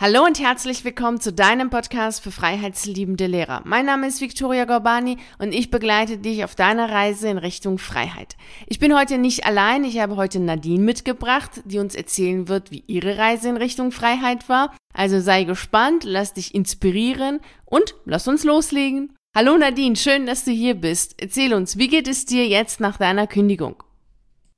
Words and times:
Hallo 0.00 0.24
und 0.24 0.38
herzlich 0.38 0.84
willkommen 0.84 1.20
zu 1.20 1.32
deinem 1.32 1.70
Podcast 1.70 2.22
für 2.22 2.30
freiheitsliebende 2.30 3.26
Lehrer. 3.26 3.62
Mein 3.64 3.84
Name 3.84 4.06
ist 4.06 4.20
Victoria 4.20 4.64
Gorbani 4.64 5.16
und 5.40 5.52
ich 5.52 5.72
begleite 5.72 6.18
dich 6.18 6.44
auf 6.44 6.54
deiner 6.54 6.88
Reise 6.88 7.28
in 7.28 7.36
Richtung 7.36 7.78
Freiheit. 7.78 8.36
Ich 8.68 8.78
bin 8.78 8.96
heute 8.96 9.18
nicht 9.18 9.44
allein, 9.44 9.82
ich 9.82 9.98
habe 9.98 10.14
heute 10.14 10.38
Nadine 10.38 10.84
mitgebracht, 10.84 11.62
die 11.64 11.80
uns 11.80 11.96
erzählen 11.96 12.46
wird, 12.46 12.70
wie 12.70 12.84
ihre 12.86 13.18
Reise 13.18 13.48
in 13.48 13.56
Richtung 13.56 13.90
Freiheit 13.90 14.48
war. 14.48 14.72
Also 14.94 15.18
sei 15.18 15.42
gespannt, 15.42 16.04
lass 16.04 16.32
dich 16.32 16.54
inspirieren 16.54 17.40
und 17.64 17.96
lass 18.04 18.28
uns 18.28 18.44
loslegen. 18.44 19.16
Hallo 19.36 19.58
Nadine, 19.58 19.96
schön, 19.96 20.26
dass 20.26 20.44
du 20.44 20.52
hier 20.52 20.76
bist. 20.76 21.20
Erzähl 21.20 21.52
uns, 21.52 21.76
wie 21.76 21.88
geht 21.88 22.06
es 22.06 22.24
dir 22.24 22.46
jetzt 22.46 22.78
nach 22.78 22.98
deiner 22.98 23.26
Kündigung? 23.26 23.82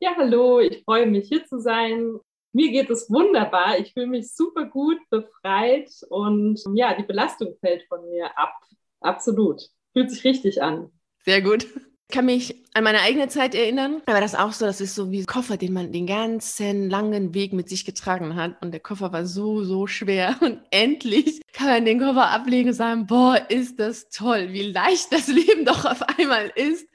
Ja, 0.00 0.10
hallo, 0.18 0.60
ich 0.60 0.82
freue 0.84 1.06
mich 1.06 1.28
hier 1.28 1.46
zu 1.46 1.58
sein 1.58 2.20
mir 2.52 2.70
geht 2.70 2.90
es 2.90 3.10
wunderbar. 3.10 3.78
Ich 3.78 3.92
fühle 3.92 4.06
mich 4.06 4.32
super 4.34 4.64
gut, 4.64 4.98
befreit 5.10 5.90
und 6.08 6.60
ja, 6.74 6.94
die 6.94 7.04
Belastung 7.04 7.54
fällt 7.60 7.84
von 7.88 8.08
mir 8.08 8.36
ab. 8.36 8.54
Absolut. 9.00 9.62
Fühlt 9.92 10.10
sich 10.10 10.24
richtig 10.24 10.62
an. 10.62 10.90
Sehr 11.24 11.42
gut. 11.42 11.66
Ich 12.10 12.14
kann 12.16 12.26
mich 12.26 12.56
an 12.74 12.82
meine 12.82 13.02
eigene 13.02 13.28
Zeit 13.28 13.54
erinnern. 13.54 14.02
Da 14.06 14.14
war 14.14 14.20
das 14.20 14.34
auch 14.34 14.52
so, 14.52 14.66
das 14.66 14.80
ist 14.80 14.96
so 14.96 15.12
wie 15.12 15.20
ein 15.20 15.26
Koffer, 15.26 15.56
den 15.56 15.72
man 15.72 15.92
den 15.92 16.08
ganzen 16.08 16.90
langen 16.90 17.34
Weg 17.34 17.52
mit 17.52 17.68
sich 17.68 17.84
getragen 17.84 18.34
hat. 18.34 18.60
Und 18.62 18.72
der 18.72 18.80
Koffer 18.80 19.12
war 19.12 19.26
so, 19.26 19.62
so 19.62 19.86
schwer. 19.86 20.36
Und 20.42 20.60
endlich 20.70 21.40
kann 21.52 21.68
man 21.68 21.84
den 21.84 22.00
Koffer 22.00 22.30
ablegen 22.30 22.70
und 22.70 22.74
sagen, 22.74 23.06
boah, 23.06 23.40
ist 23.48 23.78
das 23.78 24.08
toll, 24.08 24.48
wie 24.52 24.62
leicht 24.62 25.12
das 25.12 25.26
Leben 25.28 25.64
doch 25.64 25.84
auf 25.84 26.02
einmal 26.02 26.52
ist. 26.56 26.86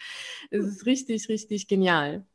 Es 0.52 0.66
ist 0.66 0.86
richtig, 0.86 1.30
richtig 1.30 1.68
genial. 1.68 2.26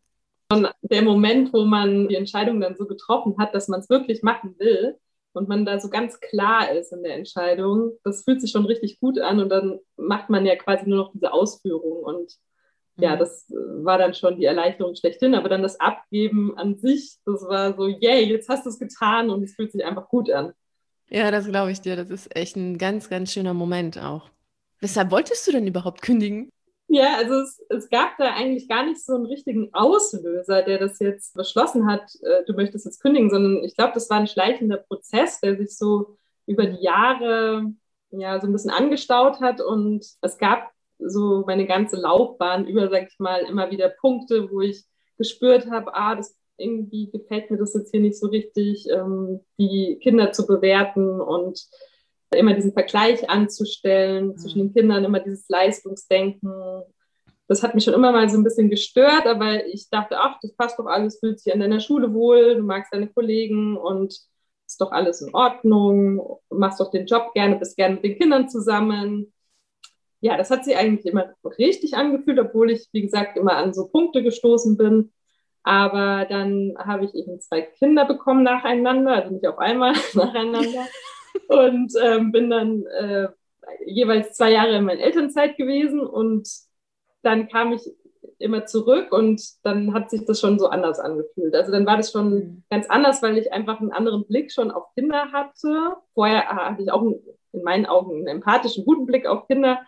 Und 0.51 0.69
der 0.83 1.03
Moment, 1.03 1.53
wo 1.53 1.65
man 1.65 2.09
die 2.09 2.17
Entscheidung 2.17 2.61
dann 2.61 2.77
so 2.77 2.87
getroffen 2.87 3.37
hat, 3.39 3.55
dass 3.55 3.69
man 3.69 3.81
es 3.81 3.89
wirklich 3.89 4.23
machen 4.23 4.57
will 4.59 4.97
und 5.33 5.49
man 5.49 5.65
da 5.65 5.79
so 5.79 5.89
ganz 5.89 6.19
klar 6.21 6.73
ist 6.73 6.93
in 6.93 7.05
der 7.05 7.15
Entscheidung, 7.15 7.93
das 8.03 8.25
fühlt 8.25 8.41
sich 8.41 8.51
schon 8.51 8.67
richtig 8.67 8.99
gut 8.99 9.19
an 9.21 9.39
und 9.39 9.49
dann 9.49 9.79
macht 9.97 10.29
man 10.29 10.45
ja 10.45 10.57
quasi 10.57 10.89
nur 10.89 10.99
noch 10.99 11.13
diese 11.13 11.33
Ausführung 11.33 12.03
und 12.03 12.33
ja, 12.97 13.15
mhm. 13.15 13.19
das 13.21 13.47
war 13.49 13.99
dann 13.99 14.15
schon 14.15 14.37
die 14.39 14.45
Erleichterung 14.45 14.95
schlechthin, 14.97 15.35
aber 15.35 15.49
dann 15.49 15.63
das 15.63 15.79
Abgeben 15.79 16.57
an 16.59 16.77
sich, 16.77 17.17
das 17.25 17.43
war 17.43 17.77
so, 17.77 17.87
yay, 17.87 18.25
jetzt 18.25 18.49
hast 18.49 18.67
du 18.67 18.71
es 18.71 18.79
getan 18.79 19.31
und 19.31 19.43
es 19.43 19.55
fühlt 19.55 19.73
sich 19.73 19.85
einfach 19.85 20.09
gut 20.09 20.31
an. 20.31 20.53
Ja, 21.09 21.31
das 21.31 21.47
glaube 21.47 21.73
ich 21.73 21.81
dir. 21.81 21.97
Das 21.97 22.11
ist 22.11 22.37
echt 22.37 22.57
ein 22.57 22.79
ganz, 22.79 23.09
ganz 23.09 23.33
schöner 23.33 23.55
Moment 23.55 23.99
auch. 23.99 24.31
Weshalb 24.81 25.11
wolltest 25.11 25.47
du 25.47 25.53
denn 25.53 25.67
überhaupt 25.67 26.03
kündigen? 26.03 26.51
Ja, 26.93 27.19
also 27.19 27.35
es, 27.35 27.63
es, 27.69 27.89
gab 27.89 28.19
da 28.19 28.35
eigentlich 28.35 28.69
gar 28.69 28.85
nicht 28.85 29.01
so 29.01 29.15
einen 29.15 29.27
richtigen 29.27 29.73
Auslöser, 29.73 30.63
der 30.63 30.79
das 30.79 30.99
jetzt 30.99 31.35
beschlossen 31.35 31.87
hat, 31.87 32.03
äh, 32.23 32.45
du 32.47 32.53
möchtest 32.53 32.85
jetzt 32.85 33.01
kündigen, 33.01 33.31
sondern 33.31 33.63
ich 33.63 33.77
glaube, 33.77 33.93
das 33.95 34.11
war 34.11 34.17
ein 34.17 34.27
schleichender 34.27 34.79
Prozess, 34.79 35.41
der 35.41 35.57
sich 35.57 35.77
so 35.77 36.17
über 36.47 36.67
die 36.67 36.83
Jahre 36.83 37.73
ja 38.11 38.41
so 38.41 38.49
ein 38.49 38.53
bisschen 38.53 38.73
angestaut 38.73 39.41
hat. 39.41 39.61
Und 39.61 40.05
es 40.21 40.37
gab 40.39 40.73
so 40.99 41.45
meine 41.47 41.65
ganze 41.65 41.95
Laufbahn 41.95 42.67
über, 42.67 42.91
sag 42.91 43.07
ich 43.07 43.21
mal, 43.21 43.43
immer 43.43 43.71
wieder 43.71 43.89
Punkte, 43.89 44.51
wo 44.51 44.61
ich 44.61 44.85
gespürt 45.17 45.71
habe, 45.71 45.95
ah, 45.95 46.17
das 46.17 46.37
irgendwie 46.57 47.09
gefällt 47.09 47.53
mir 47.53 47.57
das 47.57 47.73
jetzt 47.75 47.93
hier 47.93 48.01
nicht 48.01 48.19
so 48.19 48.27
richtig, 48.27 48.89
ähm, 48.91 49.41
die 49.61 50.01
Kinder 50.03 50.33
zu 50.33 50.45
bewerten. 50.45 51.21
Und 51.21 51.65
immer 52.37 52.55
diesen 52.55 52.73
Vergleich 52.73 53.29
anzustellen 53.29 54.29
mhm. 54.29 54.37
zwischen 54.39 54.59
den 54.59 54.73
Kindern, 54.73 55.05
immer 55.05 55.21
dieses 55.21 55.49
Leistungsdenken. 55.49 56.83
Das 57.49 57.63
hat 57.63 57.75
mich 57.75 57.85
schon 57.85 57.95
immer 57.95 58.13
mal 58.13 58.29
so 58.29 58.39
ein 58.39 58.45
bisschen 58.45 58.71
gestört, 58.71 59.27
aber 59.27 59.67
ich 59.67 59.91
dachte, 59.91 60.19
ach, 60.19 60.39
das 60.41 60.55
passt 60.55 60.79
doch 60.79 60.87
alles, 60.87 61.19
fühlt 61.19 61.41
sich 61.41 61.53
an 61.53 61.61
deiner 61.61 61.81
Schule 61.81 62.15
wohl, 62.15 62.57
du 62.57 62.63
magst 62.63 62.93
deine 62.93 63.09
Kollegen 63.09 63.77
und 63.77 64.13
ist 64.67 64.81
doch 64.81 64.93
alles 64.93 65.21
in 65.21 65.35
Ordnung, 65.35 66.39
machst 66.49 66.79
doch 66.79 66.93
den 66.93 67.07
Job 67.07 67.35
gerne, 67.35 67.57
bist 67.57 67.77
gerne 67.77 67.97
mit 67.97 68.05
den 68.05 68.19
Kindern 68.19 68.49
zusammen. 68.49 69.33
Ja, 70.21 70.37
das 70.37 70.51
hat 70.51 70.65
sich 70.65 70.77
eigentlich 70.77 71.07
immer 71.07 71.35
richtig 71.59 71.95
angefühlt, 71.95 72.39
obwohl 72.39 72.71
ich, 72.71 72.87
wie 72.93 73.03
gesagt, 73.03 73.37
immer 73.37 73.57
an 73.57 73.75
so 73.75 73.89
Punkte 73.89 74.23
gestoßen 74.23 74.77
bin. 74.77 75.13
Aber 75.63 76.25
dann 76.29 76.75
habe 76.79 77.05
ich 77.05 77.15
eben 77.15 77.41
zwei 77.41 77.63
Kinder 77.63 78.05
bekommen 78.05 78.45
nacheinander, 78.45 79.13
also 79.13 79.35
nicht 79.35 79.47
auf 79.47 79.59
einmal 79.59 79.93
nacheinander 80.15 80.87
und 81.49 81.93
ähm, 82.03 82.33
bin 82.33 82.51
dann 82.51 82.85
äh, 82.87 83.29
jeweils 83.87 84.35
zwei 84.35 84.53
Jahre 84.53 84.77
in 84.77 84.85
meiner 84.85 85.01
Elternzeit 85.01 85.57
gewesen 85.57 86.01
und 86.01 86.49
dann 87.23 87.49
kam 87.49 87.73
ich 87.73 87.83
immer 88.39 88.67
zurück 88.67 89.13
und 89.13 89.43
dann 89.63 89.93
hat 89.93 90.11
sich 90.11 90.25
das 90.25 90.41
schon 90.41 90.59
so 90.59 90.69
anders 90.69 90.99
angefühlt. 90.99 91.55
Also 91.55 91.73
dann 91.73 91.87
war 91.87 91.97
das 91.97 92.11
schon 92.11 92.31
mhm. 92.31 92.65
ganz 92.71 92.89
anders, 92.89 93.23
weil 93.23 93.39
ich 93.39 93.53
einfach 93.53 93.81
einen 93.81 93.93
anderen 93.93 94.27
Blick 94.27 94.51
schon 94.51 94.71
auf 94.71 94.93
Kinder 94.95 95.31
hatte. 95.33 95.97
Vorher 96.15 96.49
hatte 96.49 96.83
ich 96.83 96.91
auch 96.91 97.03
in 97.53 97.63
meinen 97.63 97.87
Augen 97.87 98.17
einen 98.17 98.27
empathischen, 98.27 98.85
guten 98.85 99.07
Blick 99.07 99.27
auf 99.27 99.47
Kinder, 99.47 99.81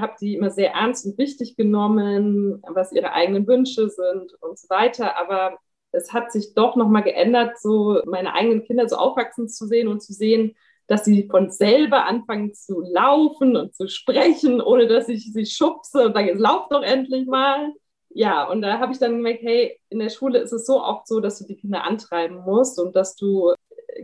habe 0.00 0.14
sie 0.16 0.34
immer 0.34 0.50
sehr 0.50 0.72
ernst 0.72 1.04
und 1.04 1.18
wichtig 1.18 1.56
genommen, 1.56 2.62
was 2.66 2.92
ihre 2.92 3.12
eigenen 3.12 3.46
Wünsche 3.46 3.88
sind 3.88 4.32
und 4.40 4.58
so 4.58 4.68
weiter. 4.68 5.18
Aber 5.18 5.58
es 5.94 6.12
hat 6.12 6.32
sich 6.32 6.54
doch 6.54 6.76
nochmal 6.76 7.02
geändert, 7.02 7.58
so 7.58 8.00
meine 8.06 8.34
eigenen 8.34 8.64
Kinder 8.64 8.88
so 8.88 8.96
aufwachsen 8.96 9.48
zu 9.48 9.66
sehen 9.66 9.88
und 9.88 10.02
zu 10.02 10.12
sehen, 10.12 10.56
dass 10.86 11.04
sie 11.04 11.28
von 11.30 11.50
selber 11.50 12.06
anfangen 12.06 12.52
zu 12.52 12.80
laufen 12.80 13.56
und 13.56 13.74
zu 13.74 13.88
sprechen, 13.88 14.60
ohne 14.60 14.86
dass 14.86 15.08
ich 15.08 15.32
sie 15.32 15.46
schubse 15.46 16.06
und 16.06 16.14
sage, 16.14 16.32
es 16.32 16.38
lauft 16.38 16.72
doch 16.72 16.82
endlich 16.82 17.26
mal. 17.26 17.72
Ja, 18.10 18.48
und 18.48 18.62
da 18.62 18.78
habe 18.78 18.92
ich 18.92 18.98
dann 18.98 19.16
gemerkt, 19.16 19.42
hey, 19.42 19.80
in 19.88 19.98
der 19.98 20.10
Schule 20.10 20.38
ist 20.38 20.52
es 20.52 20.66
so 20.66 20.82
oft 20.82 21.08
so, 21.08 21.20
dass 21.20 21.38
du 21.38 21.46
die 21.46 21.56
Kinder 21.56 21.84
antreiben 21.84 22.42
musst 22.44 22.78
und 22.78 22.94
dass 22.94 23.16
du 23.16 23.54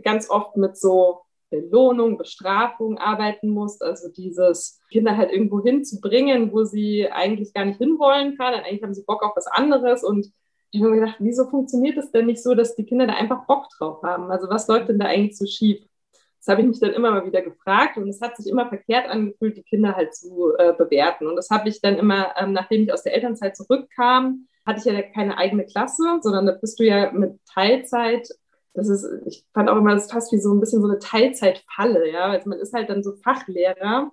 ganz 0.03 0.29
oft 0.29 0.57
mit 0.57 0.77
so 0.77 1.21
Belohnung, 1.49 2.17
Bestrafung 2.17 2.97
arbeiten 2.97 3.49
musst. 3.49 3.83
Also 3.83 4.09
dieses 4.09 4.81
Kinder 4.91 5.17
halt 5.17 5.31
irgendwo 5.31 5.61
hinzubringen, 5.61 6.51
wo 6.51 6.63
sie 6.63 7.09
eigentlich 7.11 7.53
gar 7.53 7.65
nicht 7.65 7.77
hinwollen 7.77 8.37
kann. 8.37 8.53
Eigentlich 8.53 8.83
haben 8.83 8.93
sie 8.93 9.03
Bock 9.03 9.23
auf 9.23 9.35
was 9.35 9.47
anderes 9.47 10.03
und 10.03 10.31
ich 10.71 10.81
habe 10.81 10.91
mir 10.91 11.01
gedacht, 11.01 11.17
wieso 11.19 11.45
funktioniert 11.49 11.97
es 11.97 12.11
denn 12.11 12.25
nicht 12.25 12.41
so, 12.41 12.55
dass 12.55 12.75
die 12.75 12.85
Kinder 12.85 13.05
da 13.05 13.13
einfach 13.13 13.45
Bock 13.45 13.67
drauf 13.77 14.01
haben? 14.03 14.31
Also 14.31 14.49
was 14.49 14.67
läuft 14.67 14.89
denn 14.89 14.99
da 14.99 15.05
eigentlich 15.05 15.37
so 15.37 15.45
schief? 15.45 15.85
Das 16.39 16.47
habe 16.47 16.61
ich 16.61 16.67
mich 16.67 16.79
dann 16.79 16.93
immer 16.93 17.11
mal 17.11 17.25
wieder 17.25 17.41
gefragt 17.41 17.97
und 17.97 18.07
es 18.07 18.21
hat 18.21 18.35
sich 18.35 18.47
immer 18.47 18.67
verkehrt 18.67 19.07
angefühlt, 19.07 19.57
die 19.57 19.63
Kinder 19.63 19.95
halt 19.95 20.15
zu 20.15 20.53
äh, 20.57 20.73
bewerten. 20.73 21.27
Und 21.27 21.35
das 21.35 21.49
habe 21.49 21.69
ich 21.69 21.81
dann 21.81 21.97
immer, 21.97 22.33
ähm, 22.37 22.53
nachdem 22.53 22.83
ich 22.83 22.93
aus 22.93 23.03
der 23.03 23.13
Elternzeit 23.13 23.55
zurückkam, 23.55 24.47
hatte 24.65 24.79
ich 24.79 24.85
ja 24.85 25.01
keine 25.01 25.37
eigene 25.37 25.65
Klasse, 25.65 26.19
sondern 26.21 26.45
da 26.45 26.53
bist 26.53 26.79
du 26.79 26.83
ja 26.83 27.11
mit 27.11 27.39
Teilzeit. 27.45 28.27
Das 28.73 28.87
ist, 28.89 29.05
ich 29.27 29.45
fand 29.53 29.69
auch 29.69 29.77
immer, 29.77 29.93
das 29.93 30.05
ist 30.05 30.13
fast 30.13 30.31
wie 30.31 30.39
so 30.39 30.53
ein 30.53 30.59
bisschen 30.59 30.81
so 30.81 30.87
eine 30.87 30.99
Teilzeitfalle, 30.99 32.11
ja. 32.11 32.25
Also 32.31 32.49
man 32.49 32.59
ist 32.59 32.73
halt 32.73 32.89
dann 32.89 33.03
so 33.03 33.13
Fachlehrer 33.17 34.09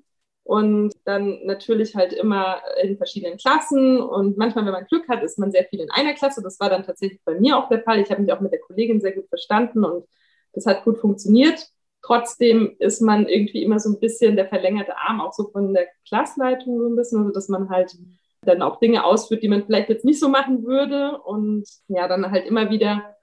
und 0.48 0.94
dann 1.04 1.44
natürlich 1.44 1.94
halt 1.94 2.14
immer 2.14 2.62
in 2.82 2.97
verschiedenen 2.97 3.36
Klassen 3.36 4.00
und 4.00 4.38
manchmal, 4.38 4.64
wenn 4.64 4.72
man 4.72 4.86
Glück 4.86 5.06
hat, 5.06 5.22
ist 5.22 5.38
man 5.38 5.53
sehr 5.53 5.64
viel 5.64 5.81
in 5.81 5.91
einer 5.91 6.14
Klasse. 6.14 6.42
Das 6.42 6.59
war 6.59 6.70
dann 6.70 6.84
tatsächlich 6.84 7.20
bei 7.22 7.38
mir 7.38 7.59
auch 7.59 7.69
der 7.69 7.82
Fall. 7.82 8.00
Ich 8.00 8.10
habe 8.10 8.22
mich 8.22 8.32
auch 8.32 8.41
mit 8.41 8.53
der 8.53 8.60
Kollegin 8.60 8.98
sehr 8.98 9.12
gut 9.12 9.28
verstanden 9.28 9.84
und 9.84 10.06
das 10.54 10.64
hat 10.64 10.84
gut 10.84 10.97
funktioniert. 10.97 11.69
Trotzdem 12.00 12.76
ist 12.78 13.03
man 13.03 13.28
irgendwie 13.28 13.62
immer 13.62 13.78
so 13.78 13.91
ein 13.91 14.00
bisschen 14.00 14.36
der 14.36 14.48
verlängerte 14.48 14.97
Arm, 14.97 15.20
auch 15.20 15.34
so 15.34 15.50
von 15.50 15.75
der 15.75 15.86
Klassleitung 16.09 16.78
so 16.80 16.88
ein 16.88 16.97
bisschen, 16.97 17.19
also 17.19 17.30
dass 17.30 17.50
man 17.50 17.69
halt 17.69 17.98
dann 18.41 18.62
auch 18.62 18.80
Dinge 18.80 19.04
ausführt, 19.04 19.42
die 19.42 19.48
man 19.48 19.66
vielleicht 19.66 19.91
jetzt 19.91 20.06
nicht 20.06 20.19
so 20.19 20.30
machen 20.30 20.65
würde 20.65 21.20
und 21.25 21.69
ja, 21.88 22.09
dann 22.09 22.30
halt 22.30 22.47
immer 22.47 22.70
wieder 22.70 23.16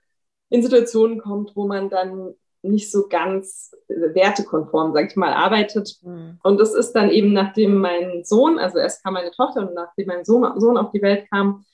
in 0.51 0.61
Situationen 0.61 1.17
kommt, 1.17 1.55
wo 1.55 1.65
man 1.65 1.89
dann 1.89 2.35
nicht 2.69 2.91
so 2.91 3.07
ganz 3.07 3.71
äh, 3.87 4.13
wertekonform, 4.13 4.93
sag 4.93 5.09
ich 5.09 5.15
mal, 5.15 5.33
arbeitet. 5.33 5.97
Mhm. 6.01 6.39
Und 6.43 6.59
das 6.59 6.73
ist 6.73 6.93
dann 6.93 7.09
eben, 7.09 7.33
nachdem 7.33 7.79
mein 7.79 8.23
Sohn, 8.23 8.59
also 8.59 8.77
erst 8.77 9.03
kam 9.03 9.13
meine 9.13 9.31
Tochter 9.31 9.67
und 9.67 9.73
nachdem 9.73 10.07
mein 10.07 10.25
Sohn, 10.25 10.59
Sohn 10.59 10.77
auf 10.77 10.91
die 10.91 11.01
Welt 11.01 11.29
kam, 11.29 11.65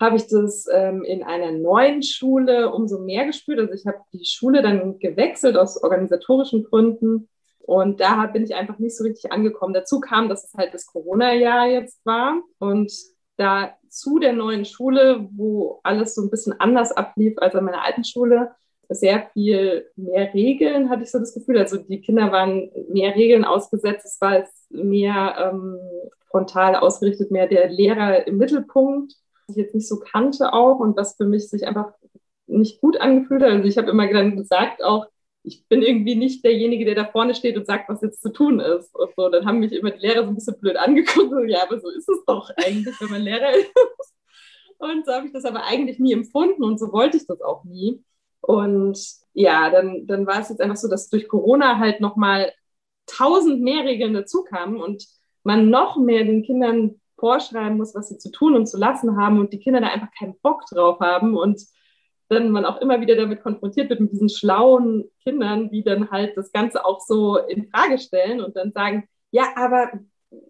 habe 0.00 0.16
ich 0.16 0.26
das 0.26 0.66
ähm, 0.72 1.02
in 1.04 1.22
einer 1.22 1.52
neuen 1.52 2.02
Schule 2.02 2.72
umso 2.72 2.98
mehr 2.98 3.26
gespürt. 3.26 3.60
Also 3.60 3.74
ich 3.74 3.86
habe 3.86 3.98
die 4.12 4.24
Schule 4.24 4.62
dann 4.62 4.98
gewechselt 4.98 5.56
aus 5.56 5.82
organisatorischen 5.82 6.64
Gründen. 6.64 7.28
Und 7.60 8.00
da 8.00 8.26
bin 8.26 8.44
ich 8.44 8.54
einfach 8.54 8.78
nicht 8.78 8.96
so 8.96 9.04
richtig 9.04 9.32
angekommen. 9.32 9.72
Dazu 9.72 10.00
kam, 10.00 10.28
dass 10.28 10.44
es 10.44 10.54
halt 10.54 10.74
das 10.74 10.86
Corona-Jahr 10.86 11.68
jetzt 11.68 12.04
war. 12.04 12.42
Und 12.58 12.92
da 13.36 13.74
zu 13.88 14.18
der 14.18 14.32
neuen 14.32 14.64
Schule, 14.64 15.28
wo 15.32 15.80
alles 15.82 16.14
so 16.14 16.22
ein 16.22 16.30
bisschen 16.30 16.58
anders 16.60 16.92
ablief 16.92 17.38
als 17.38 17.54
an 17.54 17.64
meiner 17.64 17.82
alten 17.82 18.04
Schule, 18.04 18.50
sehr 18.88 19.28
viel 19.32 19.90
mehr 19.96 20.32
Regeln, 20.34 20.90
hatte 20.90 21.02
ich 21.02 21.10
so 21.10 21.18
das 21.18 21.34
Gefühl. 21.34 21.58
Also 21.58 21.78
die 21.78 22.00
Kinder 22.00 22.32
waren 22.32 22.70
mehr 22.88 23.14
Regeln 23.14 23.44
ausgesetzt, 23.44 24.06
es 24.06 24.20
war 24.20 24.44
mehr 24.70 25.52
ähm, 25.52 25.78
frontal 26.30 26.76
ausgerichtet, 26.76 27.30
mehr 27.30 27.46
der 27.46 27.68
Lehrer 27.68 28.26
im 28.26 28.38
Mittelpunkt, 28.38 29.14
was 29.46 29.56
ich 29.56 29.62
jetzt 29.62 29.74
nicht 29.74 29.88
so 29.88 30.00
kannte 30.00 30.52
auch 30.52 30.80
und 30.80 30.96
was 30.96 31.16
für 31.16 31.26
mich 31.26 31.48
sich 31.48 31.66
einfach 31.66 31.92
nicht 32.46 32.80
gut 32.80 33.00
angefühlt 33.00 33.42
hat. 33.42 33.50
Also 33.50 33.68
ich 33.68 33.78
habe 33.78 33.90
immer 33.90 34.12
dann 34.12 34.36
gesagt 34.36 34.82
auch, 34.82 35.06
ich 35.44 35.66
bin 35.68 35.82
irgendwie 35.82 36.16
nicht 36.16 36.42
derjenige, 36.42 36.86
der 36.86 36.94
da 36.94 37.04
vorne 37.04 37.34
steht 37.34 37.56
und 37.56 37.66
sagt, 37.66 37.88
was 37.88 38.00
jetzt 38.00 38.22
zu 38.22 38.32
tun 38.32 38.60
ist. 38.60 38.94
Und 38.94 39.10
so, 39.14 39.28
dann 39.28 39.44
haben 39.44 39.58
mich 39.58 39.72
immer 39.72 39.90
die 39.90 40.00
Lehrer 40.00 40.24
so 40.24 40.30
ein 40.30 40.34
bisschen 40.34 40.58
blöd 40.58 40.76
angeguckt. 40.76 41.32
Ja, 41.48 41.64
aber 41.64 41.78
so 41.78 41.90
ist 41.90 42.08
es 42.08 42.24
doch 42.26 42.50
eigentlich, 42.56 42.98
wenn 43.00 43.10
man 43.10 43.22
Lehrer 43.22 43.52
ist. 43.56 43.70
Und 44.78 45.04
so 45.06 45.12
habe 45.12 45.26
ich 45.26 45.32
das 45.32 45.44
aber 45.44 45.64
eigentlich 45.64 45.98
nie 45.98 46.12
empfunden 46.12 46.64
und 46.64 46.78
so 46.78 46.92
wollte 46.92 47.16
ich 47.16 47.26
das 47.26 47.40
auch 47.40 47.64
nie. 47.64 48.02
Und 48.46 48.98
ja, 49.32 49.70
dann, 49.70 50.06
dann 50.06 50.26
war 50.26 50.40
es 50.40 50.48
jetzt 50.48 50.60
einfach 50.60 50.76
so, 50.76 50.88
dass 50.88 51.08
durch 51.08 51.28
Corona 51.28 51.78
halt 51.78 52.00
nochmal 52.00 52.52
tausend 53.06 53.62
mehr 53.62 53.84
Regeln 53.84 54.14
dazukamen 54.14 54.80
und 54.80 55.06
man 55.42 55.70
noch 55.70 55.96
mehr 55.96 56.24
den 56.24 56.42
Kindern 56.42 57.00
vorschreiben 57.18 57.76
muss, 57.76 57.94
was 57.94 58.08
sie 58.08 58.18
zu 58.18 58.30
tun 58.30 58.54
und 58.54 58.66
zu 58.66 58.78
lassen 58.78 59.16
haben 59.16 59.38
und 59.38 59.52
die 59.52 59.58
Kinder 59.58 59.80
da 59.80 59.88
einfach 59.88 60.10
keinen 60.18 60.38
Bock 60.40 60.62
drauf 60.66 61.00
haben 61.00 61.36
und 61.36 61.62
dann 62.28 62.50
man 62.50 62.64
auch 62.64 62.80
immer 62.80 63.00
wieder 63.00 63.16
damit 63.16 63.42
konfrontiert 63.42 63.90
wird 63.90 64.00
mit 64.00 64.12
diesen 64.12 64.28
schlauen 64.30 65.04
Kindern, 65.22 65.70
die 65.70 65.84
dann 65.84 66.10
halt 66.10 66.36
das 66.36 66.52
Ganze 66.52 66.84
auch 66.84 67.00
so 67.00 67.36
in 67.36 67.68
Frage 67.70 67.98
stellen 67.98 68.40
und 68.40 68.56
dann 68.56 68.72
sagen, 68.72 69.08
ja, 69.30 69.44
aber 69.56 69.92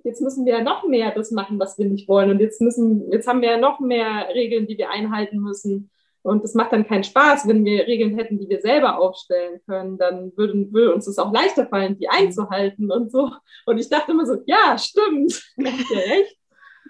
jetzt 0.05 0.23
müssen 0.23 0.47
wir 0.47 0.59
ja 0.59 0.63
noch 0.63 0.87
mehr 0.87 1.13
das 1.13 1.31
machen, 1.31 1.59
was 1.59 1.79
wir 1.79 1.87
nicht 1.87 2.09
wollen 2.09 2.31
und 2.31 2.41
jetzt 2.41 2.61
müssen, 2.61 3.11
jetzt 3.11 3.27
haben 3.27 3.43
wir 3.43 3.51
ja 3.53 3.59
noch 3.59 3.81
mehr 3.81 4.29
Regeln, 4.35 4.67
die 4.67 4.79
wir 4.79 4.91
einhalten 4.91 5.39
müssen 5.39 5.91
und 6.25 6.43
es 6.43 6.55
macht 6.55 6.73
dann 6.73 6.87
keinen 6.87 7.05
Spaß, 7.05 7.47
wenn 7.47 7.67
wir 7.67 7.87
Regeln 7.87 8.17
hätten, 8.17 8.39
die 8.39 8.49
wir 8.49 8.63
selber 8.63 8.99
aufstellen 8.99 9.61
können. 9.67 9.99
Dann 9.99 10.33
würde, 10.37 10.73
würde 10.73 10.95
uns 10.95 11.07
es 11.07 11.19
auch 11.19 11.31
leichter 11.31 11.67
fallen, 11.67 11.99
die 11.99 12.09
einzuhalten 12.09 12.91
und 12.91 13.13
so. 13.13 13.31
Und 13.67 13.77
ich 13.77 13.91
dachte 13.91 14.13
immer 14.13 14.25
so, 14.25 14.39
ja, 14.47 14.79
stimmt, 14.79 15.35
habt 15.59 15.91
ihr 15.91 15.99
recht. 15.99 16.37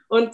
Und 0.07 0.31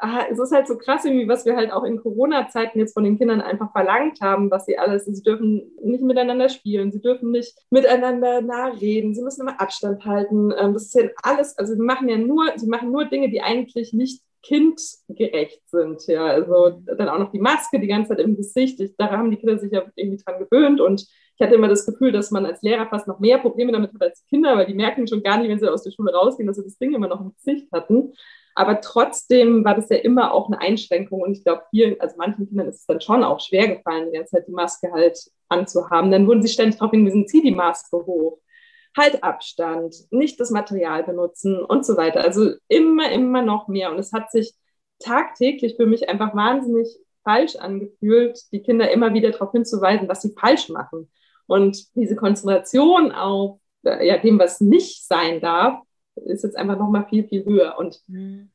ah, 0.00 0.26
es 0.30 0.38
ist 0.38 0.52
halt 0.52 0.68
so 0.68 0.76
krass, 0.76 1.06
irgendwie, 1.06 1.28
was 1.28 1.46
wir 1.46 1.56
halt 1.56 1.72
auch 1.72 1.84
in 1.84 1.98
Corona-Zeiten 1.98 2.78
jetzt 2.78 2.92
von 2.92 3.04
den 3.04 3.16
Kindern 3.16 3.40
einfach 3.40 3.72
verlangt 3.72 4.20
haben, 4.20 4.50
was 4.50 4.66
sie 4.66 4.76
alles, 4.76 5.06
sie 5.06 5.22
dürfen 5.22 5.72
nicht 5.82 6.02
miteinander 6.02 6.50
spielen, 6.50 6.92
sie 6.92 7.00
dürfen 7.00 7.30
nicht 7.30 7.56
miteinander 7.70 8.42
nah 8.42 8.66
reden, 8.66 9.14
sie 9.14 9.22
müssen 9.22 9.40
immer 9.40 9.62
Abstand 9.62 10.04
halten. 10.04 10.52
Ähm, 10.58 10.74
das 10.74 10.84
ist 10.84 10.94
ja 10.94 11.08
alles, 11.22 11.56
also 11.56 11.72
sie 11.72 11.80
machen 11.80 12.06
ja 12.10 12.18
nur, 12.18 12.52
sie 12.56 12.68
machen 12.68 12.92
nur 12.92 13.06
Dinge, 13.06 13.30
die 13.30 13.40
eigentlich 13.40 13.94
nicht 13.94 14.20
kindgerecht 14.42 15.60
sind. 15.68 16.06
Ja, 16.06 16.26
also 16.26 16.82
dann 16.86 17.08
auch 17.08 17.18
noch 17.18 17.32
die 17.32 17.38
Maske 17.38 17.80
die 17.80 17.86
ganze 17.86 18.10
Zeit 18.10 18.20
im 18.20 18.36
Gesicht. 18.36 18.80
Ich, 18.80 18.96
da 18.96 19.10
haben 19.10 19.30
die 19.30 19.36
Kinder 19.36 19.58
sich 19.58 19.72
ja 19.72 19.84
irgendwie 19.94 20.22
dran 20.22 20.38
gewöhnt 20.38 20.80
und 20.80 21.06
ich 21.34 21.40
hatte 21.40 21.54
immer 21.54 21.68
das 21.68 21.86
Gefühl, 21.86 22.12
dass 22.12 22.30
man 22.30 22.44
als 22.44 22.62
Lehrer 22.62 22.86
fast 22.88 23.08
noch 23.08 23.18
mehr 23.18 23.38
Probleme 23.38 23.72
damit 23.72 23.94
hat 23.94 24.02
als 24.02 24.26
Kinder, 24.28 24.56
weil 24.56 24.66
die 24.66 24.74
merken 24.74 25.06
schon 25.06 25.22
gar 25.22 25.38
nicht, 25.38 25.48
wenn 25.48 25.58
sie 25.58 25.70
aus 25.70 25.82
der 25.82 25.92
Schule 25.92 26.12
rausgehen, 26.12 26.46
dass 26.46 26.56
sie 26.56 26.64
das 26.64 26.78
Ding 26.78 26.94
immer 26.94 27.08
noch 27.08 27.20
im 27.20 27.34
Gesicht 27.34 27.70
hatten. 27.72 28.12
Aber 28.54 28.80
trotzdem 28.80 29.64
war 29.64 29.74
das 29.74 29.88
ja 29.88 29.96
immer 29.96 30.34
auch 30.34 30.48
eine 30.48 30.60
Einschränkung 30.60 31.22
und 31.22 31.32
ich 31.32 31.42
glaube, 31.42 31.62
vielen, 31.70 31.98
also 32.00 32.16
manchen 32.18 32.46
Kindern 32.48 32.68
ist 32.68 32.80
es 32.80 32.86
dann 32.86 33.00
schon 33.00 33.24
auch 33.24 33.40
schwer 33.40 33.76
gefallen, 33.76 34.10
die 34.10 34.18
ganze 34.18 34.36
Zeit 34.36 34.46
die 34.46 34.52
Maske 34.52 34.92
halt 34.92 35.18
anzuhaben. 35.48 36.10
Dann 36.10 36.26
wurden 36.26 36.42
sie 36.42 36.52
ständig 36.52 36.78
darauf 36.78 36.90
hingewiesen, 36.90 37.26
zieh 37.26 37.42
die 37.42 37.54
Maske 37.54 37.96
hoch 37.96 38.38
halt 38.96 39.22
Abstand, 39.22 39.94
nicht 40.10 40.38
das 40.40 40.50
Material 40.50 41.02
benutzen 41.04 41.62
und 41.62 41.86
so 41.86 41.96
weiter. 41.96 42.22
Also 42.22 42.52
immer, 42.68 43.10
immer 43.10 43.42
noch 43.42 43.68
mehr. 43.68 43.90
Und 43.90 43.98
es 43.98 44.12
hat 44.12 44.30
sich 44.30 44.54
tagtäglich 44.98 45.76
für 45.76 45.86
mich 45.86 46.08
einfach 46.08 46.34
wahnsinnig 46.34 46.88
falsch 47.24 47.56
angefühlt, 47.56 48.40
die 48.52 48.62
Kinder 48.62 48.90
immer 48.90 49.14
wieder 49.14 49.30
darauf 49.30 49.52
hinzuweisen, 49.52 50.08
was 50.08 50.22
sie 50.22 50.34
falsch 50.38 50.68
machen. 50.68 51.10
Und 51.46 51.94
diese 51.94 52.16
Konzentration 52.16 53.12
auf 53.12 53.60
äh, 53.84 54.06
ja, 54.06 54.18
dem, 54.18 54.38
was 54.38 54.60
nicht 54.60 55.06
sein 55.06 55.40
darf, 55.40 55.80
ist 56.14 56.44
jetzt 56.44 56.56
einfach 56.56 56.78
noch 56.78 56.88
mal 56.88 57.06
viel, 57.08 57.26
viel 57.26 57.44
höher. 57.44 57.78
Und 57.78 58.00
mhm. 58.06 58.50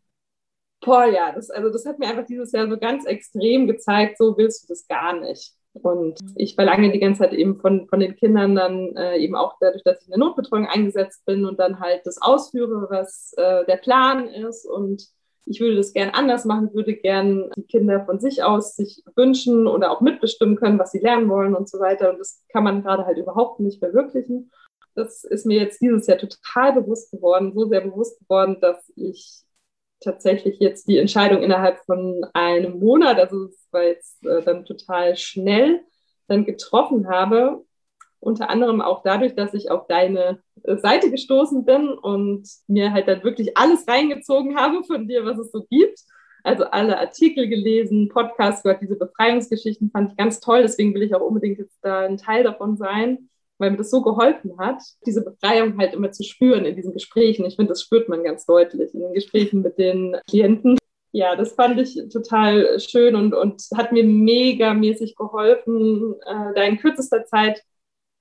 boah, 0.82 1.06
ja, 1.06 1.32
das, 1.32 1.50
also 1.50 1.70
das 1.70 1.86
hat 1.86 2.00
mir 2.00 2.08
einfach 2.08 2.26
dieses 2.26 2.52
Jahr 2.52 2.70
so 2.70 2.78
ganz 2.78 3.06
extrem 3.06 3.68
gezeigt, 3.68 4.18
so 4.18 4.38
willst 4.38 4.64
du 4.64 4.68
das 4.68 4.88
gar 4.88 5.20
nicht. 5.20 5.54
Und 5.84 6.20
ich 6.36 6.56
verlange 6.56 6.92
die 6.92 7.00
ganze 7.00 7.22
Zeit 7.22 7.34
eben 7.34 7.60
von, 7.60 7.88
von 7.88 8.00
den 8.00 8.16
Kindern 8.16 8.56
dann 8.56 8.96
äh, 8.96 9.18
eben 9.18 9.36
auch 9.36 9.56
dadurch, 9.60 9.84
dass 9.84 10.02
ich 10.02 10.08
in 10.08 10.12
der 10.12 10.20
Notbetreuung 10.20 10.68
eingesetzt 10.68 11.26
bin 11.26 11.46
und 11.46 11.60
dann 11.60 11.80
halt 11.80 12.06
das 12.06 12.22
ausführe, 12.22 12.88
was 12.90 13.34
äh, 13.38 13.66
der 13.66 13.78
Plan 13.78 14.28
ist. 14.28 14.66
Und 14.66 15.08
ich 15.46 15.62
würde 15.62 15.78
das 15.78 15.94
gern 15.94 16.10
anders 16.10 16.46
machen, 16.46 16.74
würde 16.74 16.96
gern 16.96 17.50
die 17.56 17.64
Kinder 17.64 18.06
von 18.06 18.20
sich 18.20 18.44
aus 18.44 18.76
sich 18.76 19.04
wünschen 19.16 19.68
oder 19.68 19.92
auch 19.92 20.02
mitbestimmen 20.02 20.58
können, 20.58 20.80
was 20.80 20.92
sie 20.92 21.00
lernen 21.00 21.30
wollen 21.30 21.56
und 21.56 21.70
so 21.70 21.80
weiter. 21.80 22.12
Und 22.12 22.20
das 22.20 22.44
kann 22.50 22.64
man 22.64 22.84
gerade 22.84 23.06
halt 23.06 23.18
überhaupt 23.18 23.60
nicht 23.60 23.80
verwirklichen. 23.80 24.52
Das 24.96 25.24
ist 25.24 25.46
mir 25.46 25.60
jetzt 25.60 25.80
dieses 25.82 26.08
Jahr 26.08 26.18
total 26.18 26.74
bewusst 26.74 27.12
geworden, 27.12 27.54
so 27.54 27.68
sehr 27.68 27.82
bewusst 27.82 28.20
geworden, 28.20 28.58
dass 28.60 28.92
ich 28.96 29.44
tatsächlich 30.00 30.60
jetzt 30.60 30.88
die 30.88 30.98
Entscheidung 30.98 31.42
innerhalb 31.42 31.80
von 31.86 32.26
einem 32.34 32.80
Monat, 32.80 33.20
also 33.20 33.46
es 33.46 33.68
war 33.72 33.84
jetzt 33.84 34.26
äh, 34.26 34.42
dann 34.44 34.66
total 34.66 35.16
schnell, 35.16 35.82
dann 36.28 36.46
getroffen 36.46 37.10
habe. 37.10 37.64
Unter 38.20 38.50
anderem 38.50 38.82
auch 38.82 39.04
dadurch, 39.04 39.36
dass 39.36 39.54
ich 39.54 39.70
auf 39.70 39.88
deine 39.88 40.42
äh, 40.64 40.78
Seite 40.78 41.12
gestoßen 41.12 41.66
bin 41.66 41.90
und 41.90 42.48
mir 42.68 42.92
halt 42.92 43.08
dann 43.08 43.24
wirklich 43.24 43.58
alles 43.58 43.88
reingezogen 43.88 44.58
habe 44.58 44.84
von 44.84 45.08
dir, 45.08 45.26
was 45.26 45.38
es 45.38 45.52
so 45.52 45.66
gibt. 45.70 46.00
Also 46.44 46.66
alle 46.66 46.98
Artikel 46.98 47.48
gelesen, 47.48 48.10
Podcasts 48.10 48.64
gehört, 48.64 48.82
diese 48.82 48.96
Befreiungsgeschichten 48.96 49.92
fand 49.92 50.12
ich 50.12 50.18
ganz 50.18 50.40
toll. 50.40 50.62
Deswegen 50.62 50.94
will 50.94 51.04
ich 51.04 51.14
auch 51.14 51.22
unbedingt 51.22 51.60
jetzt 51.60 51.78
da 51.82 52.02
ein 52.02 52.18
Teil 52.18 52.44
davon 52.44 52.78
sein 52.78 53.30
weil 53.58 53.72
mir 53.72 53.78
das 53.78 53.90
so 53.90 54.02
geholfen 54.02 54.58
hat, 54.58 54.82
diese 55.06 55.24
Befreiung 55.24 55.78
halt 55.78 55.94
immer 55.94 56.12
zu 56.12 56.24
spüren 56.24 56.66
in 56.66 56.76
diesen 56.76 56.94
Gesprächen. 56.94 57.46
Ich 57.46 57.56
finde, 57.56 57.70
das 57.70 57.82
spürt 57.82 58.10
man 58.10 58.24
ganz 58.24 58.46
deutlich 58.46 58.94
in 58.94 59.02
den 59.02 59.14
Gesprächen 59.14 59.62
mit 59.62 59.78
den 59.78 60.18
Klienten. 60.30 60.78
Ja, 61.12 61.36
das 61.36 61.54
fand 61.54 61.80
ich 61.80 61.98
total 62.12 62.80
schön 62.80 63.16
und, 63.16 63.34
und 63.34 63.64
hat 63.76 63.92
mir 63.92 64.04
megamäßig 64.04 65.16
geholfen, 65.16 66.14
äh, 66.26 66.54
da 66.54 66.64
in 66.64 66.78
kürzester 66.78 67.26
Zeit 67.26 67.64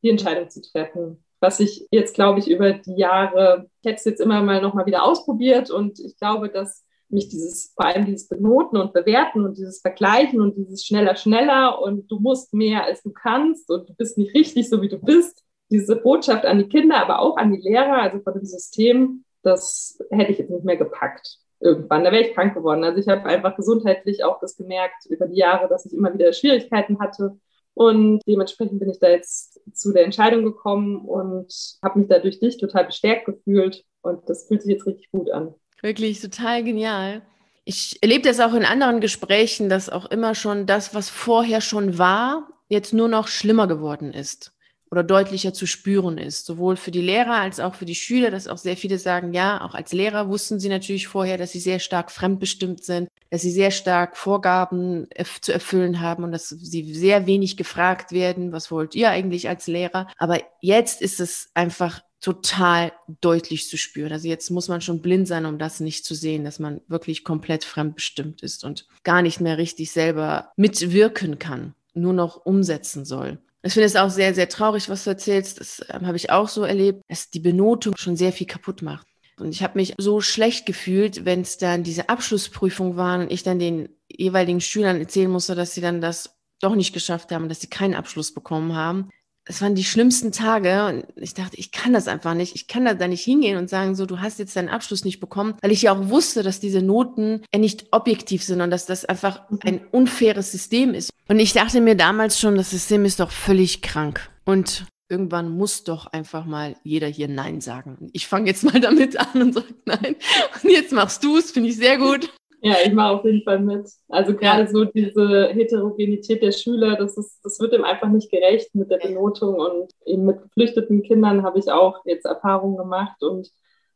die 0.03 0.11
Entscheidung 0.11 0.49
zu 0.49 0.63
treffen. 0.63 1.23
Was 1.41 1.61
ich 1.61 1.87
jetzt, 1.91 2.15
glaube 2.15 2.39
ich, 2.39 2.49
über 2.49 2.73
die 2.73 2.97
Jahre, 2.97 3.69
ich 3.83 3.91
hätte 3.91 3.99
es 3.99 4.05
jetzt 4.05 4.21
immer 4.21 4.43
mal 4.43 4.63
nochmal 4.63 4.87
wieder 4.87 5.05
ausprobiert 5.05 5.71
und 5.71 6.01
ich 6.01 6.17
glaube, 6.17 6.49
dass 6.49 6.86
mich 7.09 7.29
dieses, 7.29 7.73
vor 7.75 7.87
allem 7.87 8.07
dieses 8.07 8.29
Benoten 8.29 8.77
und 8.77 8.93
Bewerten 8.93 9.45
und 9.45 9.57
dieses 9.57 9.81
Vergleichen 9.81 10.41
und 10.41 10.57
dieses 10.57 10.85
schneller, 10.85 11.17
schneller 11.17 11.81
und 11.81 12.11
du 12.11 12.19
musst 12.19 12.53
mehr 12.53 12.85
als 12.85 13.03
du 13.03 13.13
kannst 13.13 13.71
und 13.71 13.89
du 13.89 13.95
bist 13.95 14.19
nicht 14.19 14.35
richtig 14.35 14.69
so 14.69 14.83
wie 14.83 14.89
du 14.89 14.99
bist. 14.99 15.43
Diese 15.71 15.97
Botschaft 15.97 16.45
an 16.45 16.59
die 16.59 16.69
Kinder, 16.69 16.97
aber 16.97 17.21
auch 17.21 17.37
an 17.37 17.53
die 17.53 17.61
Lehrer, 17.61 18.03
also 18.03 18.21
von 18.21 18.35
dem 18.35 18.45
System, 18.45 19.25
das 19.43 19.99
hätte 20.11 20.33
ich 20.33 20.39
jetzt 20.39 20.51
nicht 20.51 20.65
mehr 20.65 20.77
gepackt. 20.77 21.39
Irgendwann, 21.61 22.05
da 22.05 22.13
wäre 22.13 22.25
ich 22.25 22.35
krank 22.35 22.55
geworden. 22.55 22.85
Also 22.85 22.99
ich 22.99 23.09
habe 23.09 23.25
einfach 23.25 23.57
gesundheitlich 23.57 24.23
auch 24.25 24.39
das 24.41 24.57
gemerkt 24.57 25.07
über 25.07 25.27
die 25.27 25.39
Jahre, 25.39 25.69
dass 25.69 25.87
ich 25.87 25.93
immer 25.93 26.13
wieder 26.13 26.33
Schwierigkeiten 26.33 26.99
hatte. 26.99 27.39
Und 27.75 28.21
dementsprechend 28.27 28.79
bin 28.81 28.91
ich 28.91 28.99
da 28.99 29.09
jetzt 29.09 29.61
zu 29.75 29.93
der 29.93 30.05
Entscheidung 30.05 30.45
gekommen 30.45 31.05
und 31.05 31.53
habe 31.83 31.99
mich 31.99 32.09
da 32.09 32.19
durch 32.19 32.41
dich 32.41 32.59
total 32.59 32.87
bestärkt 32.87 33.27
gefühlt. 33.27 33.85
Und 34.03 34.29
das 34.29 34.47
fühlt 34.47 34.63
sich 34.63 34.73
jetzt 34.73 34.87
richtig 34.87 35.11
gut 35.11 35.31
an. 35.31 35.55
Wirklich 35.83 36.21
total 36.21 36.65
genial. 36.65 37.23
Ich 37.65 37.99
erlebe 38.03 38.29
das 38.29 38.41
auch 38.41 38.55
in 38.55 38.65
anderen 38.65 39.01
Gesprächen, 39.01 39.69
dass 39.69 39.89
auch 39.89 40.07
immer 40.07 40.35
schon 40.35 40.67
das, 40.67 40.95
was 40.95 41.11
vorher 41.11 41.61
schon 41.61 41.99
war, 41.99 42.49
jetzt 42.69 42.93
nur 42.93 43.09
noch 43.09 43.29
schlimmer 43.29 43.67
geworden 43.67 44.13
ist 44.13 44.53
oder 44.91 45.03
deutlicher 45.03 45.53
zu 45.53 45.67
spüren 45.67 46.17
ist, 46.17 46.47
sowohl 46.47 46.77
für 46.77 46.93
die 46.93 47.01
Lehrer 47.01 47.35
als 47.41 47.59
auch 47.59 47.75
für 47.75 47.85
die 47.85 47.97
Schüler, 47.97 48.31
dass 48.31 48.47
auch 48.47 48.59
sehr 48.59 48.77
viele 48.77 48.99
sagen, 48.99 49.33
ja, 49.33 49.61
auch 49.65 49.75
als 49.75 49.93
Lehrer 49.93 50.29
wussten 50.29 50.61
sie 50.61 50.69
natürlich 50.69 51.09
vorher, 51.09 51.39
dass 51.39 51.53
sie 51.53 51.59
sehr 51.59 51.81
stark 51.81 52.13
fremdbestimmt 52.13 52.85
sind, 52.85 53.09
dass 53.31 53.43
sie 53.43 53.51
sehr 53.51 53.73
stark 53.73 54.17
Vorgaben 54.17 55.09
zu 55.41 55.53
erfüllen 55.53 56.01
haben 56.01 56.23
und 56.23 56.31
dass 56.31 56.49
sie 56.49 56.95
sehr 56.95 57.27
wenig 57.27 57.57
gefragt 57.57 58.13
werden, 58.13 58.53
was 58.53 58.71
wollt 58.71 58.95
ihr 58.95 59.11
eigentlich 59.11 59.49
als 59.49 59.67
Lehrer? 59.67 60.07
Aber 60.19 60.41
jetzt 60.61 61.03
ist 61.03 61.19
es 61.19 61.51
einfach 61.55 62.01
total 62.21 62.93
deutlich 63.21 63.69
zu 63.69 63.77
spüren. 63.77 64.13
Also 64.13 64.29
jetzt 64.29 64.51
muss 64.51 64.69
man 64.69 64.81
schon 64.81 65.03
blind 65.03 65.29
sein, 65.29 65.47
um 65.47 65.59
das 65.59 65.81
nicht 65.81 66.05
zu 66.05 66.15
sehen, 66.15 66.45
dass 66.45 66.59
man 66.59 66.81
wirklich 66.89 67.25
komplett 67.25 67.65
fremdbestimmt 67.65 68.43
ist 68.43 68.65
und 68.65 68.87
gar 69.05 69.23
nicht 69.23 69.41
mehr 69.41 69.59
richtig 69.59 69.93
selber 69.93 70.51
mitwirken 70.57 71.39
kann, 71.39 71.75
nur 71.95 72.13
noch 72.13 72.45
umsetzen 72.45 73.05
soll. 73.05 73.39
Ich 73.63 73.73
finde 73.73 73.87
es 73.87 73.97
auch 73.97 74.11
sehr, 74.11 74.33
sehr 74.35 74.49
traurig, 74.49 74.89
was 74.89 75.05
du 75.05 75.11
erzählst. 75.11 75.61
Das 75.61 75.81
äh, 75.81 76.01
habe 76.05 76.17
ich 76.17 76.31
auch 76.31 76.49
so 76.49 76.63
erlebt, 76.63 77.03
dass 77.09 77.31
die 77.31 77.41
Benotung 77.41 77.97
schon 77.97 78.17
sehr 78.17 78.33
viel 78.33 78.47
kaputt 78.47 78.81
macht. 78.81 79.07
Und 79.39 79.51
ich 79.51 79.63
habe 79.63 79.79
mich 79.79 79.95
so 79.99 80.21
schlecht 80.21 80.67
gefühlt, 80.67 81.25
wenn 81.25 81.43
es 81.43 81.59
dann 81.59 81.83
diese 81.83 82.09
Abschlussprüfung 82.09 82.97
waren 82.97 83.23
und 83.23 83.33
ich 83.33 83.43
dann 83.43 83.59
den 83.59 83.89
jeweiligen 84.09 84.61
Schülern 84.61 84.99
erzählen 84.99 85.31
musste, 85.31 85.55
dass 85.55 85.75
sie 85.75 85.81
dann 85.81 86.01
das 86.01 86.37
doch 86.61 86.75
nicht 86.75 86.95
geschafft 86.95 87.33
haben, 87.33 87.49
dass 87.49 87.61
sie 87.61 87.67
keinen 87.67 87.95
Abschluss 87.95 88.33
bekommen 88.33 88.75
haben 88.75 89.11
es 89.49 89.63
waren 89.63 89.77
die 89.77 89.85
schlimmsten 89.85 90.33
Tage 90.33 90.87
und 90.87 91.05
ich 91.15 91.33
dachte, 91.33 91.57
ich 91.57 91.71
kann 91.71 91.93
das 91.93 92.09
einfach 92.09 92.35
nicht. 92.35 92.57
Ich 92.57 92.67
kann 92.67 92.85
da, 92.85 93.07
nicht 93.07 93.23
hingehen 93.23 93.57
und 93.57 93.71
sagen, 93.71 93.95
so, 93.95 94.05
du 94.05 94.21
hast 94.21 94.41
jetzt 94.41 94.57
deinen 94.57 94.69
Abschluss 94.69 95.05
nicht 95.05 95.21
bekommen, 95.21 95.55
weil 95.63 95.71
ich 95.71 95.83
ja 95.83 95.93
auch 95.93 96.09
wusste, 96.09 96.43
dass 96.43 96.59
diese 96.59 96.83
Noten 96.83 97.43
nicht 97.57 97.87
objektiv 97.93 98.43
sind 98.43 98.61
und 98.61 98.71
dass 98.71 98.87
das 98.87 99.05
einfach 99.05 99.49
mhm. 99.49 99.59
ein 99.65 99.81
unfaires 99.93 100.51
System 100.51 100.95
ist. 100.95 101.11
Und 101.29 101.39
ich 101.39 101.53
dachte 101.53 101.81
mir 101.81 101.97
damals 101.97 102.41
schon, 102.41 102.57
das 102.57 102.71
System 102.71 103.05
ist 103.05 103.21
doch 103.21 103.31
völlig 103.31 103.83
krank. 103.83 104.29
Und 104.45 104.87
irgendwann 105.09 105.49
muss 105.49 105.85
doch 105.85 106.09
einfach 106.09 106.45
mal 106.45 106.75
jeder 106.83 107.07
hier 107.07 107.29
Nein 107.29 107.61
sagen. 107.61 108.11
Ich 108.13 108.27
fange 108.27 108.49
jetzt 108.49 108.65
mal 108.65 108.81
damit 108.81 109.17
an 109.17 109.43
und 109.43 109.55
sage 109.55 109.75
Nein. 109.85 110.17
Und 110.63 110.71
jetzt 110.71 110.93
machst 110.93 111.23
du 111.23 111.37
es, 111.37 111.53
finde 111.53 111.71
ich 111.71 111.77
sehr 111.77 111.99
gut. 111.99 112.33
Ja, 112.63 112.75
ich 112.85 112.93
mache 112.93 113.15
auf 113.15 113.25
jeden 113.25 113.43
Fall 113.43 113.61
mit. 113.61 113.89
Also 114.09 114.35
gerade 114.35 114.63
ja. 114.63 114.67
so 114.67 114.85
diese 114.85 115.49
Heterogenität 115.49 116.43
der 116.43 116.53
Schüler, 116.53 116.97
das 116.97 117.17
ist, 117.17 117.39
das 117.45 117.61
wird 117.61 117.75
ihm 117.75 117.85
einfach 117.85 118.09
nicht 118.09 118.31
gerecht 118.31 118.75
mit 118.75 118.91
der 118.91 118.99
Benotung 118.99 119.57
und 119.57 119.91
eben 120.07 120.25
mit 120.25 120.43
geflüchteten 120.43 121.03
Kindern 121.03 121.43
habe 121.43 121.59
ich 121.59 121.71
auch 121.71 122.01
jetzt 122.05 122.25
Erfahrungen 122.25 122.77
gemacht 122.77 123.23
und 123.23 123.51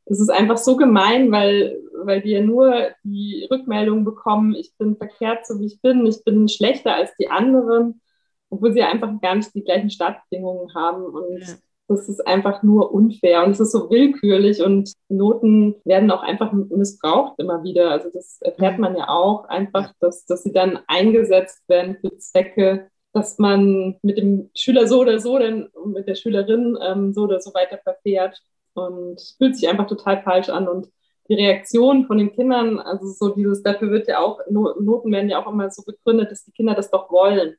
es 0.07 0.21
ist 0.21 0.31
einfach 0.31 0.57
so 0.57 0.77
gemein, 0.77 1.31
weil, 1.31 1.81
weil 2.05 2.21
die 2.21 2.31
ja 2.31 2.41
nur 2.43 2.89
die 3.05 3.47
Rückmeldung 3.51 4.05
bekommen, 4.05 4.55
ich 4.55 4.73
bin 4.77 4.97
verkehrt 4.97 5.47
so 5.47 5.61
wie 5.61 5.67
ich 5.67 5.81
bin, 5.81 6.05
ich 6.07 6.25
bin 6.25 6.49
schlechter 6.49 6.95
als 6.95 7.11
die 7.17 7.29
anderen. 7.29 8.01
obwohl 8.51 8.73
sie 8.73 8.83
einfach 8.83 9.11
gar 9.21 9.37
nicht 9.37 9.55
die 9.55 9.63
gleichen 9.63 9.91
Startbedingungen 9.91 10.75
haben. 10.75 11.05
Und 11.05 11.39
ja. 11.41 11.55
Das 11.91 12.09
ist 12.09 12.25
einfach 12.25 12.63
nur 12.63 12.93
unfair 12.95 13.45
und 13.45 13.51
es 13.51 13.61
ist 13.61 13.73
so 13.73 13.91
willkürlich 13.91 14.63
und 14.63 14.93
Noten 15.09 15.75
werden 15.85 16.13
auch 16.13 16.23
einfach 16.23 16.53
missbraucht 16.53 17.35
immer 17.39 17.65
wieder. 17.65 17.91
Also 17.91 18.11
das 18.15 18.41
erfährt 18.43 18.79
man 18.79 18.97
ja 18.97 19.09
auch 19.09 19.47
einfach, 19.47 19.93
dass, 19.99 20.25
dass 20.25 20.45
sie 20.45 20.53
dann 20.53 20.79
eingesetzt 20.87 21.69
werden 21.69 21.97
für 22.01 22.17
Zwecke, 22.17 22.89
dass 23.13 23.39
man 23.39 23.99
mit 24.03 24.19
dem 24.19 24.51
Schüler 24.55 24.87
so 24.87 25.01
oder 25.01 25.19
so 25.19 25.37
denn, 25.39 25.69
mit 25.85 26.07
der 26.07 26.15
Schülerin 26.15 26.79
ähm, 26.81 27.13
so 27.13 27.23
oder 27.23 27.41
so 27.41 27.53
weiter 27.55 27.79
verfährt 27.79 28.41
und 28.75 29.21
fühlt 29.39 29.57
sich 29.57 29.69
einfach 29.69 29.89
total 29.89 30.23
falsch 30.23 30.49
an 30.49 30.69
und 30.69 30.89
die 31.29 31.35
Reaktion 31.35 32.07
von 32.07 32.19
den 32.19 32.33
Kindern, 32.33 32.79
also 32.79 33.07
so 33.07 33.35
dieses, 33.35 33.65
dafür 33.65 33.91
wird 33.91 34.07
ja 34.07 34.21
auch, 34.21 34.39
Noten 34.49 35.11
werden 35.11 35.29
ja 35.29 35.43
auch 35.43 35.51
immer 35.51 35.71
so 35.71 35.83
begründet, 35.83 36.31
dass 36.31 36.45
die 36.45 36.53
Kinder 36.53 36.75
das 36.75 36.91
doch 36.91 37.11
wollen. 37.11 37.57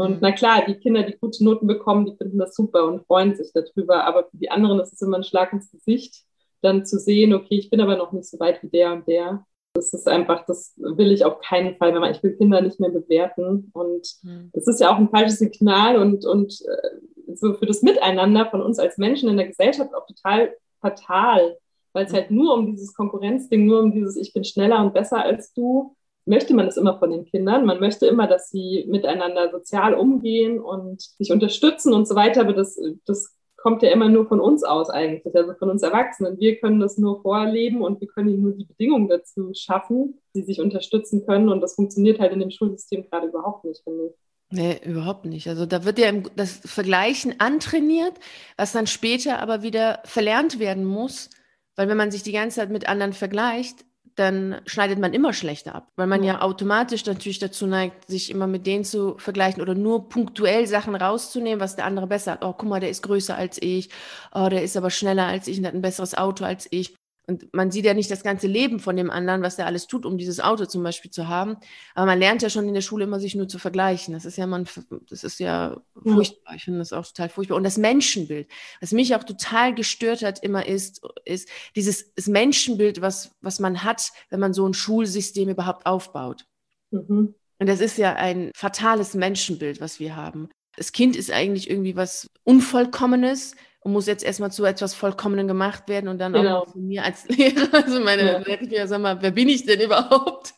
Und 0.00 0.12
mhm. 0.12 0.18
na 0.22 0.32
klar, 0.32 0.64
die 0.66 0.76
Kinder, 0.76 1.02
die 1.02 1.18
gute 1.18 1.44
Noten 1.44 1.66
bekommen, 1.66 2.06
die 2.06 2.16
finden 2.16 2.38
das 2.38 2.54
super 2.54 2.86
und 2.86 3.06
freuen 3.06 3.34
sich 3.34 3.52
darüber. 3.52 4.04
Aber 4.04 4.24
für 4.30 4.36
die 4.38 4.50
anderen 4.50 4.80
ist 4.80 4.94
es 4.94 5.02
immer 5.02 5.18
ein 5.18 5.24
Schlag 5.24 5.52
ins 5.52 5.70
Gesicht, 5.70 6.24
dann 6.62 6.86
zu 6.86 6.98
sehen, 6.98 7.34
okay, 7.34 7.58
ich 7.58 7.68
bin 7.68 7.80
aber 7.80 7.96
noch 7.96 8.12
nicht 8.12 8.28
so 8.28 8.40
weit 8.40 8.62
wie 8.62 8.68
der 8.68 8.92
und 8.94 9.06
der. 9.06 9.44
Das 9.74 9.92
ist 9.92 10.08
einfach, 10.08 10.46
das 10.46 10.72
will 10.76 11.12
ich 11.12 11.24
auf 11.24 11.40
keinen 11.40 11.76
Fall, 11.76 11.92
man, 11.92 12.10
ich 12.10 12.22
will 12.22 12.36
Kinder 12.36 12.62
nicht 12.62 12.80
mehr 12.80 12.90
bewerten. 12.90 13.70
Und 13.74 14.08
mhm. 14.22 14.50
das 14.54 14.66
ist 14.66 14.80
ja 14.80 14.90
auch 14.90 14.96
ein 14.96 15.10
falsches 15.10 15.38
Signal 15.38 15.98
und, 15.98 16.24
und 16.24 16.60
äh, 16.62 17.34
so 17.34 17.52
für 17.52 17.66
das 17.66 17.82
Miteinander 17.82 18.46
von 18.46 18.62
uns 18.62 18.78
als 18.78 18.96
Menschen 18.96 19.28
in 19.28 19.36
der 19.36 19.48
Gesellschaft 19.48 19.94
auch 19.94 20.06
total 20.06 20.54
fatal, 20.80 21.58
weil 21.92 22.06
es 22.06 22.12
mhm. 22.12 22.16
halt 22.16 22.30
nur 22.30 22.54
um 22.54 22.66
dieses 22.66 22.94
Konkurrenzding, 22.94 23.66
nur 23.66 23.80
um 23.80 23.92
dieses 23.92 24.16
Ich 24.16 24.32
bin 24.32 24.44
schneller 24.44 24.82
und 24.82 24.94
besser 24.94 25.22
als 25.22 25.52
du, 25.52 25.94
möchte 26.26 26.54
man 26.54 26.66
das 26.66 26.76
immer 26.76 26.98
von 26.98 27.10
den 27.10 27.24
Kindern. 27.24 27.64
Man 27.64 27.80
möchte 27.80 28.06
immer, 28.06 28.26
dass 28.26 28.50
sie 28.50 28.86
miteinander 28.88 29.50
sozial 29.50 29.94
umgehen 29.94 30.60
und 30.60 31.00
sich 31.00 31.32
unterstützen 31.32 31.92
und 31.92 32.06
so 32.06 32.14
weiter. 32.14 32.42
Aber 32.42 32.52
das, 32.52 32.80
das 33.06 33.36
kommt 33.56 33.82
ja 33.82 33.90
immer 33.90 34.08
nur 34.08 34.26
von 34.26 34.40
uns 34.40 34.64
aus 34.64 34.90
eigentlich, 34.90 35.34
also 35.34 35.54
von 35.54 35.70
uns 35.70 35.82
Erwachsenen. 35.82 36.38
Wir 36.38 36.56
können 36.58 36.80
das 36.80 36.98
nur 36.98 37.20
vorleben 37.22 37.82
und 37.82 38.00
wir 38.00 38.08
können 38.08 38.28
ihnen 38.28 38.42
nur 38.42 38.52
die 38.52 38.64
Bedingungen 38.64 39.08
dazu 39.08 39.52
schaffen, 39.54 40.18
die 40.34 40.42
sich 40.42 40.60
unterstützen 40.60 41.26
können. 41.26 41.48
Und 41.48 41.60
das 41.60 41.74
funktioniert 41.74 42.20
halt 42.20 42.32
in 42.32 42.40
dem 42.40 42.50
Schulsystem 42.50 43.04
gerade 43.10 43.28
überhaupt 43.28 43.64
nicht, 43.64 43.82
finde 43.84 44.06
ich. 44.06 44.12
Nee, 44.52 44.80
überhaupt 44.84 45.26
nicht. 45.26 45.46
Also 45.46 45.64
da 45.64 45.84
wird 45.84 45.98
ja 45.98 46.10
das 46.34 46.60
Vergleichen 46.64 47.38
antrainiert, 47.38 48.14
was 48.56 48.72
dann 48.72 48.88
später 48.88 49.38
aber 49.38 49.62
wieder 49.62 50.00
verlernt 50.04 50.58
werden 50.58 50.84
muss. 50.84 51.30
Weil 51.76 51.88
wenn 51.88 51.96
man 51.96 52.10
sich 52.10 52.22
die 52.24 52.32
ganze 52.32 52.56
Zeit 52.56 52.70
mit 52.70 52.88
anderen 52.88 53.12
vergleicht, 53.12 53.84
dann 54.16 54.60
schneidet 54.66 54.98
man 54.98 55.14
immer 55.14 55.32
schlechter 55.32 55.74
ab, 55.74 55.88
weil 55.96 56.06
man 56.06 56.22
ja. 56.22 56.34
ja 56.34 56.40
automatisch 56.42 57.06
natürlich 57.06 57.38
dazu 57.38 57.66
neigt, 57.66 58.08
sich 58.08 58.30
immer 58.30 58.46
mit 58.46 58.66
denen 58.66 58.84
zu 58.84 59.16
vergleichen 59.18 59.62
oder 59.62 59.74
nur 59.74 60.08
punktuell 60.08 60.66
Sachen 60.66 60.94
rauszunehmen, 60.94 61.60
was 61.60 61.76
der 61.76 61.84
andere 61.86 62.06
besser 62.06 62.32
hat. 62.32 62.44
Oh, 62.44 62.52
guck 62.52 62.68
mal, 62.68 62.80
der 62.80 62.90
ist 62.90 63.02
größer 63.02 63.36
als 63.36 63.60
ich. 63.60 63.90
Oh, 64.34 64.48
der 64.50 64.62
ist 64.62 64.76
aber 64.76 64.90
schneller 64.90 65.26
als 65.26 65.48
ich 65.48 65.58
und 65.58 65.66
hat 65.66 65.74
ein 65.74 65.82
besseres 65.82 66.14
Auto 66.16 66.44
als 66.44 66.68
ich. 66.70 66.94
Und 67.30 67.54
man 67.54 67.70
sieht 67.70 67.84
ja 67.84 67.94
nicht 67.94 68.10
das 68.10 68.24
ganze 68.24 68.48
Leben 68.48 68.80
von 68.80 68.96
dem 68.96 69.08
anderen, 69.08 69.40
was 69.42 69.54
der 69.54 69.66
alles 69.66 69.86
tut, 69.86 70.04
um 70.04 70.18
dieses 70.18 70.40
Auto 70.40 70.66
zum 70.66 70.82
Beispiel 70.82 71.12
zu 71.12 71.28
haben. 71.28 71.58
Aber 71.94 72.06
man 72.06 72.18
lernt 72.18 72.42
ja 72.42 72.50
schon 72.50 72.66
in 72.66 72.74
der 72.74 72.80
Schule 72.80 73.04
immer, 73.04 73.20
sich 73.20 73.36
nur 73.36 73.46
zu 73.46 73.60
vergleichen. 73.60 74.14
Das 74.14 74.24
ist 74.24 74.36
ja 74.36 74.48
man, 74.48 74.66
das 75.08 75.22
ist 75.22 75.38
ja 75.38 75.80
furchtbar. 76.02 76.56
Ich 76.56 76.64
finde 76.64 76.80
das 76.80 76.92
auch 76.92 77.06
total 77.06 77.28
furchtbar. 77.28 77.56
Und 77.56 77.62
das 77.62 77.78
Menschenbild, 77.78 78.48
was 78.80 78.90
mich 78.90 79.14
auch 79.14 79.22
total 79.22 79.76
gestört 79.76 80.22
hat, 80.22 80.42
immer 80.42 80.66
ist, 80.66 81.06
ist 81.24 81.48
dieses 81.76 82.10
Menschenbild, 82.26 83.00
was, 83.00 83.30
was 83.40 83.60
man 83.60 83.84
hat, 83.84 84.10
wenn 84.28 84.40
man 84.40 84.52
so 84.52 84.66
ein 84.66 84.74
Schulsystem 84.74 85.48
überhaupt 85.48 85.86
aufbaut. 85.86 86.46
Mhm. 86.90 87.36
Und 87.60 87.68
das 87.68 87.80
ist 87.80 87.96
ja 87.96 88.16
ein 88.16 88.50
fatales 88.56 89.14
Menschenbild, 89.14 89.80
was 89.80 90.00
wir 90.00 90.16
haben. 90.16 90.48
Das 90.74 90.90
Kind 90.90 91.14
ist 91.14 91.30
eigentlich 91.30 91.70
irgendwie 91.70 91.94
was 91.94 92.26
Unvollkommenes, 92.42 93.54
und 93.80 93.92
muss 93.92 94.06
jetzt 94.06 94.22
erstmal 94.22 94.52
zu 94.52 94.64
etwas 94.64 94.94
Vollkommenen 94.94 95.48
gemacht 95.48 95.88
werden 95.88 96.08
und 96.08 96.18
dann 96.18 96.34
genau. 96.34 96.60
auch 96.60 96.68
von 96.68 96.86
mir 96.86 97.04
als 97.04 97.28
Lehrer. 97.28 97.72
Also 97.72 98.00
meine, 98.00 98.22
ja. 98.22 98.38
da 98.40 98.52
ich 98.52 98.60
mir 98.60 98.78
ja, 98.78 98.86
sag 98.86 99.00
mal, 99.00 99.22
wer 99.22 99.30
bin 99.30 99.48
ich 99.48 99.64
denn 99.64 99.80
überhaupt, 99.80 100.54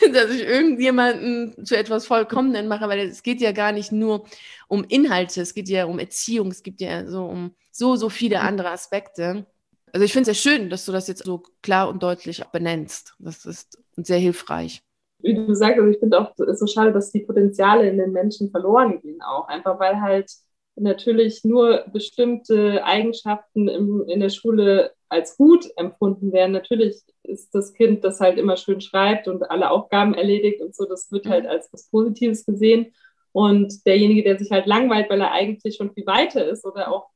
dass 0.12 0.30
ich 0.30 0.42
irgendjemanden 0.42 1.64
zu 1.64 1.76
etwas 1.76 2.06
Vollkommenen 2.06 2.68
mache, 2.68 2.88
weil 2.88 3.00
es 3.00 3.22
geht 3.22 3.40
ja 3.40 3.52
gar 3.52 3.72
nicht 3.72 3.92
nur 3.92 4.24
um 4.68 4.84
Inhalte, 4.84 5.42
es 5.42 5.54
geht 5.54 5.68
ja 5.68 5.84
um 5.84 5.98
Erziehung, 5.98 6.50
es 6.50 6.62
geht 6.62 6.80
ja 6.80 7.06
so 7.06 7.24
um 7.26 7.54
so, 7.70 7.96
so 7.96 8.08
viele 8.08 8.38
mhm. 8.38 8.46
andere 8.46 8.70
Aspekte. 8.70 9.46
Also 9.92 10.04
ich 10.04 10.12
finde 10.12 10.30
es 10.30 10.42
sehr 10.42 10.52
schön, 10.52 10.70
dass 10.70 10.86
du 10.86 10.92
das 10.92 11.08
jetzt 11.08 11.24
so 11.24 11.42
klar 11.60 11.88
und 11.88 12.02
deutlich 12.02 12.42
benennst. 12.52 13.14
Das 13.18 13.44
ist 13.44 13.78
sehr 13.96 14.18
hilfreich 14.18 14.82
wie 15.22 15.34
du 15.34 15.54
sagst, 15.54 15.78
also 15.78 15.90
ich 15.90 15.98
finde 15.98 16.18
auch 16.18 16.32
so 16.36 16.66
schade, 16.66 16.92
dass 16.92 17.12
die 17.12 17.20
Potenziale 17.20 17.88
in 17.88 17.96
den 17.96 18.12
Menschen 18.12 18.50
verloren 18.50 19.00
gehen 19.00 19.22
auch. 19.22 19.48
Einfach 19.48 19.78
weil 19.78 20.00
halt 20.00 20.30
natürlich 20.76 21.44
nur 21.44 21.84
bestimmte 21.92 22.84
Eigenschaften 22.84 23.68
im, 23.68 24.04
in 24.08 24.20
der 24.20 24.30
Schule 24.30 24.92
als 25.08 25.36
gut 25.36 25.66
empfunden 25.76 26.32
werden. 26.32 26.52
Natürlich 26.52 27.02
ist 27.22 27.54
das 27.54 27.74
Kind, 27.74 28.02
das 28.04 28.20
halt 28.20 28.38
immer 28.38 28.56
schön 28.56 28.80
schreibt 28.80 29.28
und 29.28 29.50
alle 29.50 29.70
Aufgaben 29.70 30.14
erledigt 30.14 30.60
und 30.62 30.74
so, 30.74 30.86
das 30.86 31.12
wird 31.12 31.26
halt 31.26 31.46
als 31.46 31.68
was 31.72 31.90
Positives 31.90 32.46
gesehen. 32.46 32.92
Und 33.32 33.86
derjenige, 33.86 34.22
der 34.22 34.38
sich 34.38 34.50
halt 34.50 34.66
langweilt, 34.66 35.08
weil 35.10 35.20
er 35.20 35.32
eigentlich 35.32 35.76
schon 35.76 35.92
viel 35.92 36.06
weiter 36.06 36.46
ist 36.46 36.64
oder 36.64 36.92
auch 36.92 37.08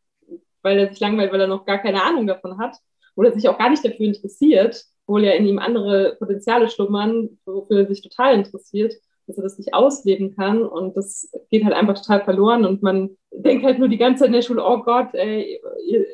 weil 0.66 0.80
er 0.80 0.88
sich 0.88 0.98
langweilt, 0.98 1.32
weil 1.32 1.40
er 1.40 1.46
noch 1.46 1.64
gar 1.64 1.78
keine 1.78 2.02
Ahnung 2.02 2.26
davon 2.26 2.58
hat 2.58 2.76
oder 3.14 3.32
sich 3.32 3.48
auch 3.48 3.56
gar 3.56 3.70
nicht 3.70 3.84
dafür 3.84 4.06
interessiert, 4.06 4.84
obwohl 5.06 5.24
ja 5.24 5.32
in 5.32 5.46
ihm 5.46 5.60
andere 5.60 6.16
Potenziale 6.18 6.68
schlummern, 6.68 7.38
wofür 7.44 7.80
er 7.80 7.86
sich 7.86 8.02
total 8.02 8.34
interessiert, 8.34 8.94
dass 9.26 9.36
er 9.36 9.42
das 9.42 9.58
nicht 9.58 9.74
ausleben 9.74 10.36
kann. 10.36 10.62
Und 10.62 10.96
das 10.96 11.30
geht 11.50 11.64
halt 11.64 11.74
einfach 11.74 11.94
total 11.94 12.24
verloren. 12.24 12.64
Und 12.64 12.82
man 12.82 13.16
denkt 13.32 13.64
halt 13.64 13.78
nur 13.78 13.88
die 13.88 13.98
ganze 13.98 14.20
Zeit 14.20 14.28
in 14.28 14.34
der 14.34 14.42
Schule, 14.42 14.64
oh 14.64 14.82
Gott, 14.82 15.14
ey, 15.14 15.60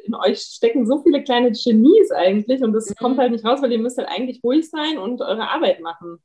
in 0.04 0.14
euch 0.14 0.40
stecken 0.40 0.86
so 0.86 1.02
viele 1.02 1.22
kleine 1.22 1.52
Genies 1.52 2.10
eigentlich. 2.10 2.62
Und 2.62 2.72
das 2.72 2.90
mhm. 2.90 2.94
kommt 2.94 3.18
halt 3.18 3.32
nicht 3.32 3.44
raus, 3.44 3.62
weil 3.62 3.72
ihr 3.72 3.78
müsst 3.78 3.98
halt 3.98 4.08
eigentlich 4.08 4.40
ruhig 4.42 4.68
sein 4.68 4.98
und 4.98 5.20
eure 5.20 5.48
Arbeit 5.48 5.80
machen. 5.80 6.18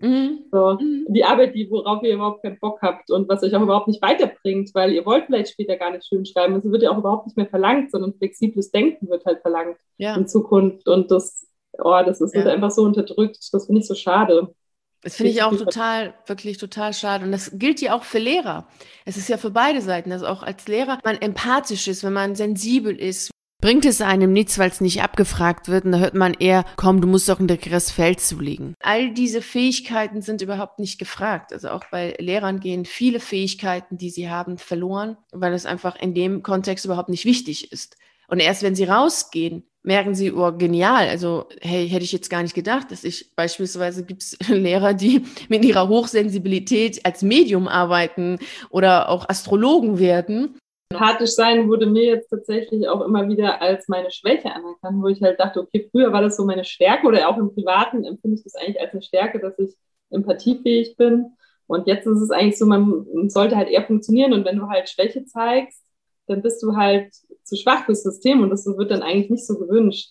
Mhm. 0.00 0.46
So, 0.50 0.78
mhm. 0.80 1.06
Die 1.08 1.24
Arbeit, 1.24 1.54
die, 1.54 1.70
worauf 1.70 2.02
ihr 2.02 2.14
überhaupt 2.14 2.42
keinen 2.42 2.58
Bock 2.58 2.80
habt 2.82 3.10
und 3.10 3.28
was 3.28 3.42
euch 3.42 3.54
auch 3.54 3.62
überhaupt 3.62 3.88
nicht 3.88 4.02
weiterbringt, 4.02 4.70
weil 4.74 4.92
ihr 4.92 5.04
wollt 5.04 5.26
vielleicht 5.26 5.52
später 5.52 5.76
gar 5.76 5.90
nicht 5.90 6.06
schön 6.06 6.24
schreiben. 6.24 6.56
Es 6.56 6.64
wird 6.64 6.82
ja 6.82 6.90
auch 6.90 6.98
überhaupt 6.98 7.26
nicht 7.26 7.36
mehr 7.36 7.46
verlangt, 7.46 7.90
sondern 7.90 8.14
flexibles 8.14 8.70
Denken 8.70 9.08
wird 9.08 9.26
halt 9.26 9.42
verlangt 9.42 9.76
ja. 9.98 10.16
in 10.16 10.26
Zukunft. 10.26 10.88
Und 10.88 11.10
das, 11.10 11.46
oh, 11.78 12.00
das 12.04 12.20
ist 12.20 12.34
ja. 12.34 12.42
halt 12.42 12.54
einfach 12.54 12.70
so 12.70 12.82
unterdrückt. 12.82 13.38
Das 13.52 13.66
finde 13.66 13.82
ich 13.82 13.86
so 13.86 13.94
schade. 13.94 14.54
Das 15.02 15.16
finde 15.16 15.32
ich 15.32 15.42
auch 15.42 15.56
total, 15.56 16.14
wirklich 16.26 16.58
total 16.58 16.92
schade. 16.92 17.24
Und 17.24 17.32
das 17.32 17.52
gilt 17.54 17.80
ja 17.80 17.94
auch 17.94 18.04
für 18.04 18.18
Lehrer. 18.18 18.68
Es 19.04 19.16
ist 19.16 19.28
ja 19.28 19.38
für 19.38 19.50
beide 19.50 19.80
Seiten, 19.80 20.10
dass 20.10 20.22
auch 20.22 20.42
als 20.42 20.68
Lehrer 20.68 20.98
man 21.04 21.16
empathisch 21.20 21.88
ist, 21.88 22.04
wenn 22.04 22.12
man 22.12 22.34
sensibel 22.34 22.94
ist. 22.94 23.30
Bringt 23.60 23.84
es 23.84 24.00
einem 24.00 24.32
nichts, 24.32 24.58
weil 24.58 24.70
es 24.70 24.80
nicht 24.80 25.02
abgefragt 25.02 25.68
wird 25.68 25.84
und 25.84 25.92
da 25.92 25.98
hört 25.98 26.14
man 26.14 26.32
eher, 26.32 26.64
komm, 26.76 27.02
du 27.02 27.06
musst 27.06 27.28
doch 27.28 27.40
ein 27.40 27.46
dickeres 27.46 27.90
Feld 27.90 28.20
zulegen. 28.20 28.74
All 28.80 29.12
diese 29.12 29.42
Fähigkeiten 29.42 30.22
sind 30.22 30.40
überhaupt 30.40 30.78
nicht 30.78 30.98
gefragt. 30.98 31.52
Also 31.52 31.68
auch 31.68 31.84
bei 31.90 32.16
Lehrern 32.18 32.60
gehen 32.60 32.86
viele 32.86 33.20
Fähigkeiten, 33.20 33.98
die 33.98 34.08
sie 34.08 34.30
haben, 34.30 34.56
verloren, 34.56 35.18
weil 35.32 35.52
es 35.52 35.66
einfach 35.66 35.96
in 35.96 36.14
dem 36.14 36.42
Kontext 36.42 36.86
überhaupt 36.86 37.10
nicht 37.10 37.26
wichtig 37.26 37.70
ist. 37.70 37.96
Und 38.28 38.40
erst 38.40 38.62
wenn 38.62 38.74
sie 38.74 38.84
rausgehen, 38.84 39.69
merken 39.82 40.14
sie, 40.14 40.32
oh, 40.32 40.52
genial. 40.52 41.08
Also, 41.08 41.46
hey, 41.60 41.88
hätte 41.88 42.04
ich 42.04 42.12
jetzt 42.12 42.30
gar 42.30 42.42
nicht 42.42 42.54
gedacht, 42.54 42.90
dass 42.90 43.04
ich 43.04 43.34
beispielsweise 43.34 44.04
gibt 44.04 44.22
es 44.22 44.38
Lehrer, 44.48 44.94
die 44.94 45.24
mit 45.48 45.64
ihrer 45.64 45.88
Hochsensibilität 45.88 47.04
als 47.04 47.22
Medium 47.22 47.68
arbeiten 47.68 48.38
oder 48.70 49.08
auch 49.08 49.28
Astrologen 49.28 49.98
werden. 49.98 50.58
Empathisch 50.92 51.30
sein 51.30 51.68
wurde 51.68 51.86
mir 51.86 52.04
jetzt 52.04 52.30
tatsächlich 52.30 52.88
auch 52.88 53.00
immer 53.02 53.28
wieder 53.28 53.62
als 53.62 53.86
meine 53.86 54.10
Schwäche 54.10 54.52
anerkannt, 54.52 55.00
wo 55.00 55.06
ich 55.06 55.22
halt 55.22 55.38
dachte, 55.38 55.60
okay, 55.60 55.88
früher 55.90 56.12
war 56.12 56.20
das 56.20 56.36
so 56.36 56.44
meine 56.44 56.64
Stärke 56.64 57.06
oder 57.06 57.28
auch 57.28 57.38
im 57.38 57.54
Privaten 57.54 58.04
empfinde 58.04 58.36
ich 58.36 58.44
das 58.44 58.56
eigentlich 58.56 58.80
als 58.80 58.92
eine 58.92 59.02
Stärke, 59.02 59.38
dass 59.38 59.56
ich 59.58 59.76
empathiefähig 60.10 60.96
bin. 60.96 61.36
Und 61.68 61.86
jetzt 61.86 62.06
ist 62.06 62.20
es 62.20 62.32
eigentlich 62.32 62.58
so, 62.58 62.66
man 62.66 63.30
sollte 63.30 63.56
halt 63.56 63.68
eher 63.68 63.86
funktionieren 63.86 64.32
und 64.32 64.44
wenn 64.44 64.56
du 64.56 64.68
halt 64.68 64.88
Schwäche 64.88 65.24
zeigst, 65.24 65.80
dann 66.26 66.42
bist 66.42 66.60
du 66.62 66.74
halt 66.74 67.14
zu 67.50 67.56
schwach 67.56 67.84
fürs 67.84 68.02
System 68.02 68.42
und 68.42 68.50
das 68.50 68.64
wird 68.66 68.90
dann 68.90 69.02
eigentlich 69.02 69.30
nicht 69.30 69.46
so 69.46 69.58
gewünscht, 69.58 70.08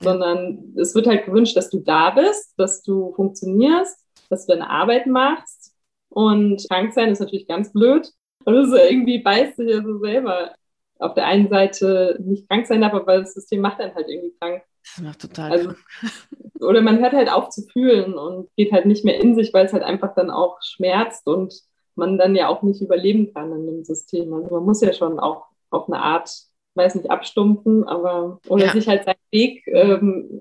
sondern 0.00 0.74
es 0.76 0.94
wird 0.94 1.06
halt 1.06 1.26
gewünscht, 1.26 1.56
dass 1.56 1.70
du 1.70 1.78
da 1.80 2.10
bist, 2.10 2.54
dass 2.56 2.82
du 2.82 3.12
funktionierst, 3.14 3.96
dass 4.30 4.46
du 4.46 4.52
deine 4.52 4.70
Arbeit 4.70 5.06
machst 5.06 5.74
und 6.08 6.66
krank 6.68 6.92
sein 6.92 7.10
ist 7.10 7.20
natürlich 7.20 7.46
ganz 7.46 7.72
blöd. 7.72 8.10
Und 8.44 8.54
das 8.54 8.68
ist 8.68 8.90
irgendwie 8.90 9.18
beißt 9.18 9.56
sich 9.56 9.68
ja 9.68 9.82
so 9.82 9.98
selber. 9.98 10.54
Auf 11.00 11.14
der 11.14 11.26
einen 11.26 11.48
Seite 11.48 12.18
nicht 12.20 12.48
krank 12.48 12.66
sein 12.66 12.80
darf, 12.80 12.94
aber 12.94 13.18
das 13.18 13.34
System 13.34 13.60
macht 13.60 13.78
dann 13.78 13.94
halt 13.94 14.08
irgendwie 14.08 14.34
krank. 14.40 14.62
Das 14.82 15.04
macht 15.04 15.20
total 15.20 15.52
also, 15.52 15.72
Oder 16.60 16.80
man 16.80 16.98
hört 16.98 17.12
halt 17.12 17.30
auf 17.30 17.50
zu 17.50 17.62
fühlen 17.72 18.14
und 18.14 18.48
geht 18.56 18.72
halt 18.72 18.86
nicht 18.86 19.04
mehr 19.04 19.20
in 19.20 19.34
sich, 19.34 19.52
weil 19.54 19.66
es 19.66 19.72
halt 19.72 19.84
einfach 19.84 20.14
dann 20.14 20.30
auch 20.30 20.58
schmerzt 20.62 21.26
und 21.26 21.54
man 21.94 22.18
dann 22.18 22.34
ja 22.34 22.48
auch 22.48 22.62
nicht 22.62 22.80
überleben 22.80 23.32
kann 23.32 23.52
in 23.52 23.66
dem 23.66 23.84
System. 23.84 24.32
Also 24.32 24.54
man 24.54 24.64
muss 24.64 24.80
ja 24.80 24.92
schon 24.92 25.20
auch 25.20 25.46
auf 25.70 25.88
eine 25.88 26.00
Art, 26.00 26.30
weiß 26.78 26.94
nicht, 26.94 27.10
abstumpfen, 27.10 27.84
aber 27.84 28.40
oder 28.48 28.66
ja. 28.66 28.72
sich 28.72 28.88
halt 28.88 29.04
seinen 29.04 29.16
Weg, 29.30 29.66
ähm, 29.66 30.40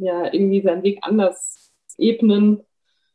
ja, 0.00 0.32
irgendwie 0.32 0.62
seinen 0.62 0.84
Weg 0.84 1.00
anders 1.02 1.72
ebnen, 1.96 2.62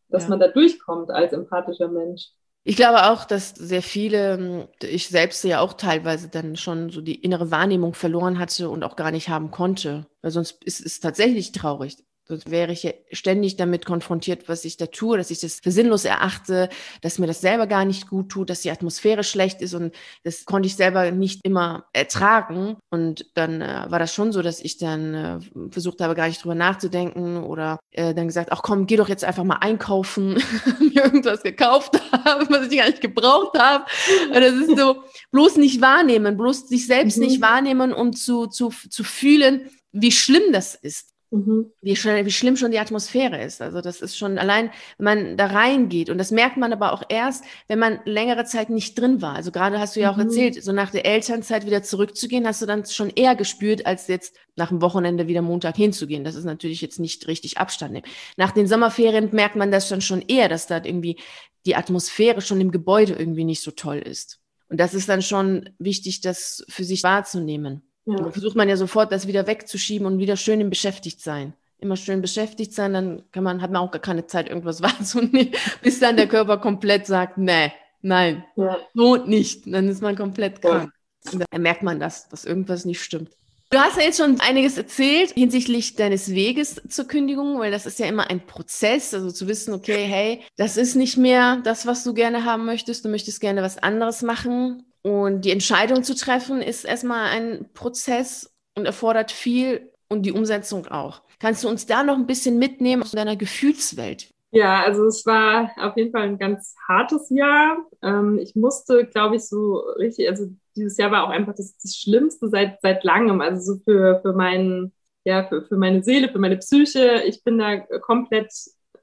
dass 0.09 0.23
ja. 0.23 0.29
man 0.29 0.39
da 0.39 0.49
durchkommt 0.49 1.09
als 1.09 1.31
empathischer 1.31 1.87
Mensch. 1.87 2.31
Ich 2.65 2.77
glaube 2.77 3.11
auch, 3.11 3.25
dass 3.25 3.49
sehr 3.49 3.81
viele, 3.81 4.69
ich 4.81 5.09
selbst 5.09 5.43
ja 5.43 5.59
auch 5.59 5.73
teilweise 5.73 6.29
dann 6.29 6.55
schon 6.55 6.89
so 6.89 7.01
die 7.01 7.21
innere 7.21 7.51
Wahrnehmung 7.51 7.93
verloren 7.93 8.39
hatte 8.39 8.69
und 8.69 8.83
auch 8.83 8.95
gar 8.95 9.11
nicht 9.11 9.27
haben 9.27 9.51
konnte. 9.51 10.07
Weil 10.21 10.31
sonst 10.31 10.63
ist 10.63 10.85
es 10.85 11.01
tatsächlich 11.01 11.51
traurig. 11.51 11.97
Sonst 12.25 12.49
wäre 12.49 12.71
ich 12.71 12.83
ja 12.83 12.91
ständig 13.11 13.57
damit 13.57 13.85
konfrontiert, 13.85 14.47
was 14.47 14.63
ich 14.63 14.77
da 14.77 14.85
tue, 14.85 15.17
dass 15.17 15.29
ich 15.29 15.39
das 15.39 15.59
für 15.61 15.71
sinnlos 15.71 16.05
erachte, 16.05 16.69
dass 17.01 17.19
mir 17.19 17.27
das 17.27 17.41
selber 17.41 17.67
gar 17.67 17.83
nicht 17.83 18.09
gut 18.09 18.29
tut, 18.29 18.49
dass 18.49 18.61
die 18.61 18.71
Atmosphäre 18.71 19.25
schlecht 19.25 19.61
ist 19.61 19.73
und 19.73 19.93
das 20.23 20.45
konnte 20.45 20.67
ich 20.67 20.77
selber 20.77 21.11
nicht 21.11 21.41
immer 21.43 21.85
ertragen. 21.91 22.77
Und 22.89 23.25
dann 23.33 23.61
äh, 23.61 23.85
war 23.89 23.99
das 23.99 24.13
schon 24.13 24.31
so, 24.31 24.41
dass 24.41 24.61
ich 24.61 24.77
dann 24.77 25.13
äh, 25.13 25.39
versucht 25.69 25.99
habe, 25.99 26.15
gar 26.15 26.27
nicht 26.27 26.41
drüber 26.41 26.55
nachzudenken 26.55 27.43
oder 27.43 27.77
äh, 27.91 28.13
dann 28.13 28.27
gesagt, 28.27 28.53
ach 28.53 28.61
komm, 28.63 28.87
geh 28.87 28.95
doch 28.95 29.09
jetzt 29.09 29.25
einfach 29.25 29.43
mal 29.43 29.57
einkaufen, 29.57 30.41
mir 30.79 31.03
irgendwas 31.03 31.43
gekauft 31.43 31.99
habe, 32.11 32.47
was 32.49 32.71
ich 32.71 32.77
gar 32.77 32.87
nicht 32.87 33.01
gebraucht 33.01 33.59
habe. 33.59 33.83
Und 34.27 34.39
das 34.39 34.53
ist 34.53 34.77
so, 34.77 35.03
bloß 35.31 35.57
nicht 35.57 35.81
wahrnehmen, 35.81 36.37
bloß 36.37 36.69
sich 36.69 36.87
selbst 36.87 37.17
mhm. 37.17 37.25
nicht 37.25 37.41
wahrnehmen, 37.41 37.91
um 37.91 38.13
zu, 38.13 38.47
zu, 38.47 38.69
zu 38.69 39.03
fühlen, 39.03 39.69
wie 39.91 40.11
schlimm 40.11 40.53
das 40.53 40.75
ist. 40.75 41.12
Mhm. 41.33 41.71
Wie, 41.81 41.95
wie 41.95 42.31
schlimm 42.31 42.55
schon 42.55 42.69
die 42.69 42.77
Atmosphäre 42.77 43.43
ist. 43.43 43.59
Also 43.59 43.81
das 43.81 44.01
ist 44.01 44.15
schon 44.15 44.37
allein, 44.37 44.69
wenn 44.99 45.05
man 45.05 45.37
da 45.37 45.47
reingeht. 45.47 46.11
Und 46.11 46.19
das 46.19 46.29
merkt 46.29 46.57
man 46.57 46.71
aber 46.71 46.93
auch 46.93 47.01
erst, 47.09 47.43
wenn 47.67 47.79
man 47.79 47.99
längere 48.05 48.45
Zeit 48.45 48.69
nicht 48.69 48.99
drin 48.99 49.19
war. 49.19 49.33
Also 49.33 49.51
gerade 49.51 49.79
hast 49.79 49.95
du 49.95 49.99
ja 49.99 50.11
auch 50.11 50.17
mhm. 50.17 50.25
erzählt, 50.25 50.63
so 50.63 50.71
nach 50.73 50.91
der 50.91 51.07
Elternzeit 51.07 51.65
wieder 51.65 51.81
zurückzugehen, 51.81 52.45
hast 52.45 52.61
du 52.61 52.67
dann 52.67 52.85
schon 52.85 53.09
eher 53.09 53.35
gespürt, 53.35 53.87
als 53.87 54.07
jetzt 54.07 54.35
nach 54.55 54.69
dem 54.69 54.83
Wochenende 54.83 55.27
wieder 55.27 55.41
Montag 55.41 55.75
hinzugehen. 55.75 56.23
Das 56.23 56.35
ist 56.35 56.45
natürlich 56.45 56.81
jetzt 56.81 56.99
nicht 56.99 57.27
richtig 57.27 57.57
Abstand 57.57 57.93
nehmen. 57.93 58.05
Nach 58.37 58.51
den 58.51 58.67
Sommerferien 58.67 59.29
merkt 59.31 59.55
man 59.55 59.71
das 59.71 59.89
dann 59.89 60.01
schon 60.01 60.21
eher, 60.21 60.49
dass 60.49 60.67
da 60.67 60.83
irgendwie 60.83 61.19
die 61.65 61.75
Atmosphäre 61.75 62.41
schon 62.41 62.61
im 62.61 62.71
Gebäude 62.71 63.13
irgendwie 63.13 63.45
nicht 63.45 63.63
so 63.63 63.71
toll 63.71 63.97
ist. 63.97 64.39
Und 64.69 64.79
das 64.79 64.93
ist 64.93 65.09
dann 65.09 65.23
schon 65.23 65.71
wichtig, 65.79 66.21
das 66.21 66.63
für 66.69 66.83
sich 66.83 67.01
wahrzunehmen. 67.01 67.81
Ja. 68.05 68.17
Dann 68.17 68.31
versucht 68.31 68.55
man 68.55 68.69
ja 68.69 68.77
sofort, 68.77 69.11
das 69.11 69.27
wieder 69.27 69.47
wegzuschieben 69.47 70.05
und 70.05 70.19
wieder 70.19 70.37
schön 70.37 70.61
im 70.61 70.69
Beschäftigtsein. 70.69 71.53
Immer 71.79 71.97
schön 71.97 72.21
beschäftigt 72.21 72.73
sein, 72.73 72.93
dann 72.93 73.23
kann 73.31 73.43
man, 73.43 73.61
hat 73.61 73.71
man 73.71 73.81
auch 73.81 73.91
gar 73.91 74.01
keine 74.01 74.25
Zeit, 74.25 74.47
irgendwas 74.47 74.81
wahrzunehmen, 74.81 75.53
bis 75.81 75.99
dann 75.99 76.17
der 76.17 76.27
Körper 76.27 76.57
komplett 76.57 77.05
sagt, 77.05 77.37
nee, 77.37 77.71
nein, 78.01 78.43
ja. 78.55 78.77
so 78.93 79.15
nicht. 79.17 79.63
Dann 79.65 79.87
ist 79.87 80.01
man 80.01 80.15
komplett 80.15 80.61
krank. 80.61 80.91
Ja. 81.25 81.31
Und 81.31 81.45
dann 81.49 81.61
merkt 81.61 81.83
man 81.83 81.99
das, 81.99 82.27
dass 82.29 82.45
irgendwas 82.45 82.85
nicht 82.85 83.01
stimmt. 83.01 83.31
Du 83.73 83.79
hast 83.79 83.97
ja 83.97 84.03
jetzt 84.03 84.19
schon 84.19 84.39
einiges 84.39 84.77
erzählt 84.77 85.31
hinsichtlich 85.31 85.95
deines 85.95 86.29
Weges 86.29 86.79
zur 86.89 87.07
Kündigung, 87.07 87.57
weil 87.57 87.71
das 87.71 87.87
ist 87.87 87.97
ja 87.97 88.05
immer 88.05 88.29
ein 88.29 88.45
Prozess, 88.45 89.15
also 89.15 89.31
zu 89.31 89.47
wissen, 89.47 89.73
okay, 89.73 90.05
hey, 90.05 90.41
das 90.57 90.77
ist 90.77 90.93
nicht 90.93 91.17
mehr 91.17 91.59
das, 91.63 91.87
was 91.87 92.03
du 92.03 92.13
gerne 92.13 92.45
haben 92.45 92.65
möchtest, 92.65 93.03
du 93.03 93.09
möchtest 93.09 93.41
gerne 93.41 93.63
was 93.63 93.79
anderes 93.79 94.21
machen. 94.21 94.83
Und 95.03 95.41
die 95.41 95.51
Entscheidung 95.51 96.03
zu 96.03 96.15
treffen 96.15 96.61
ist 96.61 96.85
erstmal 96.85 97.27
ein 97.29 97.69
Prozess 97.73 98.53
und 98.75 98.85
erfordert 98.85 99.31
viel 99.31 99.91
und 100.07 100.23
die 100.23 100.31
Umsetzung 100.31 100.87
auch. 100.87 101.21
Kannst 101.39 101.63
du 101.63 101.69
uns 101.69 101.85
da 101.85 102.03
noch 102.03 102.15
ein 102.15 102.25
bisschen 102.25 102.57
mitnehmen 102.57 103.03
aus 103.03 103.11
deiner 103.11 103.35
Gefühlswelt? 103.35 104.33
Ja, 104.51 104.83
also 104.83 105.05
es 105.07 105.25
war 105.25 105.71
auf 105.77 105.97
jeden 105.97 106.11
Fall 106.11 106.21
ein 106.21 106.37
ganz 106.37 106.75
hartes 106.87 107.29
Jahr. 107.31 107.77
Ähm, 108.01 108.37
ich 108.37 108.55
musste, 108.55 109.05
glaube 109.05 109.35
ich, 109.35 109.47
so 109.47 109.79
richtig, 109.97 110.29
also 110.29 110.45
dieses 110.75 110.95
Jahr 110.97 111.11
war 111.11 111.25
auch 111.25 111.31
einfach 111.31 111.55
das, 111.55 111.75
das 111.77 111.97
Schlimmste 111.97 112.49
seit, 112.49 112.79
seit 112.81 113.03
langem. 113.03 113.41
Also 113.41 113.73
so 113.73 113.79
für, 113.83 114.21
für 114.21 114.33
meinen, 114.33 114.93
ja, 115.25 115.47
für, 115.47 115.63
für 115.63 115.75
meine 115.75 116.03
Seele, 116.03 116.29
für 116.29 116.39
meine 116.39 116.57
Psyche. 116.57 117.23
Ich 117.25 117.43
bin 117.43 117.57
da 117.57 117.79
komplett 117.79 118.53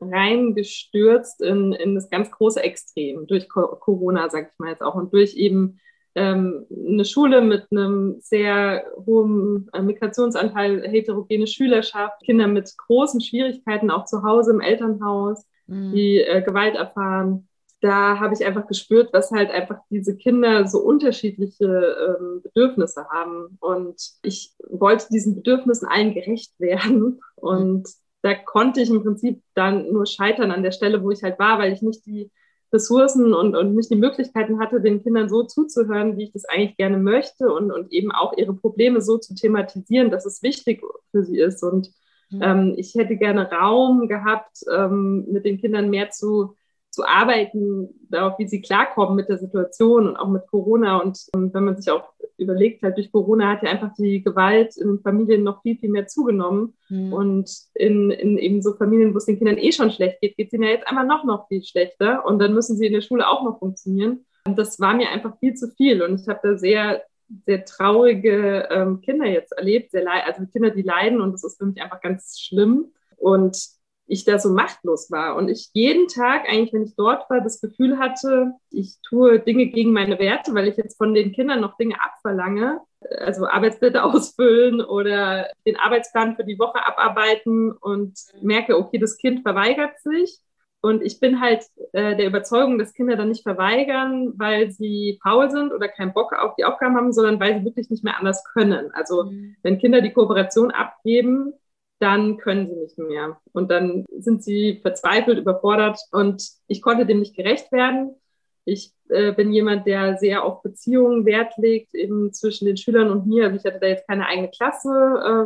reingestürzt 0.01 1.43
in, 1.43 1.73
in 1.73 1.95
das 1.95 2.09
ganz 2.11 2.31
große 2.31 2.63
Extrem 2.63 3.27
durch 3.27 3.49
Corona, 3.49 4.31
sag 4.31 4.51
ich 4.53 4.59
mal 4.59 4.71
jetzt 4.71 4.83
auch, 4.83 4.95
und 4.95 5.13
durch 5.13 5.35
eben 5.35 5.81
ähm, 6.15 6.67
eine 6.71 7.05
Schule 7.05 7.41
mit 7.41 7.67
einem 7.71 8.17
sehr 8.21 8.85
hohen 9.07 9.69
äh, 9.73 9.83
Migrationsanteil, 9.83 10.89
heterogene 10.89 11.47
Schülerschaft, 11.47 12.21
Kinder 12.25 12.49
mit 12.49 12.77
großen 12.77 13.21
Schwierigkeiten 13.21 13.91
auch 13.91 14.05
zu 14.07 14.23
Hause 14.23 14.53
im 14.53 14.61
Elternhaus, 14.61 15.47
mhm. 15.67 15.93
die 15.93 16.19
äh, 16.19 16.43
Gewalt 16.43 16.75
erfahren. 16.75 17.47
Da 17.81 18.19
habe 18.19 18.35
ich 18.35 18.45
einfach 18.45 18.67
gespürt, 18.67 19.11
was 19.13 19.31
halt 19.31 19.51
einfach 19.51 19.79
diese 19.89 20.17
Kinder 20.17 20.67
so 20.67 20.81
unterschiedliche 20.81 22.19
ähm, 22.21 22.43
Bedürfnisse 22.43 23.07
haben. 23.09 23.57
Und 23.61 23.97
ich 24.23 24.53
wollte 24.69 25.07
diesen 25.11 25.37
Bedürfnissen 25.37 25.89
allen 25.89 26.13
gerecht 26.13 26.53
werden. 26.59 27.21
Und 27.37 27.89
da 28.23 28.35
konnte 28.35 28.83
ich 28.83 28.91
im 28.91 29.03
Prinzip 29.03 29.43
dann 29.55 29.91
nur 29.93 30.05
scheitern 30.05 30.51
an 30.51 30.63
der 30.63 30.73
Stelle, 30.73 31.03
wo 31.03 31.11
ich 31.11 31.23
halt 31.23 31.39
war, 31.39 31.59
weil 31.59 31.73
ich 31.73 31.81
nicht 31.81 32.05
die 32.05 32.31
Ressourcen 32.73 33.35
und, 33.35 33.57
und 33.57 33.75
nicht 33.75 33.91
die 33.91 33.97
Möglichkeiten 33.97 34.61
hatte, 34.61 34.81
den 34.81 35.03
Kindern 35.03 35.29
so 35.29 35.43
zuzuhören, 35.43 36.17
wie 36.17 36.25
ich 36.25 36.33
das 36.33 36.45
eigentlich 36.45 36.77
gerne 36.77 36.99
möchte 36.99 37.53
und, 37.53 37.73
und 37.73 37.93
eben 37.93 38.13
auch 38.13 38.37
ihre 38.37 38.55
Probleme 38.55 39.01
so 39.01 39.19
zu 39.19 39.35
thematisieren, 39.35 40.11
dass 40.11 40.25
es 40.27 40.43
wichtig 40.43 40.83
für 41.11 41.25
sie 41.25 41.39
ist. 41.39 41.63
Und 41.63 41.91
mhm. 42.31 42.43
ähm, 42.43 42.75
ich 42.77 42.95
hätte 42.95 43.17
gerne 43.17 43.51
Raum 43.51 44.07
gehabt, 44.09 44.59
ähm, 44.73 45.27
mit 45.31 45.45
den 45.45 45.59
Kindern 45.59 45.91
mehr 45.91 46.11
zu 46.11 46.57
zu 46.91 47.07
arbeiten, 47.07 47.89
darauf, 48.09 48.39
wie 48.39 48.49
sie 48.49 48.61
klarkommen 48.61 49.15
mit 49.15 49.29
der 49.29 49.39
Situation 49.39 50.09
und 50.09 50.17
auch 50.17 50.29
mit 50.29 50.47
Corona. 50.49 50.99
Und, 50.99 51.27
und 51.35 51.55
wenn 51.55 51.65
man 51.65 51.77
sich 51.77 51.91
auch 51.91 52.13
überlegt, 52.37 52.83
halt 52.83 52.97
durch 52.97 53.13
Corona 53.13 53.49
hat 53.49 53.63
ja 53.63 53.71
einfach 53.71 53.93
die 53.95 54.23
Gewalt 54.23 54.77
in 54.77 54.99
Familien 55.01 55.45
noch 55.45 55.63
viel, 55.63 55.79
viel 55.79 55.91
mehr 55.91 56.09
zugenommen. 56.09 56.75
Mhm. 56.89 57.13
Und 57.13 57.51
in, 57.75 58.11
in 58.11 58.39
eben 58.39 58.61
so 58.61 58.75
Familien, 58.75 59.15
wo 59.15 59.19
es 59.19 59.27
den 59.27 59.39
Kindern 59.39 59.59
eh 59.59 59.71
schon 59.71 59.91
schlecht 59.91 60.21
geht, 60.21 60.37
geht 60.37 60.49
es 60.49 60.53
ihnen 60.53 60.65
ja 60.65 60.71
jetzt 60.71 60.89
einfach 60.89 61.07
noch, 61.07 61.25
noch 61.25 61.47
viel 61.49 61.63
schlechter. 61.63 62.25
Und 62.27 62.41
dann 62.41 62.55
müssen 62.55 62.77
sie 62.77 62.87
in 62.87 62.93
der 62.93 63.03
Schule 63.03 63.29
auch 63.29 63.45
noch 63.45 63.61
funktionieren. 63.61 64.27
Und 64.47 64.59
das 64.59 64.81
war 64.81 64.95
mir 64.95 65.11
einfach 65.11 65.39
viel 65.39 65.55
zu 65.55 65.69
viel. 65.69 66.03
Und 66.03 66.21
ich 66.21 66.29
habe 66.29 66.41
da 66.43 66.59
sehr, 66.59 67.03
sehr 67.47 67.65
traurige 67.65 68.69
ähm, 68.71 69.01
Kinder 69.01 69.27
jetzt 69.27 69.53
erlebt, 69.53 69.93
sehr 69.93 70.05
also 70.11 70.45
Kinder, 70.51 70.71
die 70.71 70.83
leiden. 70.83 71.21
Und 71.21 71.33
das 71.33 71.45
ist 71.45 71.59
für 71.59 71.67
mich 71.67 71.81
einfach 71.81 72.01
ganz 72.01 72.41
schlimm. 72.41 72.87
Und 73.17 73.80
ich 74.11 74.25
da 74.25 74.41
so 74.41 74.51
machtlos 74.51 75.11
war 75.13 75.37
und 75.37 75.49
ich 75.49 75.71
jeden 75.73 76.09
Tag 76.09 76.49
eigentlich, 76.49 76.73
wenn 76.73 76.83
ich 76.83 76.97
dort 76.97 77.31
war, 77.31 77.41
das 77.41 77.61
Gefühl 77.61 77.97
hatte, 77.97 78.53
ich 78.71 78.97
tue 79.09 79.39
Dinge 79.39 79.67
gegen 79.67 79.93
meine 79.93 80.19
Werte, 80.19 80.53
weil 80.53 80.67
ich 80.67 80.77
jetzt 80.77 80.99
von 80.99 81.15
den 81.15 81.31
Kindern 81.31 81.61
noch 81.61 81.77
Dinge 81.77 81.95
abverlange, 82.03 82.81
also 83.19 83.47
Arbeitsblätter 83.47 84.05
ausfüllen 84.13 84.81
oder 84.81 85.47
den 85.65 85.77
Arbeitsplan 85.77 86.35
für 86.35 86.45
die 86.45 86.59
Woche 86.59 86.85
abarbeiten 86.85 87.71
und 87.71 88.19
merke, 88.43 88.77
okay, 88.77 88.99
das 88.99 89.17
Kind 89.17 89.43
verweigert 89.43 90.01
sich. 90.01 90.41
Und 90.83 91.03
ich 91.03 91.21
bin 91.21 91.41
halt 91.41 91.65
äh, 91.93 92.17
der 92.17 92.27
Überzeugung, 92.27 92.79
dass 92.79 92.95
Kinder 92.95 93.15
dann 93.15 93.29
nicht 93.29 93.45
verweigern, 93.45 94.33
weil 94.37 94.73
sie 94.73 95.21
faul 95.23 95.51
sind 95.51 95.73
oder 95.73 95.87
keinen 95.87 96.15
Bock 96.15 96.33
auf 96.33 96.57
die 96.57 96.65
Aufgaben 96.65 96.97
haben, 96.97 97.13
sondern 97.13 97.39
weil 97.39 97.59
sie 97.59 97.65
wirklich 97.65 97.91
nicht 97.91 98.03
mehr 98.03 98.19
anders 98.19 98.43
können. 98.55 98.91
Also 98.93 99.25
mhm. 99.25 99.57
wenn 99.63 99.79
Kinder 99.79 100.01
die 100.01 100.13
Kooperation 100.13 100.73
abgeben, 100.73 101.53
dann 102.01 102.39
können 102.39 102.69
sie 102.69 102.77
nicht 102.77 102.99
mehr. 102.99 103.39
Und 103.53 103.71
dann 103.71 104.05
sind 104.11 104.43
sie 104.43 104.81
verzweifelt, 104.83 105.39
überfordert 105.39 105.99
und 106.13 106.43
ich 106.67 106.83
konnte 106.83 107.07
dem 107.07 107.21
nicht 107.21 107.37
gerecht 107.37 107.71
werden. 107.73 108.17
Ich 108.65 108.93
äh, 109.09 109.33
bin 109.33 109.53
jemand, 109.53 109.87
der 109.87 110.17
sehr 110.19 110.45
auf 110.45 110.63
Beziehungen 110.63 111.27
Wert 111.27 111.55
legt, 111.57 111.95
eben 111.95 112.33
zwischen 112.33 112.67
den 112.67 112.77
Schülern 112.77 113.11
und 113.11 113.27
mir. 113.27 113.45
Also 113.45 113.57
ich 113.57 113.65
hatte 113.65 113.81
da 113.81 113.87
jetzt 113.87 114.09
keine 114.09 114.27
eigene 114.27 114.51
Klasse, 114.51 114.91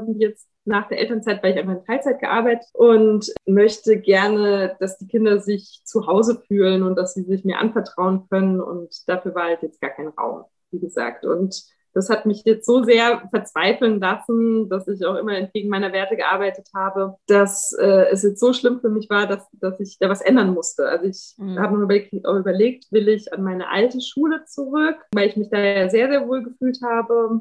äh, 0.09 0.13
jetzt 0.19 0.49
nach 0.65 0.89
der 0.89 0.99
Elternzeit, 0.99 1.43
weil 1.43 1.53
ich 1.53 1.59
einfach 1.59 1.75
in 1.75 1.85
Teilzeit 1.85 2.21
gearbeitet 2.21 2.69
und 2.73 3.33
möchte 3.47 4.01
gerne, 4.01 4.77
dass 4.81 4.99
die 4.99 5.07
Kinder 5.07 5.41
sich 5.41 5.83
zu 5.85 6.07
Hause 6.07 6.43
fühlen 6.47 6.83
und 6.83 6.97
dass 6.97 7.15
sie 7.15 7.23
sich 7.23 7.45
mir 7.45 7.59
anvertrauen 7.59 8.27
können. 8.31 8.61
Und 8.61 9.09
dafür 9.09 9.35
war 9.35 9.45
halt 9.45 9.63
jetzt 9.63 9.81
gar 9.81 9.91
kein 9.91 10.09
Raum, 10.09 10.45
wie 10.71 10.81
gesagt. 10.81 11.27
Und 11.27 11.65
das 11.95 12.11
hat 12.11 12.27
mich 12.27 12.43
jetzt 12.45 12.67
so 12.67 12.83
sehr 12.83 13.23
verzweifeln 13.31 14.01
lassen, 14.01 14.69
dass 14.69 14.89
ich 14.89 15.07
auch 15.07 15.15
immer 15.15 15.37
entgegen 15.37 15.69
meiner 15.69 15.93
Werte 15.93 16.17
gearbeitet 16.17 16.69
habe, 16.75 17.17
dass 17.27 17.73
äh, 17.73 18.07
es 18.11 18.23
jetzt 18.25 18.41
so 18.41 18.53
schlimm 18.53 18.81
für 18.81 18.91
mich 18.91 19.09
war, 19.09 19.27
dass, 19.27 19.49
dass 19.53 19.79
ich 19.79 19.99
da 19.99 20.09
was 20.09 20.21
ändern 20.21 20.53
musste. 20.53 20.89
Also 20.89 21.07
ich 21.07 21.35
mhm. 21.39 21.59
habe 21.59 21.77
mir 21.77 21.85
überlegt, 21.85 22.13
überlegt, 22.13 22.91
will 22.91 23.09
ich 23.09 23.33
an 23.33 23.45
meine 23.45 23.71
alte 23.71 24.01
Schule 24.01 24.45
zurück, 24.45 24.97
weil 25.15 25.29
ich 25.29 25.37
mich 25.37 25.51
da 25.51 25.59
ja 25.59 25.89
sehr, 25.89 26.09
sehr 26.09 26.27
wohl 26.29 26.43
gefühlt 26.43 26.81
habe. 26.83 27.41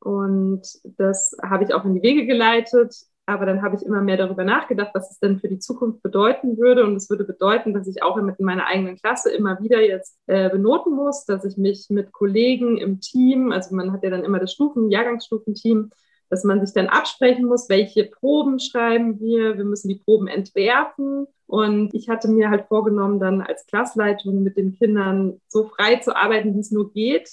Und 0.00 0.62
das 0.96 1.36
habe 1.42 1.64
ich 1.64 1.74
auch 1.74 1.84
in 1.84 1.94
die 1.94 2.02
Wege 2.02 2.26
geleitet. 2.26 2.96
Aber 3.30 3.46
dann 3.46 3.62
habe 3.62 3.76
ich 3.76 3.86
immer 3.86 4.02
mehr 4.02 4.16
darüber 4.16 4.42
nachgedacht, 4.42 4.90
was 4.92 5.10
es 5.10 5.20
denn 5.20 5.38
für 5.38 5.48
die 5.48 5.60
Zukunft 5.60 6.02
bedeuten 6.02 6.58
würde. 6.58 6.84
Und 6.84 6.96
es 6.96 7.08
würde 7.08 7.24
bedeuten, 7.24 7.72
dass 7.72 7.86
ich 7.86 8.02
auch 8.02 8.20
mit 8.20 8.40
meiner 8.40 8.66
eigenen 8.66 8.96
Klasse 8.96 9.30
immer 9.30 9.60
wieder 9.62 9.80
jetzt 9.80 10.18
äh, 10.26 10.50
benoten 10.50 10.92
muss, 10.92 11.24
dass 11.24 11.44
ich 11.44 11.56
mich 11.56 11.86
mit 11.90 12.12
Kollegen 12.12 12.76
im 12.76 13.00
Team, 13.00 13.52
also 13.52 13.74
man 13.74 13.92
hat 13.92 14.02
ja 14.02 14.10
dann 14.10 14.24
immer 14.24 14.40
das 14.40 14.52
Stufen, 14.52 14.90
Jahrgangsstufenteam, 14.90 15.90
dass 16.28 16.42
man 16.44 16.64
sich 16.64 16.74
dann 16.74 16.88
absprechen 16.88 17.44
muss, 17.44 17.68
welche 17.68 18.04
Proben 18.04 18.58
schreiben 18.58 19.20
wir. 19.20 19.56
Wir 19.56 19.64
müssen 19.64 19.88
die 19.88 19.96
Proben 19.96 20.26
entwerfen. 20.26 21.26
Und 21.46 21.94
ich 21.94 22.08
hatte 22.08 22.28
mir 22.28 22.50
halt 22.50 22.66
vorgenommen, 22.66 23.20
dann 23.20 23.40
als 23.40 23.66
Klassleitung 23.66 24.42
mit 24.42 24.56
den 24.56 24.72
Kindern 24.72 25.40
so 25.48 25.64
frei 25.64 25.96
zu 25.96 26.16
arbeiten, 26.16 26.54
wie 26.54 26.60
es 26.60 26.70
nur 26.70 26.92
geht. 26.92 27.28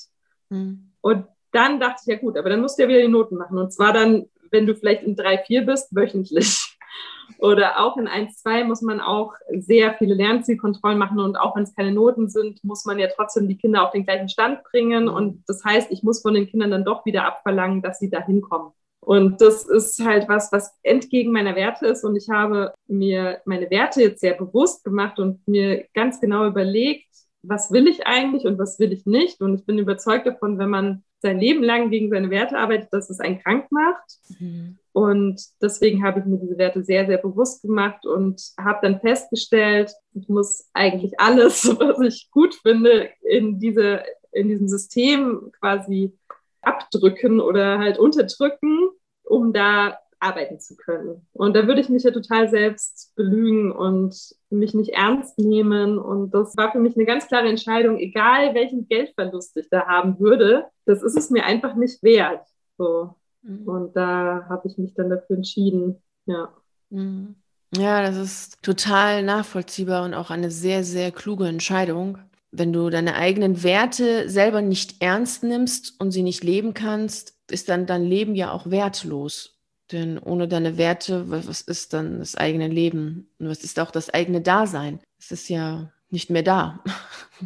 Mhm. 0.50 0.92
Und 1.02 1.26
dann 1.52 1.80
dachte 1.80 2.02
ich, 2.02 2.08
ja 2.08 2.20
gut, 2.20 2.38
aber 2.38 2.50
dann 2.50 2.62
musst 2.62 2.78
du 2.78 2.84
ja 2.84 2.90
wieder 2.90 3.02
die 3.02 3.08
Noten 3.08 3.36
machen. 3.36 3.58
Und 3.58 3.72
zwar 3.72 3.94
dann 3.94 4.26
wenn 4.52 4.66
du 4.66 4.76
vielleicht 4.76 5.04
in 5.04 5.16
drei, 5.16 5.38
vier 5.40 5.66
bist, 5.66 5.96
wöchentlich. 5.96 6.78
Oder 7.40 7.80
auch 7.80 7.98
in 7.98 8.08
1-2 8.08 8.64
muss 8.64 8.82
man 8.82 9.00
auch 9.00 9.34
sehr 9.52 9.94
viele 9.96 10.16
Lernzielkontrollen 10.16 10.98
machen 10.98 11.20
und 11.20 11.36
auch 11.36 11.56
wenn 11.56 11.64
es 11.64 11.76
keine 11.76 11.92
Noten 11.92 12.30
sind, 12.30 12.64
muss 12.64 12.86
man 12.86 13.00
ja 13.00 13.08
trotzdem 13.16 13.48
die 13.48 13.58
Kinder 13.58 13.84
auf 13.84 13.92
den 13.92 14.06
gleichen 14.06 14.30
Stand 14.30 14.64
bringen. 14.64 15.08
Und 15.08 15.44
das 15.48 15.64
heißt, 15.64 15.92
ich 15.92 16.04
muss 16.04 16.22
von 16.22 16.34
den 16.34 16.48
Kindern 16.48 16.72
dann 16.72 16.86
doch 16.86 17.06
wieder 17.06 17.26
abverlangen, 17.26 17.82
dass 17.82 18.00
sie 18.00 18.10
da 18.10 18.26
hinkommen. 18.26 18.72
Und 19.02 19.40
das 19.40 19.66
ist 19.68 20.04
halt 20.04 20.28
was, 20.28 20.52
was 20.52 20.74
entgegen 20.84 21.32
meiner 21.32 21.56
Werte 21.56 21.88
ist. 21.88 22.04
Und 22.04 22.16
ich 22.16 22.30
habe 22.30 22.74
mir 22.88 23.42
meine 23.46 23.70
Werte 23.70 24.02
jetzt 24.02 24.20
sehr 24.20 24.34
bewusst 24.34 24.84
gemacht 24.84 25.20
und 25.20 25.48
mir 25.48 25.86
ganz 25.94 26.20
genau 26.20 26.46
überlegt, 26.46 27.08
was 27.43 27.71
will 27.71 27.88
ich 27.88 28.06
eigentlich 28.06 28.45
und 28.45 28.58
was 28.58 28.80
will 28.80 28.91
ich 28.91 29.06
nicht. 29.06 29.41
Und 29.41 29.56
ich 29.56 29.65
bin 29.65 29.78
überzeugt 29.78 30.26
davon, 30.26 30.58
wenn 30.60 30.69
man 30.69 31.04
sein 31.19 31.39
Leben 31.39 31.63
lang 31.63 31.89
gegen 31.89 32.10
seine 32.10 32.30
Werte 32.30 32.58
arbeitet, 32.58 32.89
dass 32.91 33.10
es 33.10 33.19
einen 33.19 33.39
krank 33.39 33.71
macht. 33.71 34.39
Mhm. 34.39 34.78
Und 34.91 35.41
deswegen 35.62 36.04
habe 36.04 36.19
ich 36.19 36.26
mir 36.26 36.38
diese 36.38 36.58
Werte 36.58 36.84
sehr, 36.84 37.06
sehr 37.06 37.17
bewusst 37.17 37.62
gemacht 37.62 38.06
und 38.06 38.41
habe 38.60 38.80
dann 38.82 39.00
festgestellt, 39.00 39.91
ich 40.13 40.28
muss 40.28 40.69
eigentlich 40.73 41.19
alles, 41.19 41.67
was 41.80 42.00
ich 42.02 42.30
gut 42.32 42.56
finde, 42.56 43.10
in, 43.21 43.60
diese, 43.60 44.04
in 44.32 44.47
diesem 44.47 44.67
System 44.67 45.52
quasi 45.60 46.17
abdrücken 46.62 47.39
oder 47.39 47.80
halt 47.80 47.97
unterdrücken, 47.97 48.89
um 49.23 49.54
da 49.54 49.97
arbeiten 50.20 50.60
zu 50.60 50.76
können. 50.76 51.28
Und 51.34 51.56
da 51.56 51.68
würde 51.68 51.82
ich 51.82 51.90
mich 51.90 52.04
ja 52.04 52.12
total 52.12 52.50
selbst 52.50 53.14
belügen 53.16 53.72
und 53.72 54.16
mich 54.50 54.74
nicht 54.74 54.90
ernst 54.90 55.38
nehmen. 55.38 55.98
Und 55.98 56.34
das 56.34 56.56
war 56.58 56.72
für 56.72 56.80
mich 56.80 56.96
eine 56.96 57.06
ganz 57.06 57.28
klare 57.28 57.48
Entscheidung, 57.48 57.98
egal 57.98 58.56
welchen 58.56 58.88
Geldverlust 58.88 59.58
ich 59.58 59.70
da 59.70 59.86
haben 59.86 60.20
würde, 60.20 60.66
das 60.86 61.04
ist 61.04 61.18
es 61.18 61.30
mir 61.30 61.46
einfach 61.46 61.76
nicht 61.76 62.02
wert. 62.04 62.48
So. 62.78 63.16
Mhm. 63.42 63.68
Und 63.68 63.96
da 63.96 64.46
habe 64.50 64.68
ich 64.68 64.78
mich 64.78 64.94
dann 64.94 65.10
dafür 65.10 65.38
entschieden. 65.38 66.02
Ja. 66.26 66.54
Mhm. 66.90 67.36
Ja, 67.76 68.02
das 68.02 68.16
ist 68.16 68.64
total 68.64 69.24
nachvollziehbar 69.24 70.06
und 70.06 70.14
auch 70.14 70.30
eine 70.30 70.52
sehr, 70.52 70.84
sehr 70.84 71.12
kluge 71.12 71.48
Entscheidung. 71.48 72.18
Wenn 72.52 72.72
du 72.72 72.90
deine 72.90 73.16
eigenen 73.16 73.62
Werte 73.62 74.30
selber 74.30 74.62
nicht 74.62 75.02
ernst 75.02 75.44
nimmst 75.44 76.00
und 76.00 76.12
sie 76.12 76.24
nicht 76.24 76.44
leben 76.46 76.74
kannst, 76.74 77.38
ist 77.52 77.68
dann 77.68 77.86
dein 77.86 78.04
Leben 78.04 78.36
ja 78.36 78.52
auch 78.52 78.70
wertlos. 78.70 79.57
Denn 79.91 80.19
ohne 80.19 80.47
deine 80.47 80.78
Werte, 80.78 81.30
was 81.30 81.62
ist 81.62 81.93
dann 81.93 82.19
das 82.19 82.36
eigene 82.36 82.67
Leben? 82.67 83.30
Und 83.39 83.50
was 83.50 83.63
ist 83.63 83.80
auch 83.80 83.91
das 83.91 84.10
eigene 84.10 84.41
Dasein? 84.41 85.00
Es 85.17 85.32
ist 85.32 85.50
ja 85.50 85.91
nicht 86.10 86.30
mehr 86.30 86.43
da. 86.43 86.84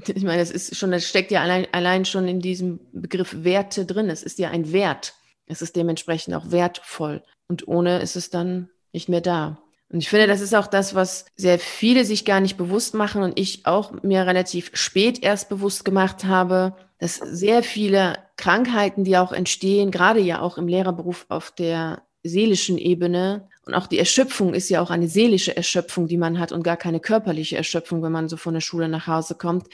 Ich 0.08 0.24
meine, 0.24 0.38
das 0.38 0.52
ist 0.52 0.78
schon, 0.78 0.92
das 0.92 1.06
steckt 1.06 1.32
ja 1.32 1.42
allein, 1.42 1.68
allein 1.74 2.06
schon 2.06 2.26
in 2.26 2.40
diesem 2.40 2.80
Begriff 2.94 3.44
Werte 3.44 3.86
drin. 3.86 4.10
Es 4.10 4.24
ist 4.24 4.40
ja 4.40 4.50
ein 4.50 4.72
Wert. 4.72 5.16
Es 5.48 5.62
ist 5.62 5.76
dementsprechend 5.76 6.34
auch 6.34 6.50
wertvoll. 6.50 7.24
Und 7.50 7.68
ohne 7.68 8.00
ist 8.00 8.16
es 8.16 8.30
dann 8.30 8.70
nicht 8.94 9.10
mehr 9.10 9.20
da. 9.20 9.58
Und 9.92 10.00
ich 10.00 10.08
finde, 10.08 10.28
das 10.28 10.40
ist 10.40 10.56
auch 10.56 10.68
das, 10.68 10.96
was 10.96 11.26
sehr 11.36 11.60
viele 11.60 12.06
sich 12.06 12.24
gar 12.24 12.40
nicht 12.40 12.56
bewusst 12.56 12.94
machen 12.94 13.22
und 13.22 13.38
ich 13.38 13.66
auch 13.66 13.92
mir 14.02 14.26
relativ 14.26 14.72
spät 14.74 15.22
erst 15.22 15.50
bewusst 15.50 15.84
gemacht 15.84 16.24
habe, 16.24 16.78
dass 16.98 17.16
sehr 17.16 17.64
viele 17.64 18.18
Krankheiten, 18.38 19.04
die 19.04 19.18
auch 19.18 19.34
entstehen, 19.34 19.92
gerade 19.92 20.22
ja 20.22 20.40
auch 20.40 20.58
im 20.58 20.70
Lehrerberuf 20.70 21.26
auf 21.28 21.52
der 21.52 22.04
seelischen 22.24 22.78
Ebene. 22.78 23.48
Und 23.66 23.74
auch 23.74 23.88
die 23.88 24.00
Erschöpfung 24.00 24.54
ist 24.54 24.70
ja 24.70 24.82
auch 24.82 24.90
eine 24.90 25.08
seelische 25.08 25.56
Erschöpfung, 25.56 26.08
die 26.08 26.18
man 26.18 26.40
hat 26.40 26.52
und 26.52 26.64
gar 26.64 26.78
keine 26.78 27.00
körperliche 27.00 27.58
Erschöpfung, 27.58 28.04
wenn 28.04 28.12
man 28.12 28.30
so 28.30 28.38
von 28.38 28.54
der 28.54 28.62
Schule 28.62 28.88
nach 28.90 29.08
Hause 29.08 29.36
kommt, 29.36 29.68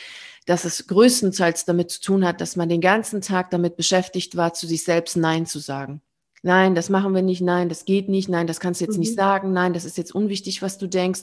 dass 0.45 0.65
es 0.65 0.87
größtenteils 0.87 1.65
damit 1.65 1.91
zu 1.91 2.01
tun 2.01 2.25
hat, 2.25 2.41
dass 2.41 2.55
man 2.55 2.69
den 2.69 2.81
ganzen 2.81 3.21
Tag 3.21 3.49
damit 3.51 3.75
beschäftigt 3.75 4.35
war, 4.37 4.53
zu 4.53 4.67
sich 4.67 4.83
selbst 4.83 5.17
Nein 5.17 5.45
zu 5.45 5.59
sagen. 5.59 6.01
Nein, 6.43 6.75
das 6.75 6.89
machen 6.89 7.13
wir 7.15 7.21
nicht, 7.21 7.41
nein, 7.41 7.67
das 7.67 7.83
geht 7.83 8.09
nicht, 8.09 8.29
nein, 8.29 8.47
das 8.47 8.59
kannst 8.59 8.79
du 8.79 8.85
jetzt 8.85 8.93
mhm. 8.93 9.01
nicht 9.01 9.15
sagen, 9.15 9.51
nein, 9.53 9.73
das 9.73 9.85
ist 9.85 9.97
jetzt 9.97 10.13
unwichtig, 10.13 10.61
was 10.61 10.77
du 10.77 10.87
denkst. 10.87 11.21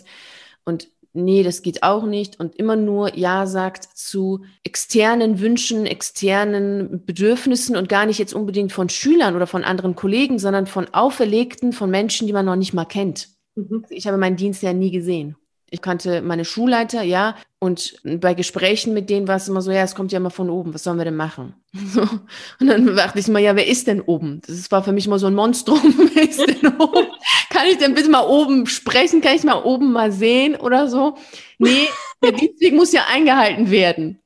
Und 0.65 0.89
nee, 1.15 1.43
das 1.43 1.63
geht 1.63 1.83
auch 1.83 2.05
nicht 2.05 2.39
und 2.39 2.57
immer 2.57 2.77
nur 2.77 3.17
Ja 3.17 3.47
sagt 3.47 3.85
zu 3.85 4.45
externen 4.65 5.41
Wünschen, 5.41 5.87
externen 5.87 7.05
Bedürfnissen 7.07 7.77
und 7.77 7.89
gar 7.89 8.05
nicht 8.05 8.19
jetzt 8.19 8.35
unbedingt 8.35 8.73
von 8.73 8.89
Schülern 8.89 9.37
oder 9.37 9.47
von 9.47 9.65
anderen 9.65 9.95
Kollegen, 9.95 10.39
sondern 10.39 10.67
von 10.67 10.93
auferlegten, 10.93 11.73
von 11.73 11.91
Menschen, 11.91 12.27
die 12.27 12.33
man 12.33 12.45
noch 12.45 12.57
nicht 12.57 12.75
mal 12.75 12.85
kennt. 12.85 13.29
Mhm. 13.55 13.85
Ich 13.89 14.07
habe 14.07 14.19
meinen 14.19 14.37
Dienst 14.37 14.63
ja 14.63 14.73
nie 14.73 14.91
gesehen. 14.91 15.37
Ich 15.71 15.81
kannte 15.83 16.23
meine 16.23 16.45
Schulleiter, 16.45 17.03
ja, 17.03 17.37
und 17.59 17.97
bei 18.05 18.35
Gesprächen 18.35 18.93
mit 18.93 19.09
denen 19.09 19.27
war 19.27 19.37
es 19.37 19.49
immer 19.49 19.63
so, 19.63 19.71
ja, 19.71 19.83
es 19.83 19.95
kommt 19.95 20.13
ja 20.13 20.19
immer 20.19 20.31
von 20.31 20.51
oben, 20.51 20.75
was 20.75 20.85
sollen 20.85 20.99
wir 20.99 21.07
denn 21.07 21.17
machen? 21.17 21.55
Und 22.61 22.67
dann 22.67 22.95
dachte 22.95 23.19
ich 23.19 23.29
mal, 23.29 23.39
ja, 23.39 23.57
wer 23.57 23.67
ist 23.67 23.87
denn 23.87 24.03
oben? 24.03 24.43
Das 24.47 24.71
war 24.71 24.85
für 24.85 24.93
mich 24.93 25.07
immer 25.07 25.19
so 25.19 25.29
ein 25.29 25.35
Monstrum, 25.35 25.81
wer 26.15 26.29
ist 26.29 26.47
denn 26.47 26.77
oben? 26.79 27.07
Kann 27.49 27.67
ich 27.67 27.79
denn 27.79 27.95
bitte 27.95 28.11
mal 28.11 28.27
oben 28.27 28.67
sprechen? 28.67 29.23
Kann 29.23 29.37
ich 29.37 29.45
mal 29.45 29.63
oben 29.63 29.93
mal 29.93 30.13
sehen 30.13 30.57
oder 30.57 30.89
so? 30.89 31.17
Nee, 31.59 31.89
der 32.23 32.33
Dienstweg 32.33 32.75
muss 32.75 32.93
ja 32.93 33.07
eingehalten 33.11 33.71
werden. 33.71 34.21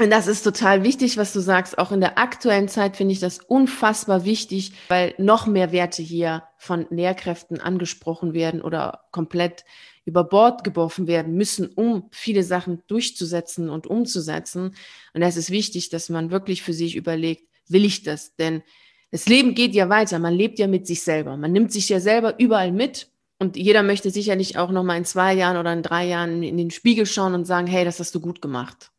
Und 0.00 0.10
das 0.10 0.26
ist 0.26 0.42
total 0.42 0.82
wichtig, 0.82 1.18
was 1.18 1.34
du 1.34 1.40
sagst. 1.40 1.76
Auch 1.76 1.92
in 1.92 2.00
der 2.00 2.18
aktuellen 2.18 2.68
Zeit 2.68 2.96
finde 2.96 3.12
ich 3.12 3.20
das 3.20 3.38
unfassbar 3.38 4.24
wichtig, 4.24 4.72
weil 4.88 5.14
noch 5.18 5.46
mehr 5.46 5.72
Werte 5.72 6.02
hier 6.02 6.44
von 6.56 6.86
Lehrkräften 6.88 7.60
angesprochen 7.60 8.32
werden 8.32 8.62
oder 8.62 9.04
komplett 9.12 9.64
über 10.04 10.24
Bord 10.24 10.64
geworfen 10.64 11.06
werden 11.06 11.34
müssen, 11.34 11.66
um 11.68 12.08
viele 12.10 12.42
Sachen 12.42 12.82
durchzusetzen 12.86 13.68
und 13.70 13.86
umzusetzen. 13.86 14.74
Und 15.14 15.22
es 15.22 15.36
ist 15.36 15.50
wichtig, 15.50 15.88
dass 15.88 16.08
man 16.08 16.30
wirklich 16.30 16.62
für 16.62 16.72
sich 16.72 16.96
überlegt, 16.96 17.48
will 17.68 17.84
ich 17.84 18.02
das? 18.02 18.34
Denn 18.36 18.62
das 19.10 19.26
Leben 19.28 19.54
geht 19.54 19.74
ja 19.74 19.88
weiter. 19.88 20.18
Man 20.18 20.34
lebt 20.34 20.58
ja 20.58 20.66
mit 20.66 20.86
sich 20.86 21.02
selber. 21.02 21.36
Man 21.36 21.52
nimmt 21.52 21.72
sich 21.72 21.88
ja 21.88 22.00
selber 22.00 22.38
überall 22.38 22.72
mit. 22.72 23.10
Und 23.38 23.56
jeder 23.56 23.82
möchte 23.82 24.10
sicherlich 24.10 24.58
auch 24.58 24.70
noch 24.70 24.82
mal 24.82 24.96
in 24.96 25.04
zwei 25.04 25.34
Jahren 25.34 25.56
oder 25.56 25.72
in 25.72 25.82
drei 25.82 26.06
Jahren 26.06 26.42
in 26.42 26.56
den 26.58 26.70
Spiegel 26.70 27.06
schauen 27.06 27.34
und 27.34 27.46
sagen, 27.46 27.66
hey, 27.66 27.84
das 27.84 27.98
hast 27.98 28.14
du 28.14 28.20
gut 28.20 28.42
gemacht. 28.42 28.90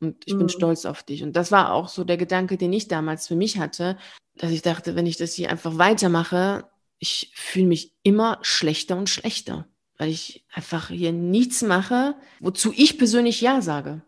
Und 0.00 0.22
ich 0.26 0.34
mhm. 0.34 0.38
bin 0.38 0.48
stolz 0.48 0.86
auf 0.86 1.02
dich. 1.02 1.22
Und 1.22 1.36
das 1.36 1.52
war 1.52 1.72
auch 1.72 1.88
so 1.88 2.04
der 2.04 2.16
Gedanke, 2.16 2.56
den 2.56 2.72
ich 2.72 2.88
damals 2.88 3.28
für 3.28 3.36
mich 3.36 3.58
hatte, 3.58 3.98
dass 4.36 4.50
ich 4.50 4.62
dachte, 4.62 4.96
wenn 4.96 5.06
ich 5.06 5.18
das 5.18 5.34
hier 5.34 5.50
einfach 5.50 5.76
weitermache, 5.76 6.64
ich 6.98 7.30
fühle 7.34 7.66
mich 7.66 7.94
immer 8.02 8.38
schlechter 8.42 8.96
und 8.96 9.10
schlechter 9.10 9.66
weil 10.00 10.08
ich 10.08 10.46
einfach 10.54 10.88
hier 10.88 11.12
nichts 11.12 11.60
mache, 11.60 12.14
wozu 12.40 12.72
ich 12.74 12.96
persönlich 12.96 13.42
Ja 13.42 13.60
sage. 13.60 14.00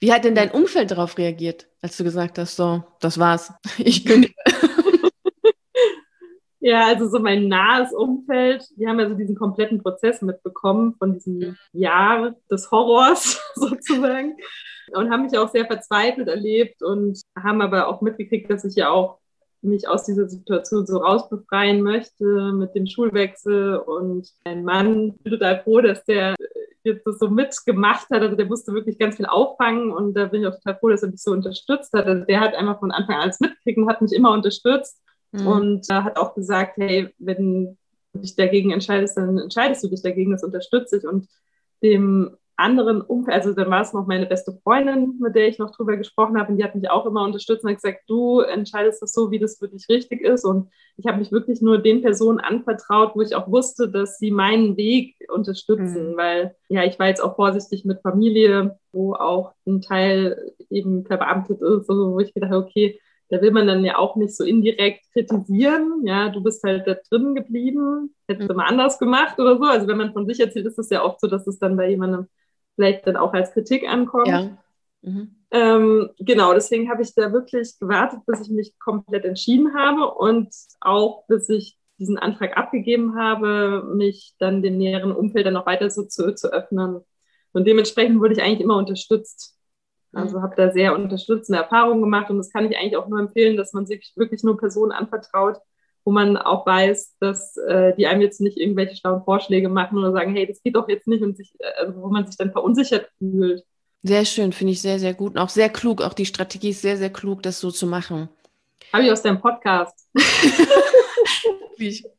Wie 0.00 0.10
hat 0.10 0.24
denn 0.24 0.34
dein 0.34 0.50
Umfeld 0.50 0.90
darauf 0.90 1.18
reagiert, 1.18 1.68
als 1.82 1.98
du 1.98 2.04
gesagt 2.04 2.38
hast, 2.38 2.56
so, 2.56 2.84
das 3.00 3.18
war's, 3.18 3.52
ich 3.78 4.04
kündige? 4.04 4.34
Ja, 6.58 6.86
also 6.86 7.08
so 7.08 7.20
mein 7.20 7.46
nahes 7.46 7.92
Umfeld, 7.92 8.66
die 8.76 8.88
haben 8.88 8.98
ja 8.98 9.08
so 9.08 9.14
diesen 9.14 9.36
kompletten 9.36 9.80
Prozess 9.80 10.20
mitbekommen 10.20 10.96
von 10.98 11.12
diesem 11.12 11.56
Jahr 11.72 12.34
des 12.50 12.72
Horrors 12.72 13.40
sozusagen 13.54 14.36
und 14.92 15.12
haben 15.12 15.22
mich 15.22 15.38
auch 15.38 15.48
sehr 15.48 15.66
verzweifelt 15.66 16.26
erlebt 16.26 16.82
und 16.82 17.20
haben 17.40 17.62
aber 17.62 17.86
auch 17.86 18.00
mitgekriegt, 18.00 18.50
dass 18.50 18.64
ich 18.64 18.74
ja 18.74 18.88
auch 18.88 19.20
mich 19.66 19.88
aus 19.88 20.04
dieser 20.04 20.28
Situation 20.28 20.86
so 20.86 20.98
rausbefreien 20.98 21.82
möchte 21.82 22.24
mit 22.52 22.74
dem 22.74 22.86
Schulwechsel. 22.86 23.76
Und 23.76 24.28
mein 24.44 24.64
Mann, 24.64 25.14
ich 25.16 25.22
bin 25.22 25.32
total 25.32 25.62
froh, 25.62 25.80
dass 25.80 26.04
der 26.04 26.34
jetzt 26.84 27.06
das 27.06 27.18
so 27.18 27.28
mitgemacht 27.28 28.08
hat. 28.10 28.22
Also 28.22 28.36
der 28.36 28.46
musste 28.46 28.72
wirklich 28.72 28.98
ganz 28.98 29.16
viel 29.16 29.26
auffangen 29.26 29.90
und 29.90 30.14
da 30.14 30.26
bin 30.26 30.42
ich 30.42 30.48
auch 30.48 30.54
total 30.54 30.78
froh, 30.78 30.88
dass 30.88 31.02
er 31.02 31.10
mich 31.10 31.22
so 31.22 31.32
unterstützt 31.32 31.92
hat. 31.92 32.06
Also 32.06 32.24
der 32.24 32.40
hat 32.40 32.54
einfach 32.54 32.78
von 32.78 32.92
Anfang 32.92 33.16
an 33.16 33.22
alles 33.22 33.40
mitgekriegt 33.40 33.78
und 33.78 33.88
hat 33.88 34.00
mich 34.02 34.12
immer 34.12 34.32
unterstützt 34.32 35.02
mhm. 35.32 35.46
und 35.46 35.90
äh, 35.90 35.94
hat 35.94 36.16
auch 36.16 36.34
gesagt, 36.34 36.76
hey, 36.76 37.12
wenn 37.18 37.76
du 38.14 38.20
dich 38.20 38.36
dagegen 38.36 38.70
entscheidest, 38.70 39.16
dann 39.16 39.38
entscheidest 39.38 39.84
du 39.84 39.88
dich 39.88 40.02
dagegen, 40.02 40.32
das 40.32 40.44
unterstütze 40.44 40.98
ich. 40.98 41.06
Und 41.06 41.28
dem 41.82 42.36
anderen 42.56 43.02
Umfeld, 43.02 43.36
also 43.36 43.52
dann 43.52 43.70
war 43.70 43.82
es 43.82 43.92
noch 43.92 44.06
meine 44.06 44.26
beste 44.26 44.58
Freundin, 44.62 45.18
mit 45.20 45.34
der 45.34 45.48
ich 45.48 45.58
noch 45.58 45.70
drüber 45.70 45.96
gesprochen 45.96 46.38
habe, 46.38 46.52
und 46.52 46.58
die 46.58 46.64
hat 46.64 46.74
mich 46.74 46.90
auch 46.90 47.06
immer 47.06 47.24
unterstützt 47.24 47.64
und 47.64 47.70
hat 47.70 47.76
gesagt, 47.76 48.04
du 48.08 48.40
entscheidest 48.40 49.02
das 49.02 49.12
so, 49.12 49.30
wie 49.30 49.38
das 49.38 49.58
für 49.58 49.68
dich 49.68 49.86
richtig 49.88 50.22
ist. 50.22 50.44
Und 50.44 50.70
ich 50.96 51.06
habe 51.06 51.18
mich 51.18 51.32
wirklich 51.32 51.60
nur 51.60 51.78
den 51.78 52.02
Personen 52.02 52.40
anvertraut, 52.40 53.12
wo 53.14 53.20
ich 53.20 53.34
auch 53.34 53.50
wusste, 53.50 53.90
dass 53.90 54.18
sie 54.18 54.30
meinen 54.30 54.76
Weg 54.76 55.16
unterstützen, 55.28 56.12
mhm. 56.12 56.16
weil 56.16 56.56
ja, 56.68 56.84
ich 56.84 56.98
war 56.98 57.08
jetzt 57.08 57.22
auch 57.22 57.36
vorsichtig 57.36 57.84
mit 57.84 58.00
Familie, 58.00 58.78
wo 58.92 59.14
auch 59.14 59.52
ein 59.66 59.82
Teil 59.82 60.52
eben 60.70 61.04
verbeamtet 61.04 61.60
ist, 61.60 61.90
also 61.90 62.12
wo 62.12 62.20
ich 62.20 62.32
gedacht 62.32 62.52
habe, 62.52 62.64
okay, 62.64 62.98
da 63.28 63.40
will 63.42 63.50
man 63.50 63.66
dann 63.66 63.84
ja 63.84 63.98
auch 63.98 64.16
nicht 64.16 64.36
so 64.36 64.44
indirekt 64.44 65.04
kritisieren. 65.12 66.02
Ja, 66.04 66.28
du 66.28 66.42
bist 66.42 66.62
halt 66.62 66.86
da 66.86 66.96
drin 67.10 67.34
geblieben, 67.34 68.14
hättest 68.28 68.48
du 68.48 68.54
mhm. 68.54 68.58
mal 68.58 68.66
anders 68.66 68.98
gemacht 68.98 69.38
oder 69.38 69.58
so. 69.58 69.64
Also 69.64 69.88
wenn 69.88 69.98
man 69.98 70.12
von 70.12 70.26
sich 70.26 70.40
erzählt, 70.40 70.66
ist 70.66 70.78
es 70.78 70.90
ja 70.90 71.04
oft 71.04 71.20
so, 71.20 71.26
dass 71.26 71.46
es 71.46 71.58
dann 71.58 71.76
bei 71.76 71.90
jemandem 71.90 72.26
vielleicht 72.76 73.06
dann 73.06 73.16
auch 73.16 73.32
als 73.34 73.52
Kritik 73.52 73.88
ankommt. 73.88 74.28
Ja. 74.28 74.56
Mhm. 75.02 75.36
Ähm, 75.50 76.10
genau, 76.18 76.54
deswegen 76.54 76.90
habe 76.90 77.02
ich 77.02 77.14
da 77.14 77.32
wirklich 77.32 77.78
gewartet, 77.78 78.20
bis 78.26 78.42
ich 78.42 78.50
mich 78.50 78.78
komplett 78.78 79.24
entschieden 79.24 79.74
habe 79.74 80.12
und 80.14 80.54
auch 80.80 81.26
bis 81.26 81.48
ich 81.48 81.78
diesen 81.98 82.18
Antrag 82.18 82.56
abgegeben 82.56 83.18
habe, 83.18 83.82
mich 83.94 84.34
dann 84.38 84.62
dem 84.62 84.76
näheren 84.76 85.12
Umfeld 85.12 85.46
dann 85.46 85.54
noch 85.54 85.66
weiter 85.66 85.88
so 85.90 86.04
zu, 86.04 86.34
zu 86.34 86.52
öffnen. 86.52 87.00
Und 87.52 87.66
dementsprechend 87.66 88.20
wurde 88.20 88.34
ich 88.34 88.42
eigentlich 88.42 88.60
immer 88.60 88.76
unterstützt. 88.76 89.56
Also 90.12 90.38
mhm. 90.38 90.42
habe 90.42 90.56
da 90.56 90.70
sehr 90.72 90.94
unterstützende 90.94 91.60
Erfahrungen 91.60 92.02
gemacht 92.02 92.30
und 92.30 92.38
das 92.38 92.50
kann 92.50 92.70
ich 92.70 92.76
eigentlich 92.76 92.96
auch 92.96 93.08
nur 93.08 93.18
empfehlen, 93.18 93.56
dass 93.56 93.72
man 93.72 93.86
sich 93.86 94.12
wirklich 94.16 94.42
nur 94.42 94.58
Personen 94.58 94.92
anvertraut, 94.92 95.58
wo 96.06 96.12
man 96.12 96.36
auch 96.36 96.64
weiß, 96.64 97.16
dass 97.18 97.56
äh, 97.56 97.92
die 97.96 98.06
einem 98.06 98.20
jetzt 98.20 98.40
nicht 98.40 98.56
irgendwelche 98.56 98.94
schlauen 98.94 99.24
Vorschläge 99.24 99.68
machen 99.68 99.98
oder 99.98 100.12
sagen, 100.12 100.32
hey, 100.34 100.46
das 100.46 100.62
geht 100.62 100.76
doch 100.76 100.88
jetzt 100.88 101.08
nicht 101.08 101.22
und 101.22 101.36
sich, 101.36 101.52
äh, 101.58 101.64
also 101.80 102.00
wo 102.00 102.08
man 102.08 102.24
sich 102.24 102.36
dann 102.36 102.52
verunsichert 102.52 103.10
fühlt. 103.18 103.64
Sehr 104.04 104.24
schön, 104.24 104.52
finde 104.52 104.72
ich 104.72 104.80
sehr, 104.80 105.00
sehr 105.00 105.14
gut 105.14 105.32
und 105.32 105.38
auch 105.38 105.48
sehr 105.48 105.68
klug. 105.68 106.02
Auch 106.02 106.14
die 106.14 106.24
Strategie 106.24 106.70
ist 106.70 106.80
sehr, 106.80 106.96
sehr 106.96 107.10
klug, 107.10 107.42
das 107.42 107.58
so 107.58 107.72
zu 107.72 107.88
machen. 107.88 108.28
Habe 108.92 109.02
ich 109.02 109.10
aus 109.10 109.20
deinem 109.20 109.40
podcast. 109.40 110.08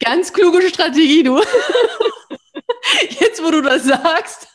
Ganz 0.04 0.34
kluge 0.34 0.62
Strategie, 0.63 1.23
du. 1.23 1.38
Jetzt, 3.10 3.41
wo 3.41 3.52
du 3.52 3.62
das 3.62 3.86
sagst. 3.86 4.50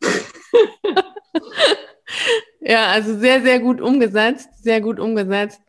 ja, 2.60 2.88
also 2.88 3.16
sehr, 3.20 3.40
sehr 3.40 3.60
gut 3.60 3.80
umgesetzt. 3.80 4.48
Sehr 4.60 4.80
gut 4.80 4.98
umgesetzt. 4.98 5.60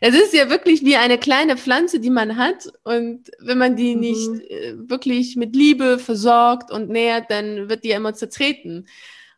Es 0.00 0.14
ist 0.14 0.34
ja 0.34 0.50
wirklich 0.50 0.84
wie 0.84 0.96
eine 0.96 1.18
kleine 1.18 1.56
Pflanze, 1.56 2.00
die 2.00 2.10
man 2.10 2.36
hat. 2.36 2.68
Und 2.84 3.30
wenn 3.40 3.58
man 3.58 3.76
die 3.76 3.94
mhm. 3.94 4.00
nicht 4.00 4.50
äh, 4.50 4.74
wirklich 4.76 5.36
mit 5.36 5.54
Liebe 5.54 5.98
versorgt 5.98 6.70
und 6.70 6.88
nährt, 6.88 7.30
dann 7.30 7.68
wird 7.68 7.84
die 7.84 7.88
ja 7.88 7.96
immer 7.96 8.14
zertreten. 8.14 8.86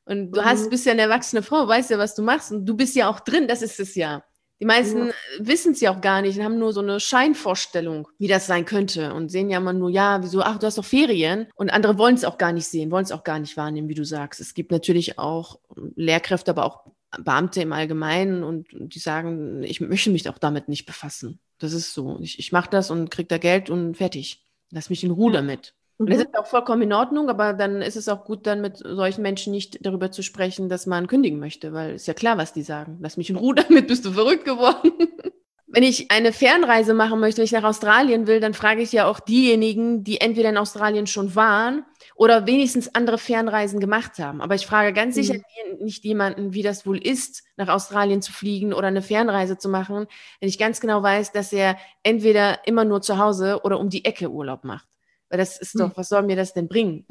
Und 0.05 0.33
du 0.33 0.40
mhm. 0.40 0.44
hast, 0.44 0.70
bist 0.70 0.87
ja 0.87 0.92
eine 0.92 1.03
erwachsene 1.03 1.42
Frau, 1.42 1.68
weißt 1.68 1.90
ja, 1.90 1.98
was 1.98 2.14
du 2.14 2.22
machst. 2.22 2.53
Und 2.53 2.66
du 2.66 2.76
bist 2.76 2.96
ja 2.96 3.09
auch 3.09 3.20
drin, 3.20 3.48
das 3.48 3.62
ist 3.62 3.79
es 3.81 3.94
ja. 3.94 4.24
Die 4.61 4.66
meisten 4.66 5.07
ja. 5.07 5.12
wissen 5.38 5.72
es 5.72 5.81
ja 5.81 5.94
auch 5.94 6.03
gar 6.03 6.20
nicht 6.20 6.37
und 6.37 6.44
haben 6.44 6.59
nur 6.59 6.74
so 6.74 6.81
eine 6.81 7.00
Scheinvorstellung, 7.00 8.07
wie 8.18 8.29
das 8.29 8.46
sein 8.46 8.66
könnte 8.66 9.14
und 9.14 9.31
sehen 9.31 9.48
ja 9.48 9.57
immer 9.57 9.72
nur, 9.72 9.88
ja, 9.88 10.22
wieso, 10.22 10.42
ach, 10.42 10.59
du 10.59 10.66
hast 10.66 10.76
doch 10.76 10.85
Ferien. 10.85 11.46
Und 11.55 11.70
andere 11.70 11.96
wollen 11.96 12.14
es 12.14 12.24
auch 12.24 12.37
gar 12.37 12.53
nicht 12.53 12.66
sehen, 12.66 12.90
wollen 12.90 13.05
es 13.05 13.12
auch 13.12 13.24
gar 13.24 13.38
nicht 13.38 13.57
wahrnehmen, 13.57 13.88
wie 13.88 13.94
du 13.94 14.05
sagst. 14.05 14.38
Es 14.38 14.53
gibt 14.53 14.70
natürlich 14.70 15.18
auch 15.18 15.59
Lehrkräfte, 15.96 16.50
aber 16.50 16.66
auch 16.66 16.85
Beamte 17.18 17.61
im 17.61 17.73
Allgemeinen 17.73 18.42
und 18.42 18.68
die 18.70 18.99
sagen, 18.99 19.62
ich 19.62 19.81
möchte 19.81 20.11
mich 20.11 20.29
auch 20.29 20.38
damit 20.38 20.68
nicht 20.68 20.87
befassen. 20.87 21.40
Das 21.59 21.73
ist 21.73 21.92
so. 21.92 22.18
Ich, 22.20 22.38
ich 22.38 22.53
mache 22.53 22.70
das 22.70 22.90
und 22.90 23.11
kriege 23.11 23.29
da 23.29 23.38
Geld 23.38 23.68
und 23.68 23.96
fertig. 23.96 24.46
Lass 24.70 24.90
mich 24.90 25.03
in 25.03 25.11
Ruhe 25.11 25.33
damit. 25.33 25.75
Und 25.99 26.09
das 26.09 26.18
mhm. 26.18 26.25
ist 26.25 26.38
auch 26.38 26.46
vollkommen 26.46 26.83
in 26.83 26.92
Ordnung, 26.94 27.29
aber 27.29 27.53
dann 27.53 27.83
ist 27.83 27.96
es 27.96 28.09
auch 28.09 28.25
gut, 28.25 28.46
dann 28.46 28.62
mit 28.62 28.79
solchen 28.79 29.20
Menschen 29.20 29.51
nicht 29.51 29.85
darüber 29.85 30.11
zu 30.11 30.23
sprechen, 30.23 30.70
dass 30.70 30.87
man 30.87 31.09
kündigen 31.09 31.38
möchte, 31.38 31.75
weil 31.75 31.96
ist 31.96 32.07
ja 32.07 32.14
klar, 32.14 32.38
was 32.38 32.55
die 32.55 32.62
sagen. 32.62 32.99
Lass 33.01 33.18
mich 33.18 33.29
in 33.29 33.37
Ruhe 33.37 33.55
damit, 33.68 33.88
bist 33.88 34.07
du 34.07 34.12
verrückt 34.12 34.44
geworden. 34.44 34.92
Wenn 35.66 35.83
ich 35.83 36.11
eine 36.11 36.33
Fernreise 36.33 36.94
machen 36.94 37.20
möchte, 37.20 37.38
wenn 37.38 37.44
ich 37.44 37.53
nach 37.53 37.62
Australien 37.62 38.27
will, 38.27 38.40
dann 38.40 38.55
frage 38.55 38.83
ich 38.83 38.90
ja 38.90 39.07
auch 39.07 39.20
diejenigen, 39.20 40.03
die 40.03 40.20
entweder 40.20 40.49
in 40.49 40.57
Australien 40.57 41.07
schon 41.07 41.37
waren 41.37 41.85
oder 42.20 42.46
wenigstens 42.46 42.94
andere 42.94 43.16
Fernreisen 43.16 43.80
gemacht 43.80 44.18
haben. 44.18 44.42
Aber 44.42 44.54
ich 44.54 44.66
frage 44.66 44.92
ganz 44.92 45.14
sicher 45.14 45.37
mhm. 45.37 45.85
nicht 45.87 46.04
jemanden, 46.04 46.52
wie 46.52 46.61
das 46.62 46.85
wohl 46.85 46.98
ist, 46.98 47.44
nach 47.56 47.68
Australien 47.68 48.20
zu 48.20 48.30
fliegen 48.30 48.74
oder 48.74 48.88
eine 48.88 49.00
Fernreise 49.00 49.56
zu 49.56 49.70
machen, 49.70 50.06
wenn 50.38 50.48
ich 50.50 50.59
ganz 50.59 50.83
genau 50.83 51.02
weiß, 51.02 51.33
dass 51.33 51.50
er 51.50 51.78
entweder 52.02 52.66
immer 52.66 52.85
nur 52.85 53.00
zu 53.00 53.16
Hause 53.16 53.62
oder 53.64 53.80
um 53.80 53.88
die 53.88 54.04
Ecke 54.04 54.30
Urlaub 54.30 54.64
macht. 54.64 54.87
Weil 55.30 55.38
das 55.38 55.59
ist 55.59 55.80
doch, 55.80 55.87
hm. 55.87 55.92
was 55.94 56.11
soll 56.11 56.22
mir 56.24 56.37
das 56.37 56.52
denn 56.52 56.68
bringen? 56.68 57.06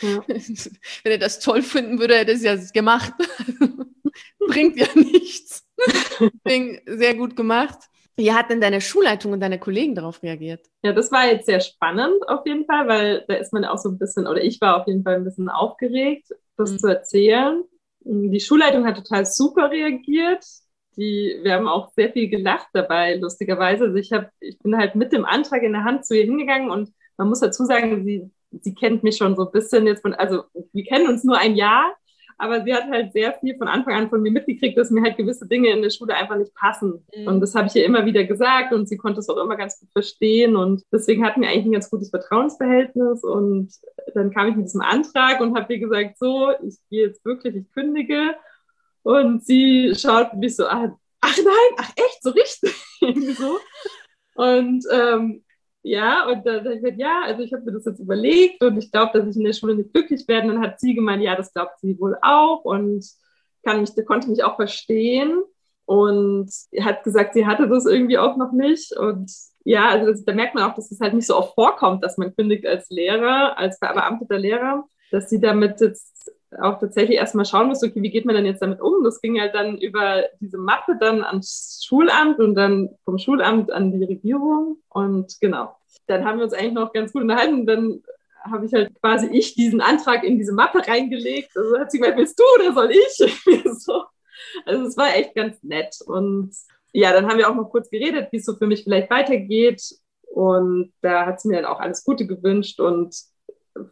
Ja. 0.00 0.24
Wenn 0.26 1.12
er 1.12 1.18
das 1.18 1.38
toll 1.38 1.60
finden 1.60 1.98
würde, 1.98 2.16
hätte 2.16 2.30
er 2.30 2.36
es 2.36 2.42
ja 2.42 2.56
gemacht. 2.72 3.12
Bringt 4.38 4.78
ja 4.78 4.86
nichts. 4.94 5.68
Deswegen 6.42 6.80
sehr 6.86 7.16
gut 7.16 7.36
gemacht. 7.36 7.80
Wie 8.16 8.32
hat 8.32 8.48
denn 8.50 8.62
deine 8.62 8.80
Schulleitung 8.80 9.32
und 9.32 9.40
deine 9.40 9.58
Kollegen 9.58 9.94
darauf 9.94 10.22
reagiert? 10.22 10.66
Ja, 10.82 10.92
das 10.92 11.12
war 11.12 11.26
jetzt 11.26 11.46
sehr 11.46 11.60
spannend 11.60 12.26
auf 12.28 12.46
jeden 12.46 12.64
Fall, 12.64 12.88
weil 12.88 13.24
da 13.28 13.34
ist 13.34 13.52
man 13.52 13.64
auch 13.66 13.76
so 13.76 13.90
ein 13.90 13.98
bisschen, 13.98 14.26
oder 14.26 14.42
ich 14.42 14.60
war 14.60 14.80
auf 14.80 14.86
jeden 14.86 15.02
Fall 15.02 15.16
ein 15.16 15.24
bisschen 15.24 15.50
aufgeregt, 15.50 16.28
das 16.56 16.72
mhm. 16.72 16.78
zu 16.78 16.86
erzählen. 16.88 17.62
Die 18.00 18.40
Schulleitung 18.40 18.86
hat 18.86 18.96
total 18.96 19.26
super 19.26 19.70
reagiert. 19.70 20.44
Die, 20.96 21.38
wir 21.42 21.52
haben 21.52 21.68
auch 21.68 21.92
sehr 21.92 22.10
viel 22.10 22.28
gelacht 22.28 22.68
dabei, 22.72 23.16
lustigerweise. 23.16 23.84
Also 23.84 23.96
ich, 23.96 24.12
hab, 24.12 24.30
ich 24.40 24.58
bin 24.60 24.78
halt 24.78 24.94
mit 24.94 25.12
dem 25.12 25.26
Antrag 25.26 25.62
in 25.62 25.72
der 25.72 25.84
Hand 25.84 26.06
zu 26.06 26.16
ihr 26.16 26.24
hingegangen 26.24 26.70
und 26.70 26.92
man 27.18 27.28
muss 27.28 27.40
dazu 27.40 27.64
sagen, 27.64 28.04
sie, 28.04 28.30
sie 28.62 28.74
kennt 28.74 29.02
mich 29.02 29.18
schon 29.18 29.36
so 29.36 29.46
ein 29.46 29.52
bisschen 29.52 29.86
jetzt 29.86 30.00
von, 30.00 30.14
also 30.14 30.44
wir 30.72 30.84
kennen 30.84 31.08
uns 31.08 31.22
nur 31.22 31.36
ein 31.36 31.54
Jahr, 31.54 31.94
aber 32.38 32.62
sie 32.62 32.74
hat 32.74 32.84
halt 32.90 33.12
sehr 33.12 33.32
viel 33.34 33.56
von 33.56 33.68
Anfang 33.68 33.94
an 33.94 34.10
von 34.10 34.20
mir 34.20 34.30
mitgekriegt, 34.30 34.76
dass 34.76 34.90
mir 34.90 35.02
halt 35.02 35.16
gewisse 35.16 35.46
Dinge 35.46 35.70
in 35.70 35.82
der 35.82 35.90
Schule 35.90 36.14
einfach 36.14 36.36
nicht 36.36 36.54
passen. 36.54 37.06
Mhm. 37.14 37.26
Und 37.26 37.40
das 37.40 37.54
habe 37.54 37.68
ich 37.68 37.76
ihr 37.76 37.84
immer 37.84 38.04
wieder 38.04 38.24
gesagt 38.24 38.72
und 38.72 38.88
sie 38.88 38.98
konnte 38.98 39.20
es 39.20 39.28
auch 39.28 39.42
immer 39.42 39.56
ganz 39.56 39.80
gut 39.80 39.90
verstehen. 39.92 40.54
Und 40.54 40.82
deswegen 40.92 41.24
hatten 41.24 41.40
wir 41.40 41.48
eigentlich 41.48 41.66
ein 41.66 41.72
ganz 41.72 41.90
gutes 41.90 42.10
Vertrauensverhältnis. 42.10 43.24
Und 43.24 43.72
dann 44.14 44.30
kam 44.30 44.48
ich 44.48 44.56
mit 44.56 44.66
diesem 44.66 44.82
Antrag 44.82 45.40
und 45.40 45.56
habe 45.56 45.72
ihr 45.72 45.80
gesagt, 45.80 46.18
so, 46.18 46.50
ich 46.62 46.76
gehe 46.90 47.06
jetzt 47.06 47.24
wirklich, 47.24 47.56
ich 47.56 47.72
kündige. 47.72 48.34
Und 49.02 49.44
sie 49.46 49.94
schaut 49.96 50.34
mich 50.34 50.56
so 50.56 50.66
an, 50.66 50.94
ach 51.22 51.36
nein, 51.38 51.76
ach 51.78 51.90
echt, 51.96 52.22
so 52.22 52.30
richtig. 52.30 52.74
so. 53.38 53.58
Und 54.34 54.84
ähm, 54.92 55.42
ja, 55.86 56.26
und 56.26 56.44
dann 56.44 56.64
habe 56.64 56.74
ich 56.74 56.82
gesagt, 56.82 56.98
ja, 56.98 57.22
also 57.22 57.44
ich 57.44 57.52
habe 57.52 57.62
mir 57.62 57.70
das 57.70 57.84
jetzt 57.84 58.00
überlegt 58.00 58.60
und 58.60 58.76
ich 58.76 58.90
glaube, 58.90 59.16
dass 59.16 59.28
ich 59.28 59.36
in 59.36 59.44
der 59.44 59.52
Schule 59.52 59.76
nicht 59.76 59.92
glücklich 59.92 60.26
werde. 60.26 60.48
Und 60.48 60.56
dann 60.56 60.64
hat 60.64 60.80
sie 60.80 60.96
gemeint, 60.96 61.22
ja, 61.22 61.36
das 61.36 61.52
glaubt 61.52 61.78
sie 61.78 61.96
wohl 62.00 62.18
auch 62.22 62.64
und 62.64 63.08
kann 63.62 63.80
mich, 63.82 63.90
konnte 64.04 64.28
mich 64.28 64.42
auch 64.42 64.56
verstehen 64.56 65.44
und 65.84 66.50
hat 66.80 67.04
gesagt, 67.04 67.34
sie 67.34 67.46
hatte 67.46 67.68
das 67.68 67.86
irgendwie 67.86 68.18
auch 68.18 68.36
noch 68.36 68.50
nicht. 68.50 68.96
Und 68.96 69.30
ja, 69.62 69.88
also 69.88 70.10
das, 70.10 70.24
da 70.24 70.34
merkt 70.34 70.56
man 70.56 70.68
auch, 70.68 70.74
dass 70.74 70.90
es 70.90 70.98
halt 70.98 71.14
nicht 71.14 71.28
so 71.28 71.36
oft 71.36 71.54
vorkommt, 71.54 72.02
dass 72.02 72.18
man 72.18 72.34
kündigt 72.34 72.66
als 72.66 72.90
Lehrer, 72.90 73.56
als 73.56 73.78
verbeamteter 73.78 74.40
Lehrer, 74.40 74.88
dass 75.12 75.30
sie 75.30 75.40
damit 75.40 75.80
jetzt 75.80 76.32
auch 76.60 76.78
tatsächlich 76.78 77.18
erstmal 77.18 77.44
schauen 77.44 77.68
muss, 77.68 77.82
okay, 77.82 78.02
wie 78.02 78.10
geht 78.10 78.24
man 78.24 78.34
denn 78.34 78.46
jetzt 78.46 78.62
damit 78.62 78.80
um? 78.80 79.02
Das 79.04 79.20
ging 79.20 79.40
halt 79.40 79.54
dann 79.54 79.78
über 79.78 80.24
diese 80.40 80.58
Mappe 80.58 80.96
dann 80.98 81.24
ans 81.24 81.82
Schulamt 81.86 82.38
und 82.38 82.54
dann 82.54 82.90
vom 83.04 83.18
Schulamt 83.18 83.70
an 83.70 83.92
die 83.92 84.04
Regierung. 84.04 84.78
Und 84.88 85.40
genau, 85.40 85.76
dann 86.06 86.24
haben 86.24 86.38
wir 86.38 86.44
uns 86.44 86.54
eigentlich 86.54 86.72
noch 86.72 86.92
ganz 86.92 87.12
gut 87.12 87.22
unterhalten. 87.22 87.66
Dann 87.66 88.02
habe 88.42 88.66
ich 88.66 88.72
halt 88.72 88.94
quasi 89.00 89.26
ich 89.26 89.54
diesen 89.54 89.80
Antrag 89.80 90.24
in 90.24 90.38
diese 90.38 90.52
Mappe 90.52 90.86
reingelegt. 90.86 91.56
Also 91.56 91.78
hat 91.78 91.90
sie 91.90 91.98
gesagt, 91.98 92.18
willst 92.18 92.38
du 92.38 92.44
oder 92.60 92.72
soll 92.72 92.90
ich? 92.90 93.42
so. 93.78 94.04
Also 94.64 94.86
es 94.86 94.96
war 94.96 95.14
echt 95.14 95.34
ganz 95.34 95.62
nett. 95.62 95.96
Und 96.06 96.54
ja, 96.92 97.12
dann 97.12 97.26
haben 97.26 97.38
wir 97.38 97.50
auch 97.50 97.54
noch 97.54 97.70
kurz 97.70 97.90
geredet, 97.90 98.28
wie 98.30 98.38
es 98.38 98.44
so 98.44 98.54
für 98.54 98.66
mich 98.66 98.84
vielleicht 98.84 99.10
weitergeht. 99.10 99.82
Und 100.22 100.92
da 101.00 101.26
hat 101.26 101.40
sie 101.40 101.48
mir 101.48 101.62
dann 101.62 101.70
auch 101.70 101.80
alles 101.80 102.04
Gute 102.04 102.26
gewünscht 102.26 102.78
und 102.78 103.16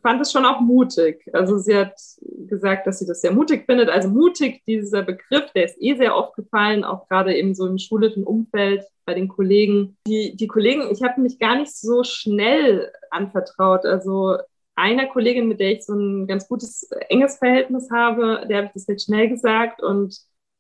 fand 0.03 0.21
es 0.21 0.33
schon 0.33 0.45
auch 0.45 0.61
mutig. 0.61 1.29
Also 1.33 1.59
sie 1.59 1.77
hat 1.77 1.95
gesagt, 2.49 2.87
dass 2.87 2.99
sie 2.99 3.07
das 3.07 3.21
sehr 3.21 3.33
mutig 3.33 3.65
findet. 3.67 3.89
Also 3.89 4.09
mutig, 4.09 4.63
dieser 4.67 5.03
Begriff, 5.03 5.51
der 5.55 5.65
ist 5.65 5.81
eh 5.81 5.95
sehr 5.97 6.17
oft 6.17 6.35
gefallen, 6.35 6.85
auch 6.85 7.09
gerade 7.09 7.35
eben 7.35 7.55
so 7.55 7.67
im 7.67 7.79
schulischen 7.79 8.25
Umfeld 8.25 8.85
bei 9.05 9.15
den 9.15 9.29
Kollegen. 9.29 9.97
Die, 10.07 10.37
die 10.37 10.47
Kollegen, 10.47 10.91
ich 10.91 11.03
habe 11.03 11.21
mich 11.21 11.39
gar 11.39 11.57
nicht 11.57 11.75
so 11.75 12.05
schnell 12.05 12.91
anvertraut. 13.11 13.85
Also 13.85 14.37
einer 14.77 15.07
Kollegin, 15.07 15.49
mit 15.49 15.61
der 15.61 15.73
ich 15.73 15.85
so 15.85 15.95
ein 15.95 16.27
ganz 16.27 16.49
gutes, 16.49 16.89
enges 17.09 17.37
Verhältnis 17.37 17.91
habe, 17.91 18.47
der 18.49 18.59
habe 18.59 18.67
ich 18.69 18.73
das 18.73 18.87
jetzt 18.87 19.05
schnell 19.07 19.29
gesagt 19.29 19.83
und 19.83 20.19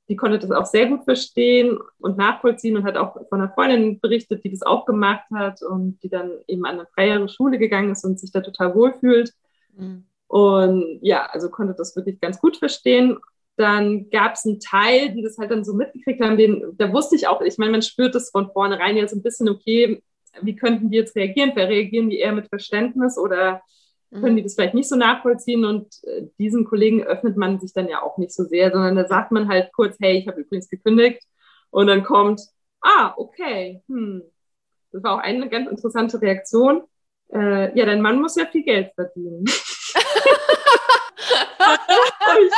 die 0.08 0.16
konnte 0.16 0.38
das 0.38 0.50
auch 0.50 0.66
sehr 0.66 0.86
gut 0.86 1.04
verstehen 1.04 1.78
und 1.98 2.18
nachvollziehen 2.18 2.76
und 2.76 2.84
hat 2.84 2.96
auch 2.96 3.14
von 3.28 3.40
einer 3.40 3.52
Freundin 3.52 4.00
berichtet, 4.00 4.44
die 4.44 4.50
das 4.50 4.62
auch 4.62 4.84
gemacht 4.84 5.24
hat 5.32 5.62
und 5.62 5.98
die 6.02 6.10
dann 6.10 6.30
eben 6.46 6.66
an 6.66 6.78
eine 6.78 6.86
freiere 6.94 7.28
Schule 7.28 7.58
gegangen 7.58 7.90
ist 7.90 8.04
und 8.04 8.20
sich 8.20 8.30
da 8.30 8.40
total 8.40 8.74
wohlfühlt. 8.74 9.32
Mhm. 9.76 10.04
Und 10.26 10.98
ja, 11.00 11.26
also 11.26 11.48
konnte 11.48 11.74
das 11.76 11.96
wirklich 11.96 12.20
ganz 12.20 12.38
gut 12.38 12.56
verstehen. 12.56 13.18
Dann 13.56 14.10
gab 14.10 14.34
es 14.34 14.44
einen 14.44 14.60
Teil, 14.60 15.14
die 15.14 15.22
das 15.22 15.38
halt 15.38 15.50
dann 15.50 15.64
so 15.64 15.74
mitgekriegt 15.74 16.20
haben, 16.20 16.36
den, 16.36 16.74
da 16.76 16.92
wusste 16.92 17.16
ich 17.16 17.28
auch, 17.28 17.40
ich 17.40 17.56
meine, 17.56 17.72
man 17.72 17.82
spürt 17.82 18.14
das 18.14 18.30
von 18.30 18.50
vornherein 18.50 18.96
jetzt 18.96 19.14
ein 19.14 19.22
bisschen, 19.22 19.48
okay, 19.48 20.02
wie 20.42 20.56
könnten 20.56 20.90
die 20.90 20.96
jetzt 20.96 21.14
reagieren? 21.14 21.52
Reagieren 21.52 22.10
die 22.10 22.18
eher 22.18 22.32
mit 22.32 22.48
Verständnis 22.48 23.16
oder 23.16 23.62
können 24.20 24.36
die 24.36 24.42
mhm. 24.42 24.46
das 24.46 24.54
vielleicht 24.54 24.74
nicht 24.74 24.88
so 24.88 24.96
nachvollziehen 24.96 25.64
und 25.64 25.92
äh, 26.04 26.26
diesen 26.38 26.64
Kollegen 26.64 27.02
öffnet 27.02 27.36
man 27.36 27.60
sich 27.60 27.72
dann 27.72 27.88
ja 27.88 28.02
auch 28.02 28.18
nicht 28.18 28.32
so 28.32 28.44
sehr, 28.44 28.70
sondern 28.70 28.96
da 28.96 29.06
sagt 29.06 29.32
man 29.32 29.48
halt 29.48 29.72
kurz, 29.72 29.96
hey, 30.00 30.18
ich 30.18 30.28
habe 30.28 30.40
übrigens 30.40 30.68
gekündigt 30.68 31.22
und 31.70 31.86
dann 31.86 32.04
kommt, 32.04 32.40
ah, 32.80 33.14
okay, 33.16 33.82
hm. 33.88 34.22
Das 34.94 35.02
war 35.02 35.16
auch 35.16 35.18
eine 35.18 35.48
ganz 35.48 35.68
interessante 35.68 36.22
Reaktion. 36.22 36.84
Äh, 37.32 37.76
ja, 37.76 37.84
dein 37.84 38.00
Mann 38.00 38.20
muss 38.20 38.36
ja 38.36 38.46
viel 38.46 38.62
Geld 38.62 38.92
verdienen. 38.94 39.44
habe 41.58 42.40
ich, 42.44 42.52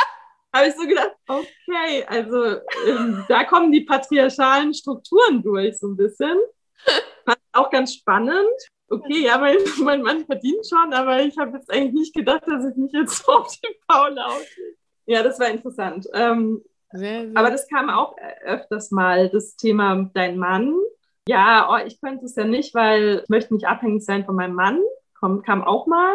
hab 0.53 0.67
ich 0.67 0.75
so 0.75 0.85
gedacht, 0.87 1.15
okay, 1.27 2.05
also 2.05 2.61
ähm, 2.87 3.25
da 3.27 3.43
kommen 3.43 3.71
die 3.71 3.81
patriarchalen 3.81 4.71
Strukturen 4.75 5.41
durch 5.41 5.79
so 5.79 5.87
ein 5.87 5.97
bisschen. 5.97 6.37
Fand 7.25 7.39
auch 7.53 7.71
ganz 7.71 7.95
spannend 7.95 8.53
okay, 8.89 9.23
ja, 9.23 9.37
mein, 9.37 9.57
mein 9.83 10.01
Mann 10.01 10.25
verdient 10.25 10.65
schon, 10.67 10.93
aber 10.93 11.21
ich 11.21 11.37
habe 11.37 11.57
jetzt 11.57 11.71
eigentlich 11.71 11.93
nicht 11.93 12.15
gedacht, 12.15 12.43
dass 12.47 12.65
ich 12.65 12.75
mich 12.75 12.91
jetzt 12.91 13.17
so 13.25 13.31
auf 13.31 13.47
die 13.51 13.75
Faule 13.89 14.25
auslege. 14.25 14.77
Ja, 15.05 15.23
das 15.23 15.39
war 15.39 15.49
interessant. 15.49 16.07
Ähm, 16.13 16.61
sehr, 16.91 17.27
sehr. 17.27 17.37
Aber 17.37 17.49
das 17.49 17.67
kam 17.67 17.89
auch 17.89 18.15
öfters 18.43 18.91
mal, 18.91 19.29
das 19.29 19.55
Thema 19.55 20.09
dein 20.13 20.37
Mann. 20.37 20.75
Ja, 21.27 21.69
oh, 21.69 21.85
ich 21.85 21.99
könnte 21.99 22.25
es 22.25 22.35
ja 22.35 22.45
nicht, 22.45 22.73
weil 22.73 23.21
ich 23.23 23.29
möchte 23.29 23.53
nicht 23.53 23.67
abhängig 23.67 24.03
sein 24.03 24.25
von 24.25 24.35
meinem 24.35 24.55
Mann. 24.55 24.81
Komm, 25.19 25.41
kam 25.41 25.63
auch 25.63 25.87
mal. 25.87 26.13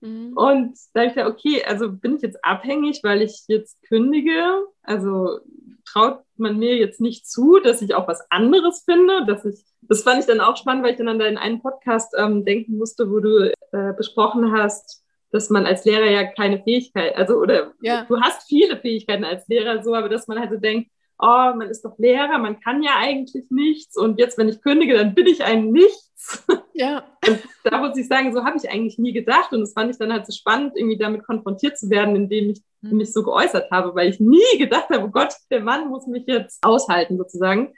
Mhm. 0.00 0.32
Und 0.36 0.78
da 0.92 1.00
habe 1.00 1.08
ich 1.08 1.14
gedacht, 1.14 1.32
okay, 1.32 1.64
also 1.64 1.92
bin 1.92 2.16
ich 2.16 2.22
jetzt 2.22 2.44
abhängig, 2.44 3.00
weil 3.02 3.22
ich 3.22 3.44
jetzt 3.48 3.82
kündige? 3.82 4.64
Also 4.82 5.40
traut 5.84 6.22
man 6.40 6.58
mir 6.58 6.76
jetzt 6.76 7.00
nicht 7.00 7.28
zu, 7.28 7.58
dass 7.58 7.82
ich 7.82 7.94
auch 7.94 8.08
was 8.08 8.28
anderes 8.30 8.82
finde, 8.84 9.24
dass 9.26 9.44
ich 9.44 9.64
Das 9.82 10.02
fand 10.02 10.20
ich 10.20 10.26
dann 10.26 10.40
auch 10.40 10.56
spannend, 10.56 10.84
weil 10.84 10.92
ich 10.92 10.98
dann 10.98 11.08
an 11.08 11.18
deinen 11.18 11.38
einen 11.38 11.60
Podcast 11.60 12.14
ähm, 12.16 12.44
denken 12.44 12.78
musste, 12.78 13.10
wo 13.10 13.20
du 13.20 13.52
äh, 13.72 13.92
besprochen 13.96 14.52
hast, 14.52 15.04
dass 15.30 15.50
man 15.50 15.66
als 15.66 15.84
Lehrer 15.84 16.10
ja 16.10 16.24
keine 16.24 16.62
Fähigkeit, 16.62 17.16
also 17.16 17.34
oder 17.34 17.72
ja. 17.82 18.04
du 18.04 18.20
hast 18.20 18.48
viele 18.48 18.76
Fähigkeiten 18.76 19.24
als 19.24 19.46
Lehrer 19.48 19.82
so, 19.82 19.94
aber 19.94 20.08
dass 20.08 20.26
man 20.26 20.40
halt 20.40 20.50
so 20.50 20.56
denkt, 20.56 20.90
oh, 21.18 21.52
man 21.54 21.68
ist 21.68 21.84
doch 21.84 21.98
Lehrer, 21.98 22.38
man 22.38 22.60
kann 22.60 22.82
ja 22.82 22.92
eigentlich 22.98 23.44
nichts 23.50 23.96
und 23.96 24.18
jetzt, 24.18 24.38
wenn 24.38 24.48
ich 24.48 24.62
kündige, 24.62 24.94
dann 24.94 25.14
bin 25.14 25.26
ich 25.26 25.44
ein 25.44 25.70
Nichts. 25.70 26.44
Ja. 26.74 27.04
Und 27.26 27.40
da 27.64 27.78
muss 27.78 27.96
ich 27.96 28.08
sagen, 28.08 28.32
so 28.32 28.44
habe 28.44 28.56
ich 28.56 28.70
eigentlich 28.70 28.98
nie 28.98 29.12
gedacht 29.12 29.52
und 29.52 29.60
das 29.60 29.72
fand 29.72 29.90
ich 29.90 29.98
dann 29.98 30.12
halt 30.12 30.26
so 30.26 30.32
spannend, 30.32 30.72
irgendwie 30.76 30.98
damit 30.98 31.24
konfrontiert 31.24 31.78
zu 31.78 31.90
werden, 31.90 32.16
indem 32.16 32.50
ich 32.50 32.62
mhm. 32.80 32.98
mich 32.98 33.12
so 33.12 33.22
geäußert 33.22 33.70
habe, 33.70 33.94
weil 33.94 34.08
ich 34.08 34.20
nie 34.20 34.58
gedacht 34.58 34.88
habe, 34.90 35.04
oh 35.04 35.10
Gott, 35.10 35.34
der 35.50 35.60
Mann 35.60 35.88
muss 35.88 36.06
mich 36.06 36.24
jetzt 36.26 36.64
aushalten 36.64 37.18
sozusagen. 37.18 37.72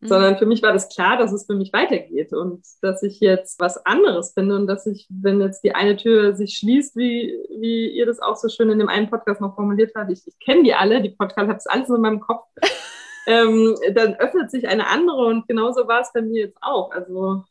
Mhm. 0.00 0.08
Sondern 0.08 0.36
für 0.36 0.46
mich 0.46 0.62
war 0.62 0.72
das 0.72 0.94
klar, 0.94 1.16
dass 1.16 1.32
es 1.32 1.46
für 1.46 1.54
mich 1.54 1.72
weitergeht 1.72 2.32
und 2.34 2.62
dass 2.82 3.02
ich 3.02 3.20
jetzt 3.20 3.58
was 3.58 3.84
anderes 3.86 4.32
finde 4.34 4.56
und 4.56 4.66
dass 4.66 4.86
ich, 4.86 5.06
wenn 5.08 5.40
jetzt 5.40 5.64
die 5.64 5.74
eine 5.74 5.96
Tür 5.96 6.34
sich 6.34 6.58
schließt, 6.58 6.96
wie, 6.96 7.34
wie 7.58 7.88
ihr 7.88 8.04
das 8.04 8.20
auch 8.20 8.36
so 8.36 8.48
schön 8.48 8.70
in 8.70 8.78
dem 8.78 8.88
einen 8.88 9.08
Podcast 9.08 9.40
noch 9.40 9.54
formuliert 9.54 9.92
habt, 9.94 10.12
ich, 10.12 10.26
ich 10.26 10.38
kenne 10.38 10.64
die 10.64 10.74
alle, 10.74 11.00
die 11.00 11.10
Podcast, 11.10 11.48
habe 11.48 11.56
es 11.56 11.66
alles 11.66 11.88
in 11.88 12.00
meinem 12.02 12.20
Kopf, 12.20 12.44
ähm, 13.26 13.74
dann 13.94 14.14
öffnet 14.16 14.50
sich 14.50 14.68
eine 14.68 14.86
andere 14.86 15.24
und 15.26 15.48
genauso 15.48 15.88
war 15.88 16.02
es 16.02 16.12
bei 16.12 16.20
mir 16.20 16.44
jetzt 16.44 16.58
auch. 16.60 16.90
Also 16.90 17.44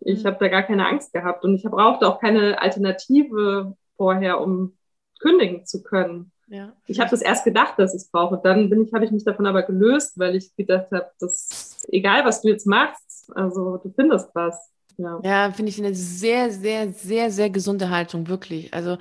ich 0.00 0.22
mhm. 0.22 0.28
habe 0.28 0.36
da 0.40 0.48
gar 0.48 0.62
keine 0.62 0.86
Angst 0.86 1.12
gehabt 1.12 1.44
und 1.44 1.54
ich 1.54 1.64
brauchte 1.64 2.06
auch 2.06 2.20
keine 2.20 2.60
Alternative 2.60 3.76
vorher, 3.96 4.40
um 4.40 4.76
kündigen 5.20 5.66
zu 5.66 5.82
können. 5.82 6.32
Ja. 6.48 6.72
Ich 6.86 6.98
habe 6.98 7.10
das 7.10 7.20
erst 7.20 7.44
gedacht, 7.44 7.74
dass 7.78 7.94
ich 7.94 8.02
es 8.02 8.10
brauche. 8.10 8.40
Dann 8.42 8.70
bin 8.70 8.82
ich, 8.82 8.92
habe 8.92 9.04
ich 9.04 9.10
mich 9.10 9.24
davon 9.24 9.46
aber 9.46 9.62
gelöst, 9.62 10.18
weil 10.18 10.34
ich 10.34 10.54
gedacht 10.56 10.90
habe, 10.92 11.10
das 11.20 11.86
egal, 11.88 12.24
was 12.24 12.40
du 12.40 12.48
jetzt 12.48 12.66
machst, 12.66 13.30
also 13.34 13.76
du 13.76 13.90
findest 13.90 14.34
was. 14.34 14.70
Ja, 14.98 15.20
ja 15.22 15.52
finde 15.52 15.70
ich 15.70 15.78
eine 15.78 15.94
sehr, 15.94 16.50
sehr, 16.50 16.92
sehr, 16.92 17.30
sehr 17.30 17.50
gesunde 17.50 17.90
Haltung, 17.90 18.28
wirklich. 18.28 18.74
Also 18.74 18.98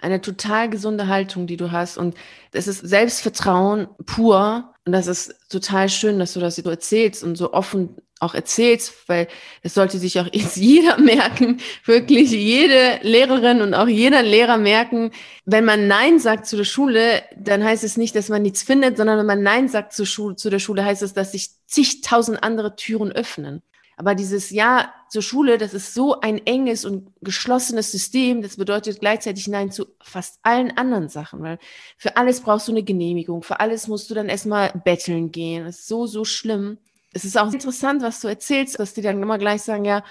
eine 0.00 0.20
total 0.20 0.70
gesunde 0.70 1.08
Haltung, 1.08 1.46
die 1.46 1.56
du 1.56 1.72
hast. 1.72 1.98
Und 1.98 2.14
es 2.52 2.66
ist 2.66 2.80
Selbstvertrauen 2.80 3.88
pur. 4.06 4.74
Und 4.86 4.92
das 4.92 5.06
ist 5.06 5.34
total 5.50 5.88
schön, 5.88 6.18
dass 6.18 6.32
du 6.32 6.40
das 6.40 6.56
so 6.56 6.70
erzählst 6.70 7.22
und 7.22 7.36
so 7.36 7.52
offen 7.52 7.96
auch 8.18 8.34
erzählst, 8.34 9.08
weil 9.08 9.28
es 9.62 9.74
sollte 9.74 9.98
sich 9.98 10.20
auch 10.20 10.28
jetzt 10.32 10.56
jeder 10.58 10.98
merken, 10.98 11.60
wirklich 11.84 12.30
jede 12.30 13.00
Lehrerin 13.02 13.62
und 13.62 13.74
auch 13.74 13.88
jeder 13.88 14.22
Lehrer 14.22 14.58
merken, 14.58 15.10
wenn 15.46 15.64
man 15.64 15.88
Nein 15.88 16.18
sagt 16.18 16.46
zu 16.46 16.56
der 16.56 16.64
Schule, 16.64 17.22
dann 17.36 17.64
heißt 17.64 17.82
es 17.82 17.96
nicht, 17.96 18.14
dass 18.14 18.28
man 18.28 18.42
nichts 18.42 18.62
findet, 18.62 18.96
sondern 18.96 19.18
wenn 19.18 19.26
man 19.26 19.42
Nein 19.42 19.68
sagt 19.68 19.94
zur 19.94 20.06
Schule, 20.06 20.36
zu 20.36 20.50
der 20.50 20.58
Schule, 20.58 20.84
heißt 20.84 21.02
es, 21.02 21.14
dass 21.14 21.32
sich 21.32 21.50
zigtausend 21.66 22.42
andere 22.42 22.76
Türen 22.76 23.10
öffnen. 23.10 23.62
Aber 24.00 24.14
dieses 24.14 24.48
Ja 24.48 24.94
zur 25.10 25.20
Schule, 25.20 25.58
das 25.58 25.74
ist 25.74 25.92
so 25.92 26.20
ein 26.20 26.38
enges 26.46 26.86
und 26.86 27.12
geschlossenes 27.20 27.92
System, 27.92 28.40
das 28.40 28.56
bedeutet 28.56 29.00
gleichzeitig 29.00 29.46
Nein 29.46 29.70
zu 29.70 29.88
fast 30.02 30.38
allen 30.42 30.74
anderen 30.78 31.10
Sachen, 31.10 31.42
weil 31.42 31.58
für 31.98 32.16
alles 32.16 32.40
brauchst 32.40 32.66
du 32.66 32.72
eine 32.72 32.82
Genehmigung, 32.82 33.42
für 33.42 33.60
alles 33.60 33.88
musst 33.88 34.08
du 34.08 34.14
dann 34.14 34.30
erstmal 34.30 34.72
betteln 34.86 35.32
gehen. 35.32 35.66
Das 35.66 35.80
ist 35.80 35.88
so, 35.88 36.06
so 36.06 36.24
schlimm. 36.24 36.78
Es 37.12 37.26
ist 37.26 37.38
auch 37.38 37.52
interessant, 37.52 38.00
was 38.00 38.20
du 38.20 38.28
erzählst, 38.28 38.80
dass 38.80 38.94
die 38.94 39.02
dann 39.02 39.22
immer 39.22 39.36
gleich 39.36 39.60
sagen, 39.60 39.84
ja, 39.84 40.02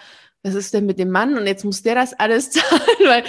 was 0.43 0.53
ist 0.53 0.75
denn 0.75 0.85
mit 0.85 0.99
dem 0.99 1.09
Mann? 1.09 1.35
Und 1.35 1.47
jetzt 1.47 1.65
muss 1.65 1.81
der 1.81 1.95
das 1.95 2.13
alles 2.13 2.51
zahlen, 2.51 2.81
weil 3.05 3.23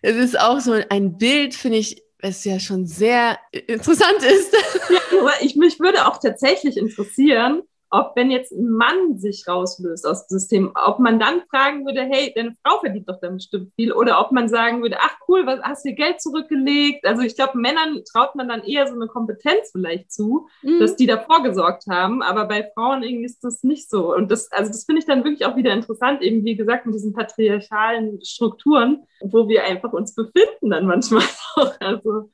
es 0.00 0.14
ist 0.14 0.38
auch 0.38 0.60
so 0.60 0.80
ein 0.90 1.18
Bild, 1.18 1.54
finde 1.56 1.78
ich, 1.78 2.04
es 2.18 2.44
ja 2.44 2.60
schon 2.60 2.86
sehr 2.86 3.36
interessant 3.50 4.22
ist. 4.22 4.52
Ja, 4.90 5.18
aber 5.20 5.42
ich, 5.42 5.56
mich 5.56 5.80
würde 5.80 6.06
auch 6.06 6.20
tatsächlich 6.20 6.76
interessieren, 6.76 7.64
ob 7.94 8.16
wenn 8.16 8.30
jetzt 8.30 8.50
ein 8.50 8.70
Mann 8.70 9.18
sich 9.18 9.44
rauslöst 9.46 10.04
aus 10.04 10.26
dem 10.26 10.38
System, 10.38 10.72
ob 10.74 10.98
man 10.98 11.20
dann 11.20 11.42
fragen 11.48 11.86
würde, 11.86 12.02
hey, 12.02 12.32
deine 12.34 12.52
Frau 12.62 12.80
verdient 12.80 13.08
doch 13.08 13.20
dann 13.20 13.34
bestimmt 13.34 13.72
viel, 13.76 13.92
oder 13.92 14.20
ob 14.20 14.32
man 14.32 14.48
sagen 14.48 14.82
würde, 14.82 14.96
ach 15.00 15.16
cool, 15.28 15.46
was 15.46 15.60
hast 15.62 15.86
du 15.86 15.94
Geld 15.94 16.20
zurückgelegt? 16.20 17.06
Also 17.06 17.22
ich 17.22 17.36
glaube, 17.36 17.56
Männern 17.56 18.02
traut 18.10 18.34
man 18.34 18.48
dann 18.48 18.64
eher 18.64 18.88
so 18.88 18.94
eine 18.94 19.06
Kompetenz 19.06 19.70
vielleicht 19.70 20.12
zu, 20.12 20.48
mhm. 20.62 20.80
dass 20.80 20.96
die 20.96 21.06
davor 21.06 21.44
gesorgt 21.44 21.84
haben, 21.88 22.20
aber 22.20 22.46
bei 22.46 22.68
Frauen 22.74 23.04
irgendwie 23.04 23.26
ist 23.26 23.44
das 23.44 23.62
nicht 23.62 23.88
so. 23.88 24.12
Und 24.12 24.30
das, 24.30 24.50
also 24.50 24.72
das 24.72 24.84
finde 24.84 25.00
ich 25.00 25.06
dann 25.06 25.22
wirklich 25.22 25.46
auch 25.46 25.56
wieder 25.56 25.72
interessant, 25.72 26.20
eben 26.20 26.44
wie 26.44 26.56
gesagt, 26.56 26.86
mit 26.86 26.96
diesen 26.96 27.12
patriarchalen 27.12 28.24
Strukturen, 28.24 29.04
wo 29.22 29.48
wir 29.48 29.64
einfach 29.64 29.92
uns 29.92 30.14
befinden 30.16 30.70
dann 30.70 30.86
manchmal 30.86 31.22
auch. 31.54 31.74
Also 31.80 32.30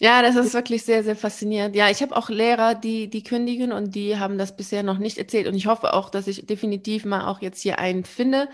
ja, 0.00 0.22
das 0.22 0.36
ist 0.36 0.54
wirklich 0.54 0.84
sehr, 0.84 1.02
sehr 1.02 1.16
faszinierend. 1.16 1.74
Ja, 1.74 1.90
ich 1.90 2.02
habe 2.02 2.16
auch 2.16 2.28
Lehrer, 2.28 2.76
die, 2.76 3.08
die 3.08 3.24
kündigen 3.24 3.72
und 3.72 3.96
die 3.96 4.16
haben 4.16 4.38
das 4.38 4.56
bisher 4.56 4.84
noch 4.84 4.98
nicht 4.98 5.18
erzählt. 5.18 5.48
Und 5.48 5.54
ich 5.54 5.66
hoffe 5.66 5.92
auch, 5.92 6.08
dass 6.08 6.28
ich 6.28 6.46
definitiv 6.46 7.04
mal 7.04 7.26
auch 7.26 7.42
jetzt 7.42 7.60
hier 7.60 7.80
einen 7.80 8.04
finde, 8.04 8.48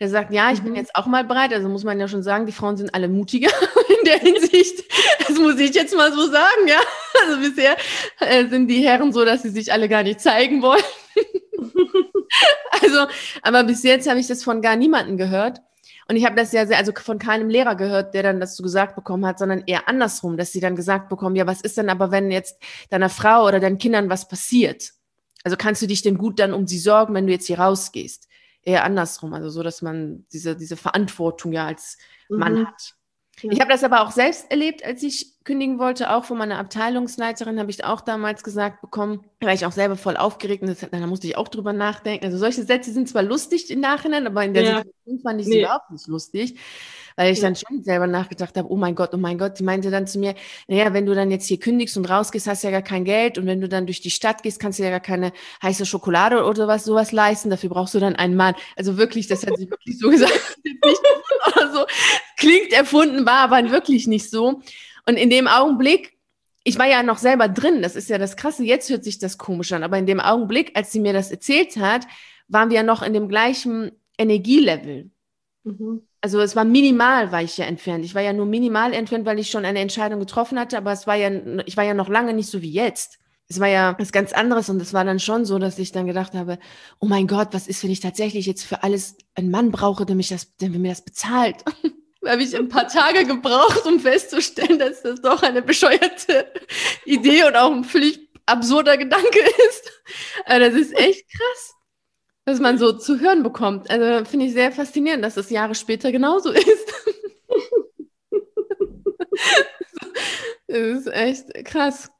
der 0.00 0.10
sagt, 0.10 0.32
ja, 0.32 0.52
ich 0.52 0.60
mhm. 0.60 0.64
bin 0.64 0.76
jetzt 0.76 0.94
auch 0.94 1.06
mal 1.06 1.24
bereit. 1.24 1.54
Also 1.54 1.68
muss 1.70 1.84
man 1.84 1.98
ja 1.98 2.08
schon 2.08 2.22
sagen, 2.22 2.44
die 2.44 2.52
Frauen 2.52 2.76
sind 2.76 2.94
alle 2.94 3.08
mutiger 3.08 3.50
in 3.88 4.04
der 4.04 4.18
Hinsicht. 4.18 4.84
Das 5.26 5.38
muss 5.38 5.58
ich 5.58 5.74
jetzt 5.74 5.96
mal 5.96 6.12
so 6.12 6.26
sagen, 6.30 6.68
ja. 6.68 6.80
Also 7.26 7.40
bisher 7.40 7.76
äh, 8.20 8.46
sind 8.48 8.68
die 8.68 8.86
Herren 8.86 9.12
so, 9.12 9.24
dass 9.24 9.42
sie 9.42 9.50
sich 9.50 9.72
alle 9.72 9.88
gar 9.88 10.02
nicht 10.02 10.20
zeigen 10.20 10.60
wollen. 10.60 10.82
also, 12.82 13.06
aber 13.40 13.64
bis 13.64 13.82
jetzt 13.82 14.08
habe 14.10 14.20
ich 14.20 14.26
das 14.26 14.44
von 14.44 14.60
gar 14.60 14.76
niemanden 14.76 15.16
gehört. 15.16 15.60
Und 16.08 16.16
ich 16.16 16.24
habe 16.24 16.36
das 16.36 16.52
ja 16.52 16.66
sehr, 16.66 16.78
also 16.78 16.92
von 16.94 17.18
keinem 17.18 17.48
Lehrer 17.48 17.76
gehört, 17.76 18.14
der 18.14 18.22
dann 18.22 18.40
das 18.40 18.56
so 18.56 18.62
gesagt 18.62 18.96
bekommen 18.96 19.24
hat, 19.26 19.38
sondern 19.38 19.62
eher 19.66 19.88
andersrum, 19.88 20.36
dass 20.36 20.52
sie 20.52 20.60
dann 20.60 20.76
gesagt 20.76 21.08
bekommen, 21.08 21.36
ja, 21.36 21.46
was 21.46 21.60
ist 21.60 21.76
denn 21.76 21.88
aber, 21.88 22.10
wenn 22.10 22.30
jetzt 22.30 22.60
deiner 22.90 23.08
Frau 23.08 23.46
oder 23.46 23.60
deinen 23.60 23.78
Kindern 23.78 24.10
was 24.10 24.28
passiert? 24.28 24.92
Also 25.44 25.56
kannst 25.56 25.82
du 25.82 25.86
dich 25.86 26.02
denn 26.02 26.18
gut 26.18 26.38
dann 26.38 26.52
um 26.52 26.66
sie 26.66 26.78
sorgen, 26.78 27.14
wenn 27.14 27.26
du 27.26 27.32
jetzt 27.32 27.46
hier 27.46 27.58
rausgehst? 27.58 28.28
Eher 28.62 28.84
andersrum, 28.84 29.34
also 29.34 29.50
so, 29.50 29.62
dass 29.62 29.82
man 29.82 30.26
diese, 30.32 30.56
diese 30.56 30.76
Verantwortung 30.76 31.52
ja 31.52 31.66
als 31.66 31.98
Mann 32.28 32.60
mhm. 32.60 32.66
hat. 32.66 32.94
Ich 33.42 33.60
habe 33.60 33.70
das 33.70 33.82
aber 33.82 34.02
auch 34.02 34.12
selbst 34.12 34.50
erlebt, 34.50 34.84
als 34.84 35.02
ich 35.02 35.31
kündigen 35.44 35.78
wollte, 35.78 36.10
auch 36.12 36.24
von 36.24 36.38
meiner 36.38 36.58
Abteilungsleiterin 36.58 37.58
habe 37.58 37.70
ich 37.70 37.84
auch 37.84 38.00
damals 38.00 38.42
gesagt 38.42 38.80
bekommen, 38.80 39.24
weil 39.40 39.54
ich 39.54 39.66
auch 39.66 39.72
selber 39.72 39.96
voll 39.96 40.16
aufgeregt 40.16 40.62
und 40.62 40.76
da 40.92 41.06
musste 41.06 41.26
ich 41.26 41.36
auch 41.36 41.48
drüber 41.48 41.72
nachdenken. 41.72 42.24
Also 42.24 42.38
solche 42.38 42.62
Sätze 42.62 42.92
sind 42.92 43.08
zwar 43.08 43.22
lustig 43.22 43.70
im 43.70 43.80
Nachhinein, 43.80 44.26
aber 44.26 44.44
in 44.44 44.54
der 44.54 44.62
ja. 44.62 44.76
Situation 44.78 45.20
fand 45.20 45.40
ich 45.40 45.46
sie 45.46 45.52
nee. 45.54 45.62
überhaupt 45.62 45.90
nicht 45.90 46.06
lustig 46.06 46.56
weil 47.16 47.32
ich 47.32 47.40
dann 47.40 47.56
schon 47.56 47.82
selber 47.82 48.06
nachgedacht 48.06 48.56
habe, 48.56 48.70
oh 48.70 48.76
mein 48.76 48.94
Gott, 48.94 49.10
oh 49.12 49.18
mein 49.18 49.38
Gott, 49.38 49.56
sie 49.56 49.64
meinte 49.64 49.90
dann 49.90 50.06
zu 50.06 50.18
mir, 50.18 50.34
naja, 50.68 50.92
wenn 50.92 51.06
du 51.06 51.14
dann 51.14 51.30
jetzt 51.30 51.46
hier 51.46 51.58
kündigst 51.58 51.96
und 51.96 52.08
rausgehst, 52.08 52.46
hast 52.46 52.62
du 52.62 52.68
ja 52.68 52.72
gar 52.72 52.82
kein 52.82 53.04
Geld 53.04 53.38
und 53.38 53.46
wenn 53.46 53.60
du 53.60 53.68
dann 53.68 53.86
durch 53.86 54.00
die 54.00 54.10
Stadt 54.10 54.42
gehst, 54.42 54.60
kannst 54.60 54.78
du 54.78 54.84
ja 54.84 54.90
gar 54.90 55.00
keine 55.00 55.32
heiße 55.62 55.86
Schokolade 55.86 56.44
oder 56.44 56.62
sowas, 56.62 56.84
sowas 56.84 57.12
leisten, 57.12 57.50
dafür 57.50 57.70
brauchst 57.70 57.94
du 57.94 58.00
dann 58.00 58.16
einen 58.16 58.36
Mann. 58.36 58.54
Also 58.76 58.96
wirklich, 58.96 59.26
das 59.26 59.46
hat 59.46 59.56
sie 59.56 59.70
wirklich 59.70 59.98
so 59.98 60.10
gesagt, 60.10 60.58
oder 61.56 61.72
so. 61.72 61.86
klingt 62.36 62.72
erfunden, 62.72 63.26
war 63.26 63.50
aber 63.50 63.70
wirklich 63.70 64.06
nicht 64.06 64.30
so. 64.30 64.60
Und 65.06 65.16
in 65.16 65.30
dem 65.30 65.48
Augenblick, 65.48 66.18
ich 66.64 66.78
war 66.78 66.86
ja 66.86 67.02
noch 67.02 67.18
selber 67.18 67.48
drin, 67.48 67.82
das 67.82 67.96
ist 67.96 68.08
ja 68.08 68.18
das 68.18 68.36
Krasse, 68.36 68.64
jetzt 68.64 68.88
hört 68.90 69.04
sich 69.04 69.18
das 69.18 69.38
komisch 69.38 69.72
an, 69.72 69.82
aber 69.82 69.98
in 69.98 70.06
dem 70.06 70.20
Augenblick, 70.20 70.76
als 70.76 70.92
sie 70.92 71.00
mir 71.00 71.12
das 71.12 71.30
erzählt 71.30 71.76
hat, 71.76 72.06
waren 72.48 72.70
wir 72.70 72.76
ja 72.76 72.82
noch 72.82 73.02
in 73.02 73.14
dem 73.14 73.28
gleichen 73.28 73.92
Energielevel. 74.18 75.10
Mhm 75.64 76.02
also 76.22 76.40
es 76.40 76.56
war 76.56 76.64
minimal, 76.64 77.32
war 77.32 77.42
ich 77.42 77.58
ja 77.58 77.66
entfernt. 77.66 78.04
Ich 78.04 78.14
war 78.14 78.22
ja 78.22 78.32
nur 78.32 78.46
minimal 78.46 78.94
entfernt, 78.94 79.26
weil 79.26 79.40
ich 79.40 79.50
schon 79.50 79.64
eine 79.64 79.80
Entscheidung 79.80 80.20
getroffen 80.20 80.58
hatte, 80.58 80.78
aber 80.78 80.92
es 80.92 81.06
war 81.06 81.16
ja, 81.16 81.30
ich 81.66 81.76
war 81.76 81.84
ja 81.84 81.94
noch 81.94 82.08
lange 82.08 82.32
nicht 82.32 82.48
so 82.48 82.62
wie 82.62 82.70
jetzt. 82.70 83.18
Es 83.48 83.58
war 83.58 83.66
ja 83.66 83.96
was 83.98 84.12
ganz 84.12 84.32
anderes 84.32 84.70
und 84.70 84.80
es 84.80 84.94
war 84.94 85.04
dann 85.04 85.18
schon 85.18 85.44
so, 85.44 85.58
dass 85.58 85.78
ich 85.80 85.90
dann 85.90 86.06
gedacht 86.06 86.32
habe, 86.34 86.58
oh 87.00 87.06
mein 87.06 87.26
Gott, 87.26 87.48
was 87.50 87.66
ist, 87.66 87.82
wenn 87.82 87.90
ich 87.90 88.00
tatsächlich 88.00 88.46
jetzt 88.46 88.62
für 88.62 88.84
alles 88.84 89.16
einen 89.34 89.50
Mann 89.50 89.72
brauche, 89.72 90.06
der, 90.06 90.14
mich 90.14 90.28
das, 90.28 90.56
der 90.56 90.70
mir 90.70 90.90
das 90.90 91.04
bezahlt? 91.04 91.56
habe 92.26 92.42
ich 92.42 92.56
ein 92.56 92.68
paar 92.68 92.88
Tage 92.88 93.24
gebraucht, 93.24 93.84
um 93.86 94.00
festzustellen, 94.00 94.78
dass 94.78 95.02
das 95.02 95.20
doch 95.20 95.42
eine 95.42 95.62
bescheuerte 95.62 96.46
Idee 97.04 97.44
und 97.44 97.56
auch 97.56 97.72
ein 97.72 97.84
völlig 97.84 98.28
absurder 98.46 98.96
Gedanke 98.96 99.40
ist. 99.68 99.92
Aber 100.46 100.60
das 100.60 100.74
ist 100.74 100.96
echt 100.96 101.24
krass 101.30 101.74
was 102.44 102.60
man 102.60 102.78
so 102.78 102.92
zu 102.92 103.20
hören 103.20 103.42
bekommt. 103.42 103.90
Also 103.90 104.24
finde 104.24 104.46
ich 104.46 104.52
sehr 104.52 104.72
faszinierend, 104.72 105.24
dass 105.24 105.36
es 105.36 105.50
Jahre 105.50 105.74
später 105.74 106.10
genauso 106.10 106.50
ist. 106.50 106.66
das 110.66 110.78
ist 110.78 111.06
echt 111.08 111.64
krass. 111.64 112.10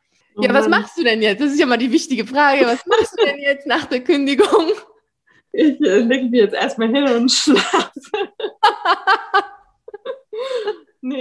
Ja, 0.40 0.50
oh 0.50 0.54
was 0.54 0.68
machst 0.68 0.96
du 0.96 1.04
denn 1.04 1.20
jetzt? 1.20 1.40
Das 1.42 1.52
ist 1.52 1.58
ja 1.58 1.66
mal 1.66 1.76
die 1.76 1.92
wichtige 1.92 2.26
Frage. 2.26 2.64
Was 2.64 2.86
machst 2.86 3.12
du 3.18 3.24
denn 3.24 3.40
jetzt 3.40 3.66
nach 3.66 3.84
der 3.86 4.02
Kündigung? 4.02 4.72
Ich 5.52 5.78
äh, 5.82 5.98
lege 5.98 6.24
mich 6.24 6.40
jetzt 6.40 6.54
erstmal 6.54 6.88
hin 6.88 7.04
und 7.04 7.30
schlafe. 7.30 8.31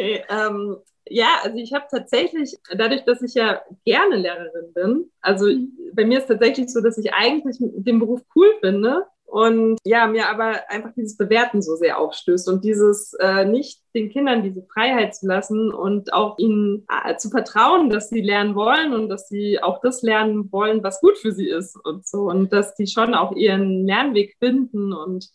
Nee, 0.02 0.24
ähm, 0.30 0.78
ja, 1.10 1.40
also 1.44 1.58
ich 1.58 1.74
habe 1.74 1.86
tatsächlich, 1.90 2.58
dadurch, 2.76 3.04
dass 3.04 3.22
ich 3.22 3.34
ja 3.34 3.62
gerne 3.86 4.16
Lehrerin 4.16 4.74
bin, 4.74 5.12
also 5.22 5.46
mhm. 5.48 5.72
bei 5.94 6.06
mir 6.06 6.20
ist 6.20 6.28
tatsächlich 6.28 6.70
so, 6.70 6.82
dass 6.82 6.98
ich 6.98 7.14
eigentlich 7.14 7.58
den 7.60 8.00
Beruf 8.00 8.22
cool 8.36 8.48
finde 8.62 9.06
und 9.26 9.78
ja, 9.86 10.08
mir 10.08 10.30
aber 10.30 10.70
einfach 10.70 10.92
dieses 10.94 11.16
Bewerten 11.16 11.62
so 11.62 11.76
sehr 11.76 11.98
aufstößt 11.98 12.50
und 12.50 12.66
dieses 12.66 13.14
äh, 13.14 13.46
nicht 13.46 13.82
den 13.96 14.10
Kindern 14.10 14.44
diese 14.44 14.62
Freiheit 14.74 15.16
zu 15.16 15.26
lassen 15.26 15.74
und 15.74 16.14
auch 16.14 16.38
ihnen 16.38 16.86
äh, 16.90 17.16
zu 17.16 17.30
vertrauen, 17.30 17.90
dass 17.90 18.10
sie 18.10 18.22
lernen 18.22 18.56
wollen 18.56 18.94
und 18.94 19.08
dass 19.08 19.30
sie 19.30 19.62
auch 19.62 19.80
das 19.82 20.02
lernen 20.02 20.52
wollen, 20.52 20.84
was 20.84 21.00
gut 21.00 21.18
für 21.18 21.32
sie 21.32 21.48
ist 21.48 21.78
und 21.86 22.06
so 22.06 22.30
und 22.30 22.52
dass 22.52 22.76
die 22.76 22.88
schon 22.88 23.16
auch 23.16 23.34
ihren 23.36 23.86
Lernweg 23.88 24.36
finden 24.38 24.92
und 24.92 25.30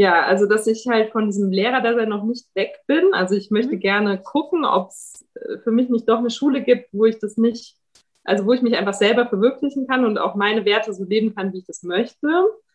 ja, 0.00 0.22
also 0.22 0.46
dass 0.46 0.66
ich 0.66 0.86
halt 0.88 1.12
von 1.12 1.26
diesem 1.26 1.50
Lehrerdasein 1.50 2.08
noch 2.08 2.24
nicht 2.24 2.46
weg 2.54 2.80
bin. 2.86 3.12
Also 3.12 3.34
ich 3.34 3.50
möchte 3.50 3.76
mhm. 3.76 3.80
gerne 3.80 4.18
gucken, 4.18 4.64
ob 4.64 4.88
es 4.88 5.26
äh, 5.34 5.58
für 5.58 5.72
mich 5.72 5.90
nicht 5.90 6.08
doch 6.08 6.20
eine 6.20 6.30
Schule 6.30 6.62
gibt, 6.62 6.88
wo 6.92 7.04
ich 7.04 7.18
das 7.18 7.36
nicht, 7.36 7.76
also 8.24 8.46
wo 8.46 8.54
ich 8.54 8.62
mich 8.62 8.74
einfach 8.78 8.94
selber 8.94 9.26
verwirklichen 9.26 9.86
kann 9.86 10.06
und 10.06 10.16
auch 10.16 10.36
meine 10.36 10.64
Werte 10.64 10.94
so 10.94 11.04
leben 11.04 11.34
kann, 11.34 11.52
wie 11.52 11.58
ich 11.58 11.66
das 11.66 11.82
möchte. 11.82 12.28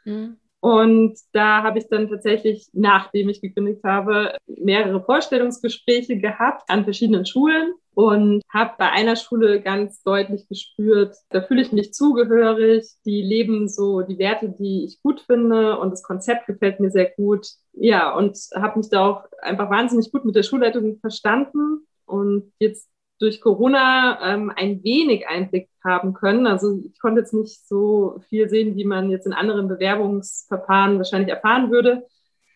Mhm. 0.04 0.38
Und 0.60 1.18
da 1.32 1.64
habe 1.64 1.80
ich 1.80 1.88
dann 1.90 2.10
tatsächlich, 2.10 2.68
nachdem 2.74 3.30
ich 3.30 3.42
gekündigt 3.42 3.84
habe, 3.84 4.38
mehrere 4.46 5.04
Vorstellungsgespräche 5.04 6.20
gehabt 6.20 6.70
an 6.70 6.84
verschiedenen 6.84 7.26
Schulen 7.26 7.74
und 7.96 8.42
habe 8.54 8.74
bei 8.78 8.92
einer 8.92 9.16
Schule 9.16 9.62
ganz 9.62 10.04
deutlich 10.04 10.48
gespürt, 10.48 11.16
da 11.30 11.42
fühle 11.42 11.62
ich 11.62 11.72
mich 11.72 11.94
zugehörig, 11.94 12.86
die 13.06 13.22
leben 13.22 13.68
so 13.68 14.02
die 14.02 14.20
Werte, 14.20 14.50
die 14.50 14.86
ich 14.86 15.02
gut 15.02 15.22
finde 15.22 15.80
und 15.80 15.92
das 15.92 16.04
Konzept 16.04 16.46
gefällt 16.46 16.80
mir 16.80 16.92
sehr 16.92 17.10
gut. 17.10 17.48
Ja, 17.74 18.16
und 18.16 18.38
habe 18.54 18.80
mich 18.80 18.90
da 18.90 19.08
auch 19.08 19.24
einfach 19.42 19.70
wahnsinnig 19.70 20.12
gut 20.12 20.26
mit 20.26 20.36
der 20.36 20.44
Schulleitung 20.44 21.00
verstanden 21.00 21.88
und 22.06 22.52
jetzt 22.60 22.90
durch 23.20 23.40
Corona 23.40 24.20
ähm, 24.34 24.52
ein 24.56 24.84
wenig 24.84 25.28
Einblick 25.28 25.70
haben 25.84 26.14
können. 26.14 26.48
Also 26.48 26.82
ich 26.86 27.00
konnte 27.00 27.22
jetzt 27.22 27.34
nicht 27.34 27.66
so 27.66 28.20
viel 28.28 28.50
sehen, 28.50 28.76
wie 28.76 28.86
man 28.86 29.10
jetzt 29.10 29.26
in 29.26 29.34
anderen 29.34 29.68
Bewerbungsverfahren 29.68 30.98
wahrscheinlich 30.98 31.30
erfahren 31.30 31.72
würde. 31.72 32.06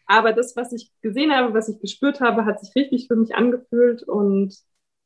Aber 0.06 0.34
das, 0.34 0.56
was 0.56 0.74
ich 0.74 0.92
gesehen 1.02 1.32
habe, 1.32 1.54
was 1.54 1.70
ich 1.70 1.80
gespürt 1.80 2.20
habe, 2.20 2.46
hat 2.46 2.60
sich 2.60 2.76
richtig 2.76 3.08
für 3.08 3.16
mich 3.16 3.36
angefühlt. 3.36 4.04
Und 4.04 4.56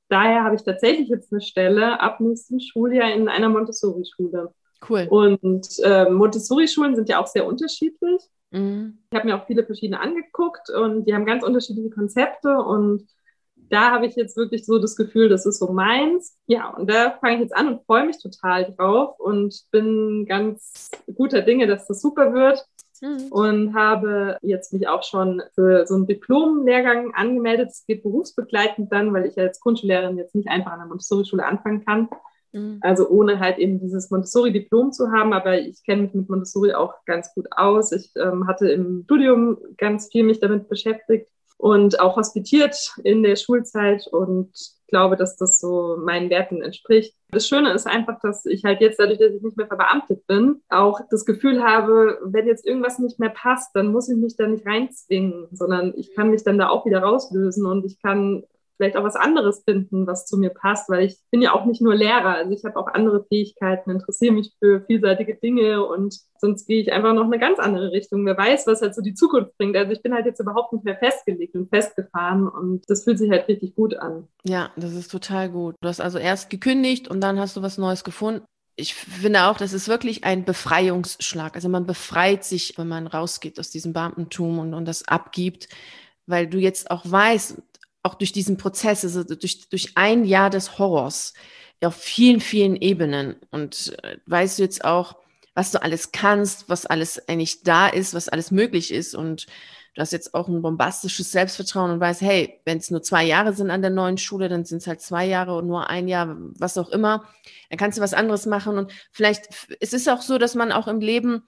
daher 0.09 0.43
habe 0.43 0.55
ich 0.55 0.63
tatsächlich 0.63 1.09
jetzt 1.09 1.31
eine 1.31 1.41
Stelle 1.41 1.99
ab 1.99 2.19
nächstem 2.19 2.59
Schuljahr 2.59 3.11
in 3.11 3.27
einer 3.27 3.49
Montessori-Schule. 3.49 4.53
Cool. 4.87 5.07
Und 5.09 5.67
äh, 5.83 6.09
Montessori-Schulen 6.09 6.95
sind 6.95 7.09
ja 7.09 7.21
auch 7.21 7.27
sehr 7.27 7.45
unterschiedlich. 7.45 8.21
Mhm. 8.51 8.99
Ich 9.11 9.17
habe 9.17 9.27
mir 9.27 9.35
auch 9.35 9.47
viele 9.47 9.65
verschiedene 9.65 9.99
angeguckt 9.99 10.69
und 10.69 11.05
die 11.05 11.13
haben 11.13 11.25
ganz 11.25 11.43
unterschiedliche 11.43 11.89
Konzepte 11.89 12.57
und 12.57 13.07
da 13.55 13.91
habe 13.91 14.05
ich 14.05 14.15
jetzt 14.15 14.37
wirklich 14.37 14.65
so 14.65 14.77
das 14.77 14.95
Gefühl, 14.95 15.29
das 15.29 15.45
ist 15.45 15.57
so 15.57 15.71
meins. 15.71 16.37
Ja, 16.45 16.69
und 16.69 16.89
da 16.89 17.17
fange 17.19 17.35
ich 17.35 17.41
jetzt 17.41 17.55
an 17.55 17.67
und 17.67 17.85
freue 17.85 18.05
mich 18.05 18.21
total 18.21 18.71
drauf 18.75 19.19
und 19.19 19.63
bin 19.71 20.25
ganz 20.27 20.91
guter 21.15 21.41
Dinge, 21.41 21.65
dass 21.65 21.87
das 21.87 22.01
super 22.01 22.33
wird. 22.33 22.63
Mhm. 23.03 23.27
Und 23.31 23.73
habe 23.75 24.37
jetzt 24.41 24.71
mich 24.71 24.87
auch 24.87 25.03
schon 25.03 25.41
für 25.55 25.85
so 25.85 25.95
einen 25.95 26.07
Diplom-Lehrgang 26.07 27.13
angemeldet. 27.13 27.69
Es 27.69 27.85
geht 27.85 28.01
berufsbegleitend 28.01 28.93
dann, 28.93 29.13
weil 29.13 29.25
ich 29.25 29.37
als 29.37 29.59
Grundschullehrerin 29.59 30.17
jetzt 30.17 30.35
nicht 30.35 30.47
einfach 30.47 30.71
an 30.71 30.79
der 30.79 30.87
Montessori-Schule 30.87 31.45
anfangen 31.45 31.83
kann. 31.83 32.07
Mhm. 32.53 32.79
Also 32.79 33.09
ohne 33.09 33.41
halt 33.41 33.57
eben 33.57 33.81
dieses 33.81 34.09
Montessori-Diplom 34.09 34.93
zu 34.93 35.11
haben, 35.11 35.33
aber 35.33 35.59
ich 35.59 35.83
kenne 35.83 36.03
mich 36.03 36.13
mit 36.13 36.29
Montessori 36.29 36.73
auch 36.73 36.93
ganz 37.05 37.33
gut 37.33 37.47
aus. 37.51 37.91
Ich 37.91 38.09
ähm, 38.15 38.47
hatte 38.47 38.69
im 38.69 39.03
Studium 39.03 39.57
ganz 39.77 40.07
viel 40.09 40.23
mich 40.23 40.39
damit 40.39 40.69
beschäftigt 40.69 41.27
und 41.63 42.01
auch 42.01 42.17
hospitiert 42.17 42.75
in 43.05 43.23
der 43.23 43.37
Schulzeit 43.37 44.05
und 44.11 44.51
glaube, 44.89 45.15
dass 45.15 45.37
das 45.37 45.59
so 45.59 45.95
meinen 45.97 46.29
Werten 46.29 46.61
entspricht. 46.61 47.15
Das 47.31 47.47
Schöne 47.47 47.71
ist 47.71 47.87
einfach, 47.87 48.19
dass 48.21 48.45
ich 48.45 48.65
halt 48.65 48.81
jetzt, 48.81 48.99
dadurch, 48.99 49.17
dass 49.17 49.31
ich 49.31 49.41
nicht 49.41 49.55
mehr 49.55 49.67
verbeamtet 49.67 50.27
bin, 50.27 50.61
auch 50.67 50.99
das 51.09 51.23
Gefühl 51.23 51.63
habe, 51.63 52.19
wenn 52.25 52.47
jetzt 52.47 52.67
irgendwas 52.67 52.99
nicht 52.99 53.17
mehr 53.17 53.29
passt, 53.29 53.73
dann 53.75 53.93
muss 53.93 54.09
ich 54.09 54.17
mich 54.17 54.35
da 54.35 54.45
nicht 54.45 54.67
reinzwingen, 54.67 55.47
sondern 55.53 55.93
ich 55.95 56.13
kann 56.13 56.31
mich 56.31 56.43
dann 56.43 56.57
da 56.57 56.67
auch 56.67 56.85
wieder 56.85 56.99
rauslösen 56.99 57.65
und 57.65 57.85
ich 57.85 57.97
kann 58.01 58.43
vielleicht 58.77 58.97
auch 58.97 59.03
was 59.03 59.15
anderes 59.15 59.63
finden, 59.63 60.07
was 60.07 60.25
zu 60.25 60.37
mir 60.37 60.49
passt, 60.49 60.89
weil 60.89 61.05
ich 61.05 61.17
bin 61.31 61.41
ja 61.41 61.53
auch 61.53 61.65
nicht 61.65 61.81
nur 61.81 61.95
Lehrer, 61.95 62.35
also 62.35 62.51
ich 62.51 62.63
habe 62.65 62.77
auch 62.77 62.87
andere 62.87 63.25
Fähigkeiten, 63.25 63.91
interessiere 63.91 64.33
mich 64.33 64.53
für 64.59 64.81
vielseitige 64.85 65.35
Dinge 65.35 65.85
und 65.85 66.15
sonst 66.37 66.67
gehe 66.67 66.81
ich 66.81 66.91
einfach 66.91 67.13
noch 67.13 67.25
eine 67.25 67.39
ganz 67.39 67.59
andere 67.59 67.91
Richtung. 67.91 68.25
Wer 68.25 68.37
weiß, 68.37 68.67
was 68.67 68.81
halt 68.81 68.95
so 68.95 69.01
die 69.01 69.13
Zukunft 69.13 69.57
bringt. 69.57 69.77
Also 69.77 69.91
ich 69.93 70.01
bin 70.01 70.13
halt 70.13 70.25
jetzt 70.25 70.39
überhaupt 70.39 70.73
nicht 70.73 70.83
mehr 70.83 70.97
festgelegt 70.97 71.55
und 71.55 71.69
festgefahren 71.69 72.47
und 72.47 72.83
das 72.89 73.03
fühlt 73.03 73.17
sich 73.19 73.29
halt 73.31 73.47
richtig 73.47 73.75
gut 73.75 73.95
an. 73.95 74.27
Ja, 74.43 74.71
das 74.75 74.93
ist 74.93 75.11
total 75.11 75.49
gut. 75.49 75.75
Du 75.81 75.87
hast 75.87 76.01
also 76.01 76.17
erst 76.17 76.49
gekündigt 76.49 77.07
und 77.07 77.21
dann 77.21 77.39
hast 77.39 77.55
du 77.55 77.61
was 77.61 77.77
Neues 77.77 78.03
gefunden 78.03 78.43
ich 78.75 78.95
finde 78.95 79.43
auch, 79.43 79.57
das 79.57 79.73
ist 79.73 79.87
wirklich 79.87 80.23
ein 80.23 80.45
Befreiungsschlag. 80.45 81.55
Also 81.55 81.69
man 81.69 81.85
befreit 81.85 82.43
sich, 82.43 82.77
wenn 82.77 82.87
man 82.87 83.07
rausgeht 83.07 83.59
aus 83.59 83.69
diesem 83.69 83.93
Beamtentum 83.93 84.59
und, 84.59 84.73
und 84.73 84.85
das 84.85 85.07
abgibt, 85.07 85.69
weil 86.25 86.47
du 86.47 86.57
jetzt 86.57 86.89
auch 86.89 87.03
weißt, 87.05 87.61
auch 88.03 88.15
durch 88.15 88.31
diesen 88.31 88.57
Prozess, 88.57 89.03
also 89.03 89.23
durch, 89.23 89.69
durch 89.69 89.93
ein 89.95 90.25
Jahr 90.25 90.49
des 90.49 90.77
Horrors 90.77 91.33
auf 91.81 91.95
vielen, 91.95 92.39
vielen 92.39 92.75
Ebenen. 92.75 93.35
Und 93.51 93.97
äh, 94.03 94.17
weißt 94.25 94.59
du 94.59 94.63
jetzt 94.63 94.85
auch, 94.85 95.15
was 95.53 95.71
du 95.71 95.81
alles 95.81 96.11
kannst, 96.11 96.69
was 96.69 96.85
alles 96.85 97.27
eigentlich 97.27 97.63
da 97.63 97.87
ist, 97.87 98.13
was 98.13 98.29
alles 98.29 98.51
möglich 98.51 98.91
ist. 98.91 99.15
Und 99.15 99.47
du 99.93 100.01
hast 100.01 100.11
jetzt 100.11 100.33
auch 100.33 100.47
ein 100.47 100.61
bombastisches 100.61 101.31
Selbstvertrauen 101.31 101.91
und 101.91 101.99
weißt, 101.99 102.21
hey, 102.21 102.59
wenn 102.65 102.79
es 102.79 102.89
nur 102.89 103.01
zwei 103.01 103.23
Jahre 103.23 103.53
sind 103.53 103.69
an 103.69 103.81
der 103.81 103.91
neuen 103.91 104.17
Schule, 104.17 104.49
dann 104.49 104.65
sind 104.65 104.79
es 104.79 104.87
halt 104.87 105.01
zwei 105.01 105.25
Jahre 105.25 105.55
und 105.55 105.67
nur 105.67 105.89
ein 105.89 106.07
Jahr, 106.07 106.35
was 106.57 106.77
auch 106.77 106.89
immer. 106.89 107.25
Dann 107.69 107.77
kannst 107.77 107.97
du 107.97 108.01
was 108.01 108.13
anderes 108.13 108.45
machen. 108.45 108.77
Und 108.77 108.91
vielleicht, 109.11 109.47
es 109.79 109.93
ist 109.93 110.09
auch 110.09 110.21
so, 110.21 110.37
dass 110.37 110.55
man 110.55 110.71
auch 110.71 110.87
im 110.87 110.99
Leben 110.99 111.43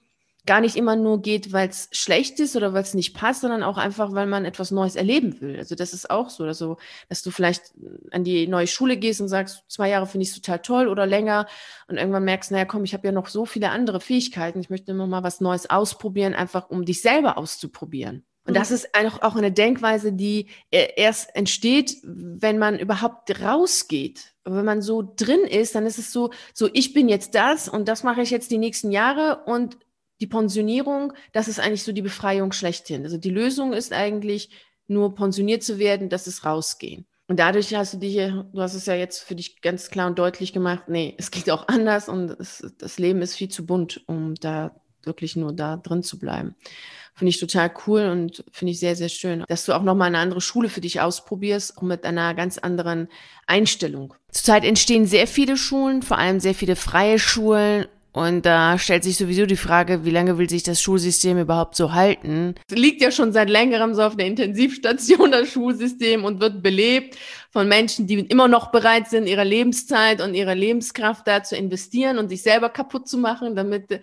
gar 0.46 0.60
nicht 0.60 0.76
immer 0.76 0.96
nur 0.96 1.20
geht, 1.20 1.52
weil 1.52 1.68
es 1.68 1.88
schlecht 1.92 2.40
ist 2.40 2.56
oder 2.56 2.72
weil 2.72 2.82
es 2.82 2.94
nicht 2.94 3.14
passt, 3.14 3.42
sondern 3.42 3.62
auch 3.62 3.76
einfach, 3.76 4.12
weil 4.12 4.26
man 4.26 4.44
etwas 4.44 4.70
Neues 4.70 4.96
erleben 4.96 5.40
will. 5.40 5.58
Also 5.58 5.74
das 5.74 5.92
ist 5.92 6.10
auch 6.10 6.30
so, 6.30 6.44
also, 6.44 6.78
dass 7.08 7.22
du 7.22 7.30
vielleicht 7.30 7.74
an 8.12 8.24
die 8.24 8.46
neue 8.46 8.66
Schule 8.66 8.96
gehst 8.96 9.20
und 9.20 9.28
sagst, 9.28 9.64
zwei 9.68 9.88
Jahre 9.88 10.06
finde 10.06 10.24
ich 10.24 10.34
total 10.34 10.60
toll 10.60 10.88
oder 10.88 11.06
länger 11.06 11.46
und 11.88 11.96
irgendwann 11.96 12.24
merkst, 12.24 12.50
naja, 12.50 12.64
komm, 12.64 12.84
ich 12.84 12.94
habe 12.94 13.06
ja 13.06 13.12
noch 13.12 13.26
so 13.26 13.44
viele 13.44 13.70
andere 13.70 14.00
Fähigkeiten, 14.00 14.60
ich 14.60 14.70
möchte 14.70 14.92
immer 14.92 15.06
mal 15.06 15.22
was 15.22 15.40
Neues 15.40 15.68
ausprobieren, 15.68 16.34
einfach 16.34 16.70
um 16.70 16.84
dich 16.84 17.02
selber 17.02 17.36
auszuprobieren. 17.36 18.24
Und 18.46 18.54
das 18.54 18.70
mhm. 18.70 18.76
ist 18.76 18.88
auch 19.22 19.36
eine 19.36 19.52
Denkweise, 19.52 20.12
die 20.12 20.46
äh, 20.70 20.88
erst 20.96 21.34
entsteht, 21.34 21.96
wenn 22.04 22.58
man 22.58 22.78
überhaupt 22.78 23.42
rausgeht. 23.42 24.34
Wenn 24.44 24.64
man 24.64 24.82
so 24.82 25.02
drin 25.16 25.40
ist, 25.40 25.74
dann 25.74 25.86
ist 25.86 25.98
es 25.98 26.12
so, 26.12 26.30
so 26.54 26.70
ich 26.72 26.92
bin 26.92 27.08
jetzt 27.08 27.34
das 27.34 27.68
und 27.68 27.88
das 27.88 28.04
mache 28.04 28.22
ich 28.22 28.30
jetzt 28.30 28.52
die 28.52 28.58
nächsten 28.58 28.92
Jahre 28.92 29.42
und 29.46 29.76
die 30.20 30.26
Pensionierung, 30.26 31.12
das 31.32 31.48
ist 31.48 31.60
eigentlich 31.60 31.82
so 31.82 31.92
die 31.92 32.02
Befreiung 32.02 32.52
schlechthin. 32.52 33.04
Also 33.04 33.18
die 33.18 33.30
Lösung 33.30 33.72
ist 33.72 33.92
eigentlich 33.92 34.50
nur 34.88 35.14
pensioniert 35.14 35.62
zu 35.62 35.78
werden, 35.78 36.08
das 36.08 36.26
ist 36.26 36.44
rausgehen. 36.44 37.06
Und 37.28 37.40
dadurch 37.40 37.74
hast 37.74 37.94
du 37.94 37.98
dich, 37.98 38.16
du 38.16 38.60
hast 38.60 38.74
es 38.74 38.86
ja 38.86 38.94
jetzt 38.94 39.20
für 39.20 39.34
dich 39.34 39.60
ganz 39.60 39.90
klar 39.90 40.06
und 40.06 40.18
deutlich 40.18 40.52
gemacht, 40.52 40.84
nee, 40.88 41.14
es 41.18 41.30
geht 41.30 41.50
auch 41.50 41.66
anders 41.68 42.08
und 42.08 42.30
es, 42.30 42.64
das 42.78 42.98
Leben 42.98 43.20
ist 43.20 43.34
viel 43.34 43.48
zu 43.48 43.66
bunt, 43.66 44.02
um 44.06 44.34
da 44.36 44.80
wirklich 45.02 45.36
nur 45.36 45.52
da 45.52 45.76
drin 45.76 46.02
zu 46.02 46.18
bleiben. 46.18 46.54
Finde 47.14 47.30
ich 47.30 47.40
total 47.40 47.72
cool 47.86 48.02
und 48.02 48.44
finde 48.52 48.72
ich 48.72 48.80
sehr, 48.80 48.94
sehr 48.94 49.08
schön, 49.08 49.44
dass 49.48 49.64
du 49.64 49.72
auch 49.72 49.82
nochmal 49.82 50.08
eine 50.08 50.18
andere 50.18 50.40
Schule 50.40 50.68
für 50.68 50.80
dich 50.80 51.00
ausprobierst, 51.00 51.78
auch 51.78 51.82
mit 51.82 52.04
einer 52.04 52.34
ganz 52.34 52.58
anderen 52.58 53.08
Einstellung. 53.46 54.14
Zurzeit 54.30 54.64
entstehen 54.64 55.06
sehr 55.06 55.26
viele 55.26 55.56
Schulen, 55.56 56.02
vor 56.02 56.18
allem 56.18 56.40
sehr 56.40 56.54
viele 56.54 56.76
freie 56.76 57.18
Schulen 57.18 57.86
und 58.16 58.46
da 58.46 58.78
stellt 58.78 59.04
sich 59.04 59.18
sowieso 59.18 59.44
die 59.44 59.58
Frage, 59.58 60.06
wie 60.06 60.10
lange 60.10 60.38
will 60.38 60.48
sich 60.48 60.62
das 60.62 60.80
Schulsystem 60.80 61.38
überhaupt 61.38 61.76
so 61.76 61.92
halten? 61.92 62.54
Es 62.66 62.74
liegt 62.74 63.02
ja 63.02 63.10
schon 63.10 63.30
seit 63.30 63.50
längerem 63.50 63.94
so 63.94 64.00
auf 64.00 64.16
der 64.16 64.26
Intensivstation, 64.26 65.30
das 65.32 65.50
Schulsystem, 65.50 66.24
und 66.24 66.40
wird 66.40 66.62
belebt 66.62 67.18
von 67.50 67.68
Menschen, 67.68 68.06
die 68.06 68.20
immer 68.20 68.48
noch 68.48 68.70
bereit 68.70 69.10
sind, 69.10 69.26
ihre 69.26 69.44
Lebenszeit 69.44 70.22
und 70.22 70.32
ihre 70.32 70.54
Lebenskraft 70.54 71.28
da 71.28 71.42
zu 71.42 71.56
investieren 71.56 72.16
und 72.16 72.30
sich 72.30 72.40
selber 72.40 72.70
kaputt 72.70 73.06
zu 73.06 73.18
machen, 73.18 73.54
damit 73.54 74.00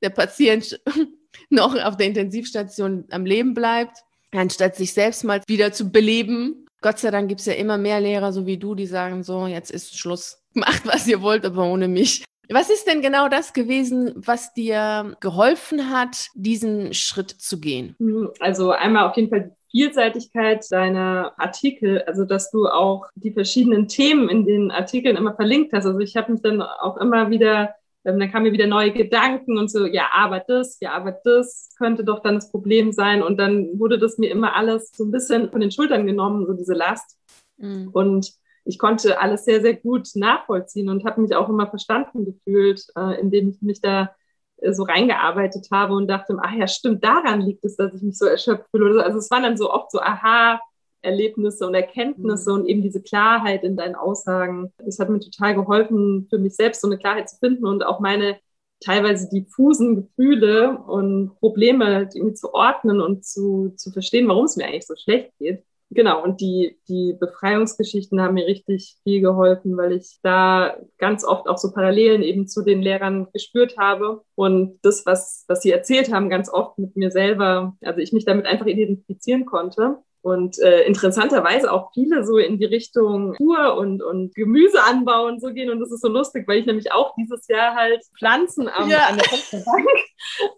der 0.00 0.10
Patient 0.10 0.80
noch 1.50 1.74
auf 1.74 1.96
der 1.96 2.06
Intensivstation 2.06 3.06
am 3.10 3.26
Leben 3.26 3.52
bleibt, 3.52 3.98
anstatt 4.30 4.76
sich 4.76 4.92
selbst 4.92 5.24
mal 5.24 5.42
wieder 5.48 5.72
zu 5.72 5.90
beleben. 5.90 6.66
Gott 6.82 7.00
sei 7.00 7.10
Dank 7.10 7.28
gibt 7.28 7.40
es 7.40 7.46
ja 7.46 7.54
immer 7.54 7.78
mehr 7.78 8.00
Lehrer, 8.00 8.32
so 8.32 8.46
wie 8.46 8.58
du, 8.58 8.76
die 8.76 8.86
sagen 8.86 9.24
so, 9.24 9.48
jetzt 9.48 9.72
ist 9.72 9.98
Schluss. 9.98 10.38
Macht, 10.54 10.86
was 10.86 11.08
ihr 11.08 11.20
wollt, 11.20 11.44
aber 11.44 11.64
ohne 11.64 11.88
mich. 11.88 12.22
Was 12.48 12.70
ist 12.70 12.86
denn 12.86 13.02
genau 13.02 13.28
das 13.28 13.52
gewesen, 13.52 14.12
was 14.14 14.54
dir 14.54 15.16
geholfen 15.20 15.90
hat, 15.90 16.28
diesen 16.34 16.94
Schritt 16.94 17.30
zu 17.30 17.60
gehen? 17.60 17.96
Mhm, 17.98 18.30
also 18.40 18.70
einmal 18.70 19.08
auf 19.08 19.16
jeden 19.16 19.30
Fall 19.30 19.50
die 19.50 19.78
Vielseitigkeit 19.78 20.64
deiner 20.70 21.32
Artikel, 21.38 22.02
also 22.02 22.24
dass 22.24 22.50
du 22.50 22.66
auch 22.66 23.06
die 23.14 23.32
verschiedenen 23.32 23.88
Themen 23.88 24.28
in 24.28 24.46
den 24.46 24.70
Artikeln 24.70 25.16
immer 25.16 25.34
verlinkt 25.34 25.72
hast. 25.72 25.86
Also 25.86 25.98
ich 25.98 26.16
habe 26.16 26.32
mich 26.32 26.42
dann 26.42 26.62
auch 26.62 26.96
immer 26.98 27.30
wieder, 27.30 27.74
ähm, 28.04 28.20
dann 28.20 28.30
kamen 28.30 28.44
mir 28.44 28.52
wieder 28.52 28.68
neue 28.68 28.92
Gedanken 28.92 29.58
und 29.58 29.70
so, 29.70 29.84
ja, 29.84 30.08
aber 30.14 30.40
das, 30.40 30.78
ja, 30.80 30.92
aber 30.92 31.12
das 31.24 31.70
könnte 31.76 32.04
doch 32.04 32.20
dann 32.22 32.36
das 32.36 32.50
Problem 32.50 32.92
sein. 32.92 33.22
Und 33.22 33.38
dann 33.38 33.78
wurde 33.78 33.98
das 33.98 34.18
mir 34.18 34.30
immer 34.30 34.54
alles 34.54 34.92
so 34.94 35.04
ein 35.04 35.10
bisschen 35.10 35.50
von 35.50 35.60
den 35.60 35.72
Schultern 35.72 36.06
genommen, 36.06 36.46
so 36.46 36.52
diese 36.52 36.74
Last. 36.74 37.18
Mhm. 37.58 37.90
Und 37.92 38.32
ich 38.66 38.78
konnte 38.78 39.20
alles 39.20 39.44
sehr, 39.44 39.60
sehr 39.60 39.74
gut 39.74 40.08
nachvollziehen 40.14 40.88
und 40.88 41.04
habe 41.04 41.20
mich 41.20 41.34
auch 41.34 41.48
immer 41.48 41.68
verstanden 41.68 42.24
gefühlt, 42.24 42.84
äh, 42.96 43.20
indem 43.20 43.48
ich 43.48 43.62
mich 43.62 43.80
da 43.80 44.14
äh, 44.56 44.72
so 44.72 44.82
reingearbeitet 44.82 45.68
habe 45.70 45.94
und 45.94 46.08
dachte, 46.08 46.36
ach 46.42 46.52
ja, 46.52 46.66
stimmt, 46.66 47.04
daran 47.04 47.40
liegt 47.40 47.64
es, 47.64 47.76
dass 47.76 47.94
ich 47.94 48.02
mich 48.02 48.18
so 48.18 48.26
erschöpft 48.26 48.68
fühle. 48.70 49.04
Also 49.04 49.18
es 49.18 49.30
waren 49.30 49.44
dann 49.44 49.56
so 49.56 49.72
oft 49.72 49.92
so 49.92 50.00
Aha-Erlebnisse 50.00 51.66
und 51.66 51.74
Erkenntnisse 51.74 52.50
mhm. 52.50 52.56
und 52.56 52.66
eben 52.66 52.82
diese 52.82 53.00
Klarheit 53.00 53.62
in 53.62 53.76
deinen 53.76 53.94
Aussagen. 53.94 54.72
Das 54.78 54.98
hat 54.98 55.10
mir 55.10 55.20
total 55.20 55.54
geholfen, 55.54 56.26
für 56.28 56.38
mich 56.38 56.56
selbst 56.56 56.80
so 56.80 56.88
eine 56.88 56.98
Klarheit 56.98 57.30
zu 57.30 57.36
finden 57.36 57.66
und 57.66 57.86
auch 57.86 58.00
meine 58.00 58.36
teilweise 58.80 59.28
diffusen 59.30 59.96
Gefühle 59.96 60.78
und 60.86 61.36
Probleme 61.38 62.08
irgendwie 62.14 62.34
zu 62.34 62.52
ordnen 62.52 63.00
und 63.00 63.24
zu, 63.24 63.72
zu 63.76 63.90
verstehen, 63.90 64.28
warum 64.28 64.44
es 64.44 64.56
mir 64.56 64.66
eigentlich 64.66 64.86
so 64.86 64.96
schlecht 64.96 65.32
geht. 65.38 65.64
Genau, 65.90 66.22
und 66.22 66.40
die, 66.40 66.78
die 66.88 67.16
Befreiungsgeschichten 67.18 68.20
haben 68.20 68.34
mir 68.34 68.46
richtig 68.46 68.96
viel 69.04 69.20
geholfen, 69.20 69.76
weil 69.76 69.92
ich 69.92 70.18
da 70.22 70.76
ganz 70.98 71.24
oft 71.24 71.48
auch 71.48 71.58
so 71.58 71.72
Parallelen 71.72 72.22
eben 72.22 72.48
zu 72.48 72.62
den 72.62 72.82
Lehrern 72.82 73.28
gespürt 73.32 73.78
habe. 73.78 74.22
Und 74.34 74.80
das, 74.82 75.06
was, 75.06 75.44
was 75.46 75.62
sie 75.62 75.70
erzählt 75.70 76.12
haben, 76.12 76.28
ganz 76.28 76.52
oft 76.52 76.76
mit 76.78 76.96
mir 76.96 77.12
selber, 77.12 77.76
also 77.82 78.00
ich 78.00 78.12
mich 78.12 78.24
damit 78.24 78.46
einfach 78.46 78.66
identifizieren 78.66 79.46
konnte. 79.46 79.98
Und 80.26 80.58
äh, 80.58 80.82
interessanterweise 80.82 81.72
auch 81.72 81.92
viele 81.94 82.24
so 82.24 82.36
in 82.36 82.58
die 82.58 82.64
Richtung 82.64 83.34
Kur 83.34 83.76
und, 83.76 84.02
und 84.02 84.34
Gemüse 84.34 84.82
anbauen 84.82 85.38
so 85.38 85.52
gehen. 85.52 85.70
Und 85.70 85.78
das 85.78 85.92
ist 85.92 86.00
so 86.00 86.08
lustig, 86.08 86.48
weil 86.48 86.58
ich 86.58 86.66
nämlich 86.66 86.90
auch 86.90 87.14
dieses 87.14 87.46
Jahr 87.46 87.76
halt 87.76 88.04
Pflanzen 88.18 88.68
am, 88.68 88.90
ja. 88.90 89.06
an 89.08 89.18
der 89.18 89.24
Fensterbank. 89.28 89.86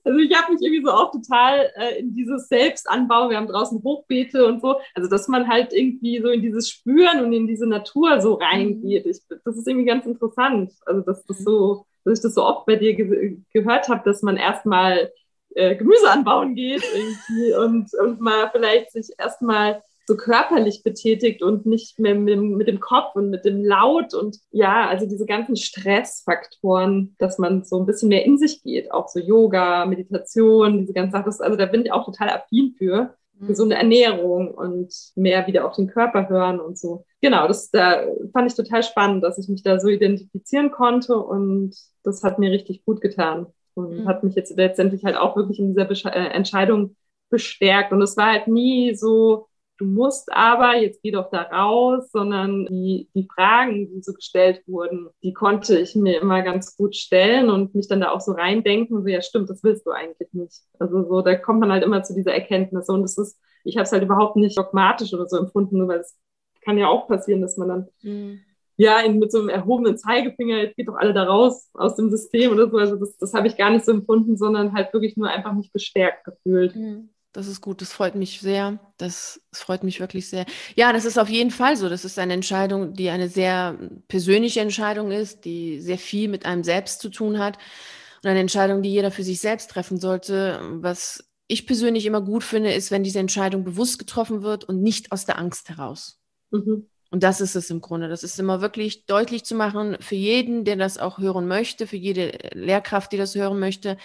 Also 0.03 0.19
ich 0.19 0.35
habe 0.35 0.55
mich 0.55 0.62
irgendwie 0.62 0.83
so 0.83 0.91
auch 0.91 1.11
total 1.11 1.71
äh, 1.77 1.99
in 1.99 2.14
dieses 2.14 2.49
Selbstanbau. 2.49 3.29
Wir 3.29 3.37
haben 3.37 3.49
draußen 3.49 3.83
Hochbeete 3.85 4.47
und 4.47 4.62
so. 4.62 4.81
Also 4.95 5.11
dass 5.11 5.29
man 5.29 5.47
halt 5.47 5.75
irgendwie 5.75 6.23
so 6.23 6.29
in 6.29 6.41
dieses 6.41 6.71
Spüren 6.71 7.23
und 7.23 7.35
in 7.35 7.47
diese 7.47 7.66
Natur 7.66 8.23
so 8.23 8.35
reingeht. 8.35 9.05
Ich, 9.05 9.21
das 9.45 9.57
ist 9.59 9.69
irgendwie 9.69 9.85
ganz 9.85 10.07
interessant. 10.07 10.73
Also 10.87 11.03
dass 11.03 11.27
das 11.27 11.41
so, 11.41 11.85
dass 12.05 12.19
ich 12.19 12.23
das 12.23 12.35
so 12.35 12.45
oft 12.45 12.64
bei 12.64 12.77
dir 12.77 12.95
ge 12.95 13.37
gehört 13.53 13.91
habe, 13.91 14.01
dass 14.07 14.23
man 14.23 14.39
erstmal 14.39 15.12
äh, 15.55 15.77
Gemüse 15.77 16.11
anbauen 16.11 16.55
geht 16.55 16.83
irgendwie 16.95 17.55
und, 17.55 17.91
und 17.95 18.21
mal 18.21 18.51
vielleicht 18.53 18.93
sich 18.93 19.11
erstmal 19.19 19.83
so 20.09 20.17
körperlich 20.17 20.83
betätigt 20.83 21.43
und 21.43 21.67
nicht 21.67 21.99
mehr 21.99 22.15
mit, 22.15 22.41
mit, 22.41 22.67
dem 22.67 22.81
Kopf 22.81 23.15
und 23.15 23.29
mit 23.29 23.45
dem 23.45 23.63
Laut 23.63 24.15
und 24.15 24.39
ja, 24.51 24.89
also 24.89 25.07
diese 25.07 25.27
ganzen 25.27 25.55
Stressfaktoren, 25.55 27.15
dass 27.19 27.39
man 27.39 27.63
so 27.63 27.79
ein 27.79 27.85
bisschen 27.85 28.09
mehr 28.09 28.25
in 28.25 28.39
sich 28.39 28.63
geht, 28.63 28.91
auch 28.91 29.09
so 29.09 29.21
Yoga, 29.21 29.85
Meditation, 29.85 30.79
diese 30.79 30.95
ganzen 30.95 31.13
Sachen, 31.13 31.27
also 31.27 31.57
da 31.57 31.67
bin 31.67 31.85
ich 31.85 31.93
auch 31.93 32.07
total 32.07 32.31
affin 32.31 32.75
für. 32.77 33.15
Mhm. 33.39 33.47
Gesunde 33.49 33.77
Ernährung 33.77 34.53
und 34.55 34.93
mehr 35.15 35.47
wieder 35.47 35.67
auf 35.67 35.77
den 35.77 35.89
Körper 35.89 36.29
hören 36.31 36.59
und 36.59 36.79
so. 36.79 37.05
Genau, 37.21 37.47
das 37.47 37.71
da 37.71 38.03
fand 38.33 38.51
ich 38.51 38.57
total 38.57 38.83
spannend, 38.83 39.23
dass 39.23 39.39
ich 39.39 39.49
mich 39.49 39.63
da 39.63 39.79
so 39.79 39.89
identifizieren 39.89 40.71
konnte 40.71 41.19
und 41.19 41.77
das 42.03 42.23
hat 42.23 42.39
mir 42.39 42.51
richtig 42.51 42.83
gut 42.87 43.03
getan 43.03 43.47
und 43.79 44.01
mhm. 44.01 44.09
hat 44.09 44.24
mich 44.24 44.35
jetzt 44.35 44.57
letztendlich 44.57 45.05
halt 45.05 45.16
auch 45.16 45.37
wirklich 45.37 45.59
in 45.59 45.68
dieser 45.68 45.85
Besch 45.85 46.05
äh, 46.05 46.09
Entscheidung 46.11 46.97
bestärkt. 47.31 47.93
Und 47.93 48.03
es 48.03 48.16
war 48.16 48.33
halt 48.33 48.49
nie 48.49 48.95
so, 48.95 49.47
du 49.79 49.85
musst 49.85 50.33
aber, 50.33 50.76
jetzt 50.76 51.03
geh 51.03 51.11
doch 51.11 51.31
da 51.31 51.43
raus, 51.43 52.11
sondern 52.11 52.66
die, 52.66 53.09
die 53.14 53.29
Fragen, 53.33 53.89
die 53.89 54.03
so 54.03 54.12
gestellt 54.12 54.62
wurden, 54.66 55.09
die 55.22 55.33
konnte 55.33 55.79
ich 55.79 55.95
mir 55.95 56.20
immer 56.20 56.43
ganz 56.43 56.76
gut 56.76 56.97
stellen 56.97 57.51
und 57.51 57.74
mich 57.74 57.89
dann 57.89 58.01
da 58.01 58.11
auch 58.11 58.20
so 58.20 58.33
reindenken, 58.33 59.03
so 59.03 59.09
ja 59.09 59.22
stimmt, 59.22 59.49
das 59.49 59.62
willst 59.62 59.87
du 59.87 59.91
eigentlich 59.91 60.33
nicht. 60.33 60.62
Also 60.79 61.05
so, 61.09 61.22
da 61.22 61.37
kommt 61.37 61.61
man 61.61 61.70
halt 61.70 61.85
immer 61.85 62.03
zu 62.03 62.14
dieser 62.14 62.35
Erkenntnis 62.35 62.89
und 62.89 63.05
es 63.05 63.16
ist, 63.16 63.39
ich 63.64 63.76
habe 63.76 63.85
es 63.85 63.93
halt 63.93 64.03
überhaupt 64.03 64.37
nicht 64.37 64.59
dogmatisch 64.59 65.14
oder 65.14 65.29
so 65.29 65.37
empfunden, 65.37 65.79
nur 65.79 65.89
weil 65.89 66.01
es 66.01 66.16
kann 66.62 66.79
ja 66.79 66.89
auch 66.89 67.07
passieren, 67.07 67.41
dass 67.41 67.57
man 67.57 67.68
dann 67.68 67.89
mhm 68.03 68.41
ja, 68.79 69.01
in, 69.01 69.18
mit 69.18 69.33
so 69.33 69.41
einem 69.41 69.49
erhobenen 69.49 69.99
Zeigefinger, 69.99 70.57
jetzt 70.59 70.76
geht 70.76 70.87
doch 70.87 70.95
alle 70.95 71.12
da 71.12 71.24
raus 71.24 71.68
aus 71.74 71.97
dem 71.97 72.11
System 72.11 72.53
oder 72.53 72.70
so. 72.70 72.79
Also 72.79 72.95
das, 72.95 73.16
das 73.18 73.35
habe 73.35 73.49
ich 73.49 73.57
gar 73.57 73.70
nicht 73.70 73.85
so 73.85 73.91
empfunden, 73.91 74.37
sondern 74.37 74.72
halt 74.72 74.93
wirklich 74.95 75.16
nur 75.16 75.29
einfach 75.29 75.53
mich 75.53 75.72
bestärkt 75.72 76.24
gefühlt. 76.24 76.76
Mhm. 76.76 77.11
Das 77.33 77.49
ist 77.49 77.61
gut, 77.61 77.83
das 77.83 77.93
freut 77.93 78.14
mich 78.14 78.41
sehr. 78.41 78.79
Das, 78.97 79.41
das, 79.51 79.61
freut 79.61 79.83
mich 79.83 80.01
wirklich 80.01 80.31
sehr. 80.31 80.47
Ja, 80.76 80.93
das 80.93 81.05
ist 81.05 81.18
auf 81.18 81.29
jeden 81.29 81.51
Fall 81.51 81.76
so. 81.76 81.89
Das 81.89 82.05
ist 82.05 82.18
eine 82.18 82.33
Entscheidung, 82.33 82.95
die 82.95 83.11
eine 83.11 83.29
sehr 83.29 83.76
persönliche 84.07 84.61
Entscheidung 84.61 85.11
ist, 85.11 85.45
die 85.45 85.81
sehr 85.81 85.99
viel 85.99 86.29
mit 86.29 86.47
einem 86.47 86.62
selbst 86.62 87.01
zu 87.01 87.11
tun 87.11 87.39
hat. 87.39 87.59
Und 88.22 88.31
eine 88.31 88.41
Entscheidung, 88.41 88.83
die 88.83 88.93
jeder 88.93 89.11
für 89.11 89.24
sich 89.24 89.41
selbst 89.41 89.70
treffen 89.70 89.99
sollte. 89.99 90.61
Was 90.81 91.29
ich 91.49 91.66
persönlich 91.66 92.07
immer 92.07 92.20
gut 92.20 92.45
finde, 92.45 92.72
ist, 92.72 92.91
wenn 92.91 93.03
diese 93.03 93.18
Entscheidung 93.18 93.64
bewusst 93.64 93.99
getroffen 93.99 94.43
wird 94.43 94.64
und 94.64 94.83
nicht 94.83 95.11
aus 95.11 95.26
der 95.26 95.39
Angst 95.39 95.68
heraus. 95.68 96.20
Mhm. 96.51 96.89
Und 97.11 97.23
das 97.23 97.41
ist 97.41 97.55
es 97.57 97.71
im 97.71 97.81
Grunde. 97.81 98.09
Das 98.09 98.23
ist 98.23 98.39
immer 98.39 98.61
wirklich 98.61 99.07
deutlich 99.07 99.45
zu 99.45 99.55
machen 99.55 99.97
für 100.01 100.15
jeden, 100.15 100.65
der 100.65 100.77
das 100.77 100.99
auch 100.99 101.19
hören 101.19 101.49
möchte, 101.49 101.87
für 101.87 101.97
jede 101.97 102.39
Lehrkraft, 102.53 103.13
die 103.13 103.17
das 103.17 103.35
hören 103.35 103.59
möchte. 103.59 103.97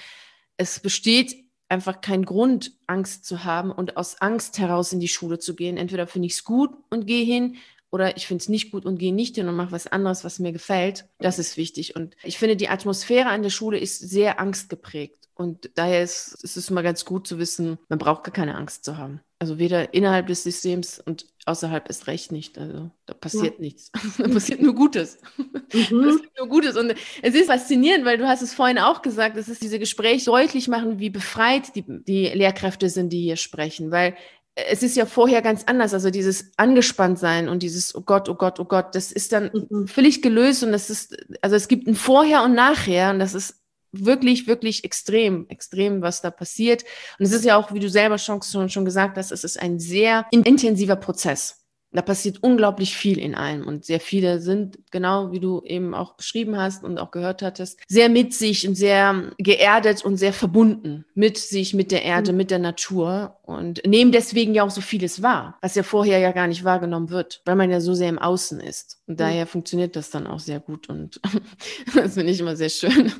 Es 0.58 0.80
besteht 0.80 1.36
einfach 1.68 2.02
kein 2.02 2.24
Grund, 2.24 2.74
Angst 2.88 3.26
zu 3.26 3.44
haben 3.44 3.72
und 3.72 3.98
aus 3.98 4.22
Angst 4.22 4.60
heraus 4.60 4.94
in 4.94 5.00
die 5.00 5.08
Schule 5.08 5.40
zu 5.40 5.56
gehen. 5.56 5.76
Entweder 5.78 6.08
finde 6.08 6.28
ich 6.28 6.34
es 6.34 6.44
gut 6.44 6.72
und 6.90 7.08
gehe 7.08 7.26
hin 7.26 7.58
oder 7.94 8.18
ich 8.18 8.26
finde 8.26 8.42
es 8.42 8.50
nicht 8.50 8.72
gut 8.72 8.86
und 8.86 8.98
gehe 8.98 9.14
nicht 9.14 9.36
hin 9.36 9.48
und 9.48 9.56
mache 9.56 9.72
was 9.72 9.86
anderes, 9.86 10.24
was 10.24 10.40
mir 10.40 10.52
gefällt. 10.52 11.06
Das 11.20 11.38
ist 11.38 11.58
wichtig. 11.58 11.96
Und 11.96 12.16
ich 12.24 12.40
finde, 12.40 12.56
die 12.56 12.68
Atmosphäre 12.68 13.30
an 13.30 13.44
der 13.44 13.52
Schule 13.52 13.78
ist 13.78 14.00
sehr 14.00 14.40
angstgeprägt. 14.40 15.30
Und 15.36 15.70
daher 15.76 16.02
ist, 16.02 16.44
ist 16.44 16.58
es 16.58 16.72
immer 16.72 16.82
ganz 16.82 17.06
gut 17.06 17.28
zu 17.28 17.38
wissen, 17.38 17.78
man 17.90 18.00
braucht 18.00 18.24
gar 18.24 18.34
keine 18.34 18.56
Angst 18.56 18.84
zu 18.84 18.98
haben. 18.98 19.22
Also 19.38 19.60
weder 19.60 19.94
innerhalb 19.94 20.26
des 20.26 20.42
Systems 20.42 21.00
und 21.06 21.28
außerhalb 21.46 21.88
ist 21.88 22.08
recht 22.08 22.32
nicht. 22.32 22.58
Also 22.58 22.90
da 23.06 23.14
passiert 23.14 23.56
ja. 23.56 23.62
nichts. 23.62 23.92
da 24.18 24.28
passiert 24.28 24.62
nur 24.62 24.74
Gutes. 24.74 25.20
Mhm. 25.74 26.04
passiert 26.04 26.38
nur 26.38 26.48
Gutes. 26.50 26.78
Und 26.78 26.94
es 27.24 27.34
ist 27.34 27.48
faszinierend, 27.48 28.06
weil 28.06 28.20
du 28.20 28.28
hast 28.28 28.44
es 28.44 28.54
vorhin 28.54 28.78
auch 28.78 29.02
gesagt, 29.02 29.38
dass 29.38 29.48
es 29.48 29.58
diese 29.58 29.80
Gespräche 29.80 30.26
deutlich 30.26 30.68
machen, 30.68 31.00
wie 31.00 31.10
befreit 31.10 31.76
die, 31.76 31.84
die 31.88 32.28
Lehrkräfte 32.28 32.90
sind, 32.90 33.10
die 33.10 33.22
hier 33.22 33.38
sprechen. 33.38 33.90
Weil 33.90 34.16
es 34.56 34.84
ist 34.84 34.96
ja 34.96 35.06
vorher 35.06 35.42
ganz 35.42 35.64
anders. 35.66 35.94
Also 35.94 36.10
dieses 36.10 36.52
Angespanntsein 36.58 37.50
und 37.50 37.64
dieses, 37.64 37.96
oh 37.96 38.02
Gott, 38.02 38.30
oh 38.30 38.36
Gott, 38.36 38.60
oh 38.60 38.66
Gott, 38.66 38.94
das 38.96 39.12
ist 39.12 39.32
dann 39.32 39.50
mhm. 39.70 39.88
völlig 39.88 40.22
gelöst 40.22 40.64
und 40.64 40.72
das 40.72 40.90
ist, 40.90 41.18
also 41.42 41.56
es 41.56 41.68
gibt 41.68 41.88
ein 41.88 41.96
Vorher 41.96 42.44
und 42.44 42.54
Nachher 42.54 43.12
und 43.12 43.20
das 43.20 43.34
ist 43.34 43.62
wirklich, 43.92 44.48
wirklich 44.48 44.84
extrem, 44.84 45.48
extrem, 45.50 46.02
was 46.02 46.22
da 46.22 46.32
passiert. 46.32 46.84
Und 47.20 47.26
es 47.26 47.32
ist 47.32 47.46
ja 47.46 47.58
auch, 47.58 47.74
wie 47.74 47.80
du 47.80 47.90
selber 47.90 48.18
schon, 48.18 48.42
schon 48.42 48.86
gesagt 48.86 49.18
hast, 49.18 49.32
es 49.32 49.44
ist 49.44 49.60
ein 49.60 49.80
sehr 49.80 50.26
intensiver 50.32 50.96
Prozess 50.96 51.63
da 51.94 52.02
passiert 52.02 52.42
unglaublich 52.42 52.98
viel 52.98 53.20
in 53.20 53.36
einem 53.36 53.68
und 53.68 53.86
sehr 53.86 54.00
viele 54.00 54.40
sind, 54.40 54.80
genau 54.92 55.32
wie 55.32 55.40
du 55.40 55.62
eben 55.64 55.94
auch 55.94 56.16
beschrieben 56.16 56.58
hast 56.58 56.84
und 56.84 56.98
auch 56.98 57.12
gehört 57.12 57.42
hattest, 57.42 57.80
sehr 57.88 58.10
mit 58.10 58.34
sich 58.34 58.68
und 58.68 58.76
sehr 58.76 59.32
geerdet 59.38 60.04
und 60.04 60.18
sehr 60.18 60.34
verbunden 60.34 61.06
mit 61.14 61.38
sich, 61.38 61.74
mit 61.74 61.92
der 61.92 62.04
Erde, 62.04 62.32
mhm. 62.32 62.38
mit 62.38 62.52
der 62.52 62.60
Natur 62.60 63.38
und 63.44 63.86
nehmen 63.86 64.12
deswegen 64.12 64.56
ja 64.56 64.64
auch 64.64 64.72
so 64.72 64.82
vieles 64.82 65.22
wahr, 65.22 65.58
was 65.62 65.76
ja 65.76 65.84
vorher 65.84 66.20
ja 66.20 66.32
gar 66.32 66.48
nicht 66.48 66.64
wahrgenommen 66.64 67.10
wird, 67.10 67.42
weil 67.46 67.56
man 67.56 67.70
ja 67.70 67.80
so 67.80 67.94
sehr 67.94 68.10
im 68.10 68.20
Außen 68.20 68.60
ist. 68.60 69.02
Und 69.08 69.16
mhm. 69.16 69.18
daher 69.18 69.48
funktioniert 69.48 69.96
das 69.96 70.10
dann 70.10 70.26
auch 70.26 70.40
sehr 70.40 70.60
gut 70.60 70.90
und 70.90 71.22
das 71.96 72.16
finde 72.16 72.32
ich 72.32 72.40
immer 72.40 72.56
sehr 72.56 72.70
schön, 72.70 73.12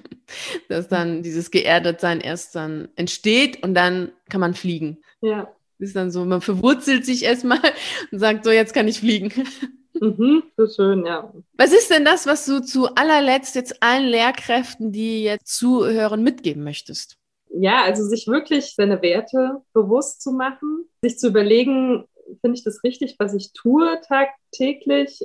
dass 0.70 0.88
dann 0.88 1.22
dieses 1.22 1.52
Geerdetsein 1.52 2.22
erst 2.22 2.56
dann 2.56 2.90
entsteht 2.96 3.62
und 3.64 3.76
dann 3.76 4.12
kann 4.30 4.42
man 4.42 4.56
fliegen. 4.56 4.98
Ja. 5.22 5.54
Ist 5.84 5.98
dann 5.98 6.12
so, 6.12 6.24
man 6.24 6.40
verwurzelt 6.40 7.06
sich 7.06 7.24
erstmal 7.24 7.60
und 8.12 8.20
sagt, 8.20 8.46
so, 8.46 8.52
jetzt 8.52 8.74
kann 8.74 8.88
ich 8.88 9.02
fliegen. 9.02 9.34
Mhm, 10.00 10.44
so 10.56 10.66
schön, 10.68 11.06
ja. 11.06 11.34
Was 11.58 11.74
ist 11.74 11.90
denn 11.90 12.06
das, 12.06 12.26
was 12.26 12.46
du 12.46 12.62
zu 12.62 12.96
allerletzt 12.96 13.56
jetzt 13.56 13.84
allen 13.84 14.08
Lehrkräften, 14.08 14.94
die 14.94 15.24
jetzt 15.24 15.58
zuhören, 15.58 16.24
mitgeben 16.24 16.64
möchtest? 16.64 17.18
Ja, 17.50 17.84
also 17.84 18.04
sich 18.04 18.28
wirklich 18.28 18.76
seine 18.76 19.02
Werte 19.02 19.62
bewusst 19.74 20.22
zu 20.22 20.32
machen, 20.32 20.86
sich 21.02 21.20
zu 21.20 21.28
überlegen, 21.28 22.06
finde 22.40 22.58
ich 22.58 22.64
das 22.64 22.82
richtig, 22.86 23.18
was 23.20 23.34
ich 23.34 23.52
tue 23.52 24.00
tagtäglich? 24.08 25.20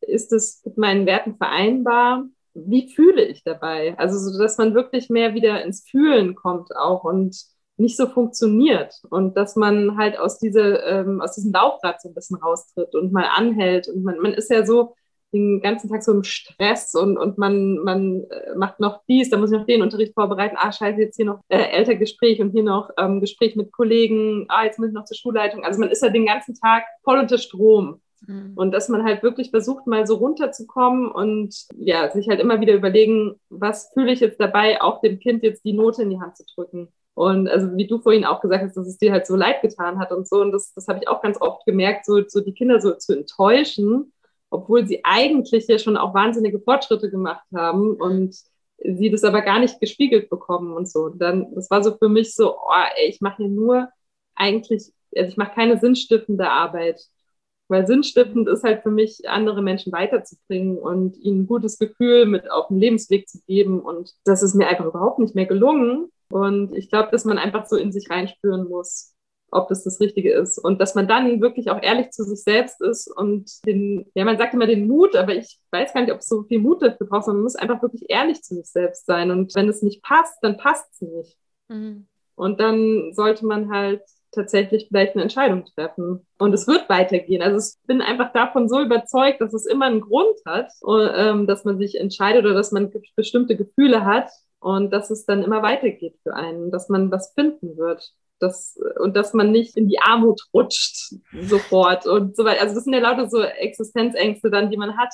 Ist 0.00 0.32
es 0.32 0.62
mit 0.64 0.78
meinen 0.78 1.06
Werten 1.06 1.36
vereinbar? 1.36 2.24
Wie 2.54 2.92
fühle 2.92 3.24
ich 3.24 3.44
dabei? 3.44 3.96
Also, 3.98 4.18
so, 4.18 4.36
dass 4.36 4.58
man 4.58 4.74
wirklich 4.74 5.10
mehr 5.10 5.34
wieder 5.34 5.62
ins 5.62 5.88
Fühlen 5.88 6.34
kommt 6.34 6.74
auch 6.76 7.04
und 7.04 7.51
nicht 7.76 7.96
so 7.96 8.06
funktioniert 8.06 9.00
und 9.10 9.36
dass 9.36 9.56
man 9.56 9.96
halt 9.96 10.18
aus, 10.18 10.38
diese, 10.38 10.60
ähm, 10.60 11.20
aus 11.20 11.34
diesem 11.34 11.52
Laufrad 11.52 12.00
so 12.00 12.08
ein 12.08 12.14
bisschen 12.14 12.36
raustritt 12.36 12.94
und 12.94 13.12
mal 13.12 13.26
anhält. 13.34 13.88
Und 13.88 14.04
man, 14.04 14.18
man 14.18 14.34
ist 14.34 14.50
ja 14.50 14.64
so 14.64 14.94
den 15.32 15.60
ganzen 15.60 15.88
Tag 15.88 16.02
so 16.02 16.12
im 16.12 16.24
Stress 16.24 16.94
und, 16.94 17.16
und 17.16 17.38
man, 17.38 17.78
man 17.78 18.24
äh, 18.24 18.54
macht 18.54 18.80
noch 18.80 19.00
dies, 19.08 19.30
da 19.30 19.38
muss 19.38 19.50
ich 19.50 19.58
noch 19.58 19.66
den 19.66 19.82
Unterricht 19.82 20.12
vorbereiten, 20.14 20.56
ah 20.58 20.70
scheiße, 20.70 21.00
jetzt 21.00 21.16
hier 21.16 21.24
noch 21.24 21.40
äh, 21.48 21.56
Elterngespräch 21.56 22.40
und 22.40 22.50
hier 22.50 22.62
noch 22.62 22.90
ähm, 22.98 23.20
Gespräch 23.20 23.56
mit 23.56 23.72
Kollegen, 23.72 24.44
ah, 24.48 24.64
jetzt 24.64 24.78
muss 24.78 24.88
ich 24.88 24.94
noch 24.94 25.06
zur 25.06 25.16
Schulleitung. 25.16 25.64
Also 25.64 25.80
man 25.80 25.90
ist 25.90 26.02
ja 26.02 26.10
den 26.10 26.26
ganzen 26.26 26.54
Tag 26.54 26.84
voll 27.02 27.18
unter 27.18 27.38
Strom. 27.38 28.02
Mhm. 28.26 28.52
Und 28.54 28.72
dass 28.72 28.88
man 28.88 29.04
halt 29.04 29.22
wirklich 29.22 29.50
versucht, 29.50 29.86
mal 29.86 30.06
so 30.06 30.16
runterzukommen 30.16 31.10
und 31.10 31.54
ja, 31.76 32.10
sich 32.10 32.28
halt 32.28 32.40
immer 32.40 32.60
wieder 32.60 32.74
überlegen, 32.74 33.40
was 33.48 33.90
fühle 33.94 34.12
ich 34.12 34.20
jetzt 34.20 34.38
dabei, 34.38 34.80
auch 34.82 35.00
dem 35.00 35.18
Kind 35.18 35.42
jetzt 35.42 35.64
die 35.64 35.72
Note 35.72 36.02
in 36.02 36.10
die 36.10 36.20
Hand 36.20 36.36
zu 36.36 36.44
drücken. 36.54 36.88
Und 37.14 37.48
also 37.48 37.76
wie 37.76 37.86
du 37.86 37.98
vorhin 37.98 38.24
auch 38.24 38.40
gesagt 38.40 38.64
hast, 38.64 38.76
dass 38.76 38.86
es 38.86 38.98
dir 38.98 39.12
halt 39.12 39.26
so 39.26 39.36
leid 39.36 39.60
getan 39.62 39.98
hat 39.98 40.12
und 40.12 40.28
so. 40.28 40.40
Und 40.40 40.52
das, 40.52 40.72
das 40.74 40.88
habe 40.88 41.00
ich 41.00 41.08
auch 41.08 41.22
ganz 41.22 41.40
oft 41.40 41.64
gemerkt, 41.66 42.06
so, 42.06 42.22
so 42.26 42.40
die 42.40 42.54
Kinder 42.54 42.80
so 42.80 42.92
zu 42.94 43.14
enttäuschen, 43.16 44.12
obwohl 44.50 44.86
sie 44.86 45.00
eigentlich 45.04 45.66
ja 45.68 45.78
schon 45.78 45.96
auch 45.96 46.14
wahnsinnige 46.14 46.60
Fortschritte 46.60 47.10
gemacht 47.10 47.44
haben. 47.52 47.94
Und 47.96 48.34
sie 48.84 49.10
das 49.10 49.24
aber 49.24 49.42
gar 49.42 49.60
nicht 49.60 49.80
gespiegelt 49.80 50.30
bekommen 50.30 50.72
und 50.74 50.88
so. 50.88 51.04
Und 51.04 51.18
dann, 51.20 51.54
das 51.54 51.70
war 51.70 51.82
so 51.82 51.96
für 51.96 52.08
mich 52.08 52.34
so, 52.34 52.56
oh, 52.56 52.84
ey, 52.96 53.08
ich 53.08 53.20
mache 53.20 53.38
hier 53.38 53.48
nur 53.48 53.88
eigentlich, 54.34 54.92
also 55.16 55.28
ich 55.28 55.36
mache 55.36 55.54
keine 55.54 55.78
sinnstiftende 55.78 56.48
Arbeit. 56.48 57.00
Weil 57.68 57.86
sinnstiftend 57.86 58.48
ist 58.48 58.64
halt 58.64 58.82
für 58.82 58.90
mich, 58.90 59.28
andere 59.28 59.62
Menschen 59.62 59.92
weiterzubringen 59.92 60.78
und 60.78 61.16
ihnen 61.16 61.42
ein 61.42 61.46
gutes 61.46 61.78
Gefühl 61.78 62.26
mit 62.26 62.50
auf 62.50 62.68
den 62.68 62.78
Lebensweg 62.78 63.28
zu 63.28 63.40
geben. 63.46 63.80
Und 63.80 64.12
das 64.24 64.42
ist 64.42 64.54
mir 64.54 64.68
einfach 64.68 64.86
überhaupt 64.86 65.18
nicht 65.20 65.34
mehr 65.34 65.46
gelungen. 65.46 66.10
Und 66.32 66.74
ich 66.74 66.88
glaube, 66.88 67.10
dass 67.12 67.26
man 67.26 67.36
einfach 67.36 67.66
so 67.66 67.76
in 67.76 67.92
sich 67.92 68.08
reinspüren 68.08 68.66
muss, 68.66 69.14
ob 69.50 69.68
das 69.68 69.84
das 69.84 70.00
Richtige 70.00 70.32
ist. 70.32 70.58
Und 70.58 70.80
dass 70.80 70.94
man 70.94 71.06
dann 71.06 71.42
wirklich 71.42 71.70
auch 71.70 71.82
ehrlich 71.82 72.10
zu 72.10 72.24
sich 72.24 72.42
selbst 72.42 72.80
ist 72.80 73.06
und 73.06 73.50
den, 73.66 74.10
ja, 74.14 74.24
man 74.24 74.38
sagt 74.38 74.54
immer 74.54 74.66
den 74.66 74.86
Mut, 74.86 75.14
aber 75.14 75.34
ich 75.34 75.58
weiß 75.72 75.92
gar 75.92 76.00
nicht, 76.00 76.10
ob 76.10 76.20
es 76.20 76.28
so 76.28 76.44
viel 76.44 76.58
Mut 76.58 76.80
dafür 76.80 77.06
braucht, 77.06 77.26
sondern 77.26 77.40
man 77.40 77.44
muss 77.44 77.56
einfach 77.56 77.82
wirklich 77.82 78.06
ehrlich 78.08 78.42
zu 78.42 78.54
sich 78.54 78.64
selbst 78.64 79.04
sein. 79.04 79.30
Und 79.30 79.54
wenn 79.54 79.68
es 79.68 79.82
nicht 79.82 80.02
passt, 80.02 80.38
dann 80.40 80.56
passt 80.56 80.86
es 80.92 81.00
nicht. 81.02 81.38
Mhm. 81.68 82.06
Und 82.34 82.60
dann 82.60 83.12
sollte 83.12 83.44
man 83.44 83.70
halt 83.70 84.00
tatsächlich 84.30 84.86
vielleicht 84.88 85.12
eine 85.12 85.24
Entscheidung 85.24 85.66
treffen. 85.66 86.26
Und 86.38 86.54
es 86.54 86.66
wird 86.66 86.88
weitergehen. 86.88 87.42
Also 87.42 87.58
ich 87.58 87.86
bin 87.86 88.00
einfach 88.00 88.32
davon 88.32 88.70
so 88.70 88.80
überzeugt, 88.80 89.42
dass 89.42 89.52
es 89.52 89.66
immer 89.66 89.84
einen 89.84 90.00
Grund 90.00 90.38
hat, 90.46 90.72
ähm, 90.88 91.46
dass 91.46 91.66
man 91.66 91.76
sich 91.76 92.00
entscheidet 92.00 92.46
oder 92.46 92.54
dass 92.54 92.72
man 92.72 92.90
bestimmte 93.16 93.54
Gefühle 93.54 94.06
hat 94.06 94.30
und 94.62 94.92
dass 94.92 95.10
es 95.10 95.26
dann 95.26 95.42
immer 95.42 95.62
weitergeht 95.62 96.16
für 96.22 96.34
einen, 96.34 96.70
dass 96.70 96.88
man 96.88 97.10
was 97.10 97.32
finden 97.34 97.76
wird 97.76 98.14
das, 98.38 98.78
und 98.98 99.16
dass 99.16 99.32
man 99.34 99.52
nicht 99.52 99.76
in 99.76 99.88
die 99.88 100.00
Armut 100.00 100.42
rutscht 100.52 101.14
sofort 101.42 102.06
und 102.06 102.36
so 102.36 102.44
weiter. 102.44 102.62
Also 102.62 102.74
das 102.74 102.84
sind 102.84 102.92
ja 102.92 103.00
lauter 103.00 103.28
so 103.28 103.40
Existenzängste 103.40 104.50
dann, 104.50 104.70
die 104.70 104.76
man 104.76 104.96
hat. 104.96 105.12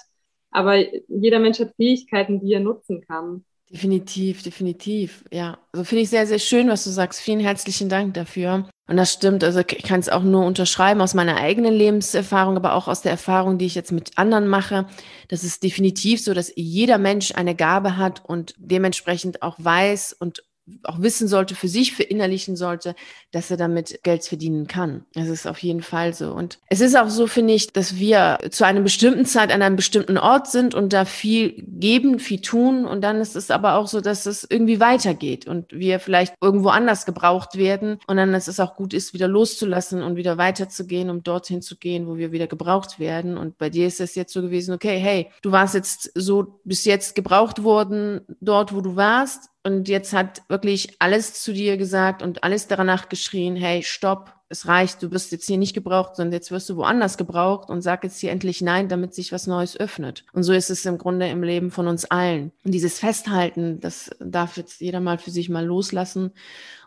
Aber 0.50 0.76
jeder 1.08 1.38
Mensch 1.38 1.60
hat 1.60 1.74
Fähigkeiten, 1.76 2.40
die 2.40 2.52
er 2.54 2.60
nutzen 2.60 3.02
kann. 3.02 3.44
Definitiv, 3.70 4.42
definitiv. 4.42 5.24
Ja, 5.30 5.58
also 5.72 5.84
finde 5.84 6.02
ich 6.02 6.08
sehr, 6.08 6.26
sehr 6.26 6.38
schön, 6.38 6.68
was 6.68 6.84
du 6.84 6.90
sagst. 6.90 7.20
Vielen 7.20 7.40
herzlichen 7.40 7.90
Dank 7.90 8.14
dafür. 8.14 8.66
Und 8.86 8.96
das 8.96 9.12
stimmt, 9.12 9.44
also 9.44 9.60
ich 9.60 9.82
kann 9.82 10.00
es 10.00 10.08
auch 10.08 10.22
nur 10.22 10.46
unterschreiben 10.46 11.02
aus 11.02 11.12
meiner 11.12 11.36
eigenen 11.36 11.74
Lebenserfahrung, 11.74 12.56
aber 12.56 12.72
auch 12.72 12.88
aus 12.88 13.02
der 13.02 13.12
Erfahrung, 13.12 13.58
die 13.58 13.66
ich 13.66 13.74
jetzt 13.74 13.92
mit 13.92 14.16
anderen 14.16 14.48
mache. 14.48 14.86
Das 15.28 15.44
ist 15.44 15.62
definitiv 15.62 16.22
so, 16.24 16.32
dass 16.32 16.50
jeder 16.56 16.96
Mensch 16.96 17.34
eine 17.34 17.54
Gabe 17.54 17.98
hat 17.98 18.24
und 18.24 18.54
dementsprechend 18.56 19.42
auch 19.42 19.56
weiß 19.58 20.14
und 20.18 20.42
auch 20.84 21.00
wissen 21.00 21.28
sollte, 21.28 21.54
für 21.54 21.68
sich 21.68 21.94
verinnerlichen 21.94 22.56
sollte, 22.56 22.94
dass 23.30 23.50
er 23.50 23.56
damit 23.56 24.00
Geld 24.02 24.24
verdienen 24.24 24.66
kann. 24.66 25.04
Das 25.14 25.28
ist 25.28 25.46
auf 25.46 25.58
jeden 25.58 25.82
Fall 25.82 26.14
so. 26.14 26.32
Und 26.32 26.58
es 26.68 26.80
ist 26.80 26.96
auch 26.96 27.08
so, 27.08 27.26
finde 27.26 27.54
ich, 27.54 27.72
dass 27.72 27.96
wir 27.96 28.38
zu 28.50 28.64
einer 28.64 28.80
bestimmten 28.80 29.26
Zeit 29.26 29.52
an 29.52 29.62
einem 29.62 29.76
bestimmten 29.76 30.18
Ort 30.18 30.48
sind 30.48 30.74
und 30.74 30.92
da 30.92 31.04
viel 31.04 31.62
geben, 31.66 32.18
viel 32.18 32.40
tun. 32.40 32.86
Und 32.86 33.02
dann 33.02 33.20
ist 33.20 33.36
es 33.36 33.50
aber 33.50 33.74
auch 33.74 33.86
so, 33.86 34.00
dass 34.00 34.26
es 34.26 34.46
irgendwie 34.48 34.80
weitergeht 34.80 35.46
und 35.46 35.72
wir 35.72 36.00
vielleicht 36.00 36.34
irgendwo 36.40 36.68
anders 36.68 37.06
gebraucht 37.06 37.56
werden. 37.56 37.98
Und 38.06 38.16
dann, 38.16 38.32
dass 38.32 38.48
es 38.48 38.60
auch 38.60 38.76
gut 38.76 38.94
ist, 38.94 39.14
wieder 39.14 39.28
loszulassen 39.28 40.02
und 40.02 40.16
wieder 40.16 40.38
weiterzugehen, 40.38 41.10
um 41.10 41.22
dorthin 41.22 41.62
zu 41.62 41.76
gehen, 41.76 42.06
wo 42.06 42.16
wir 42.16 42.32
wieder 42.32 42.46
gebraucht 42.46 42.98
werden. 42.98 43.36
Und 43.36 43.58
bei 43.58 43.70
dir 43.70 43.86
ist 43.86 44.00
es 44.00 44.14
jetzt 44.14 44.32
so 44.32 44.42
gewesen, 44.42 44.74
okay, 44.74 44.98
hey, 44.98 45.30
du 45.42 45.52
warst 45.52 45.74
jetzt 45.74 46.12
so 46.14 46.60
bis 46.64 46.84
jetzt 46.84 47.14
gebraucht 47.14 47.62
worden 47.62 48.20
dort, 48.40 48.74
wo 48.74 48.80
du 48.80 48.96
warst 48.96 49.50
und 49.68 49.86
jetzt 49.86 50.14
hat 50.14 50.40
wirklich 50.48 50.96
alles 50.98 51.42
zu 51.42 51.52
dir 51.52 51.76
gesagt 51.76 52.22
und 52.22 52.42
alles 52.42 52.68
danach 52.68 53.10
geschrien, 53.10 53.54
hey, 53.54 53.82
stopp, 53.82 54.32
es 54.48 54.66
reicht, 54.66 55.02
du 55.02 55.10
bist 55.10 55.30
jetzt 55.30 55.46
hier 55.46 55.58
nicht 55.58 55.74
gebraucht, 55.74 56.16
sondern 56.16 56.32
jetzt 56.32 56.50
wirst 56.50 56.70
du 56.70 56.76
woanders 56.76 57.18
gebraucht 57.18 57.68
und 57.68 57.82
sag 57.82 58.02
jetzt 58.02 58.18
hier 58.18 58.30
endlich 58.30 58.62
nein, 58.62 58.88
damit 58.88 59.14
sich 59.14 59.30
was 59.30 59.46
Neues 59.46 59.78
öffnet. 59.78 60.24
Und 60.32 60.42
so 60.42 60.54
ist 60.54 60.70
es 60.70 60.86
im 60.86 60.96
Grunde 60.96 61.28
im 61.28 61.42
Leben 61.42 61.70
von 61.70 61.86
uns 61.86 62.06
allen. 62.06 62.50
Und 62.64 62.72
dieses 62.72 62.98
Festhalten, 62.98 63.78
das 63.80 64.10
darf 64.20 64.56
jetzt 64.56 64.80
jeder 64.80 65.00
mal 65.00 65.18
für 65.18 65.30
sich 65.30 65.50
mal 65.50 65.66
loslassen 65.66 66.32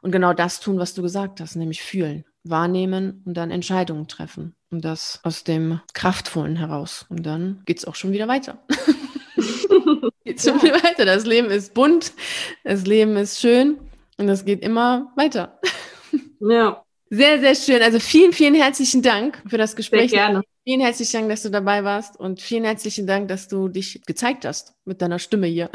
und 0.01 0.11
genau 0.11 0.33
das 0.33 0.59
tun, 0.59 0.79
was 0.79 0.95
du 0.95 1.03
gesagt 1.03 1.39
hast, 1.39 1.55
nämlich 1.55 1.83
fühlen, 1.83 2.25
wahrnehmen 2.43 3.21
und 3.25 3.35
dann 3.35 3.51
Entscheidungen 3.51 4.07
treffen. 4.07 4.55
Und 4.71 4.83
das 4.83 5.19
aus 5.21 5.43
dem 5.43 5.81
Kraftvollen 5.93 6.55
heraus. 6.55 7.05
Und 7.09 7.27
dann 7.27 7.61
geht's 7.65 7.85
auch 7.85 7.93
schon 7.93 8.11
wieder 8.11 8.27
weiter. 8.27 8.57
geht 10.23 10.41
schon 10.41 10.59
viel 10.59 10.73
weiter. 10.73 11.05
Das 11.05 11.25
Leben 11.25 11.49
ist 11.49 11.73
bunt, 11.73 12.13
das 12.63 12.85
Leben 12.85 13.17
ist 13.17 13.39
schön 13.39 13.79
und 14.17 14.29
es 14.29 14.45
geht 14.45 14.63
immer 14.63 15.11
weiter. 15.15 15.59
Ja. 16.39 16.83
Sehr, 17.13 17.39
sehr 17.39 17.55
schön. 17.55 17.81
Also 17.81 17.99
vielen, 17.99 18.31
vielen 18.31 18.55
herzlichen 18.55 19.01
Dank 19.01 19.43
für 19.47 19.57
das 19.57 19.75
Gespräch. 19.75 20.11
Sehr 20.11 20.19
gerne. 20.19 20.43
Vielen 20.63 20.79
herzlichen 20.79 21.13
Dank, 21.13 21.29
dass 21.29 21.43
du 21.43 21.49
dabei 21.49 21.83
warst 21.83 22.17
und 22.17 22.41
vielen 22.41 22.63
herzlichen 22.63 23.05
Dank, 23.05 23.27
dass 23.27 23.47
du 23.47 23.67
dich 23.67 24.01
gezeigt 24.05 24.45
hast 24.45 24.73
mit 24.85 25.01
deiner 25.01 25.19
Stimme 25.19 25.47
hier. 25.47 25.69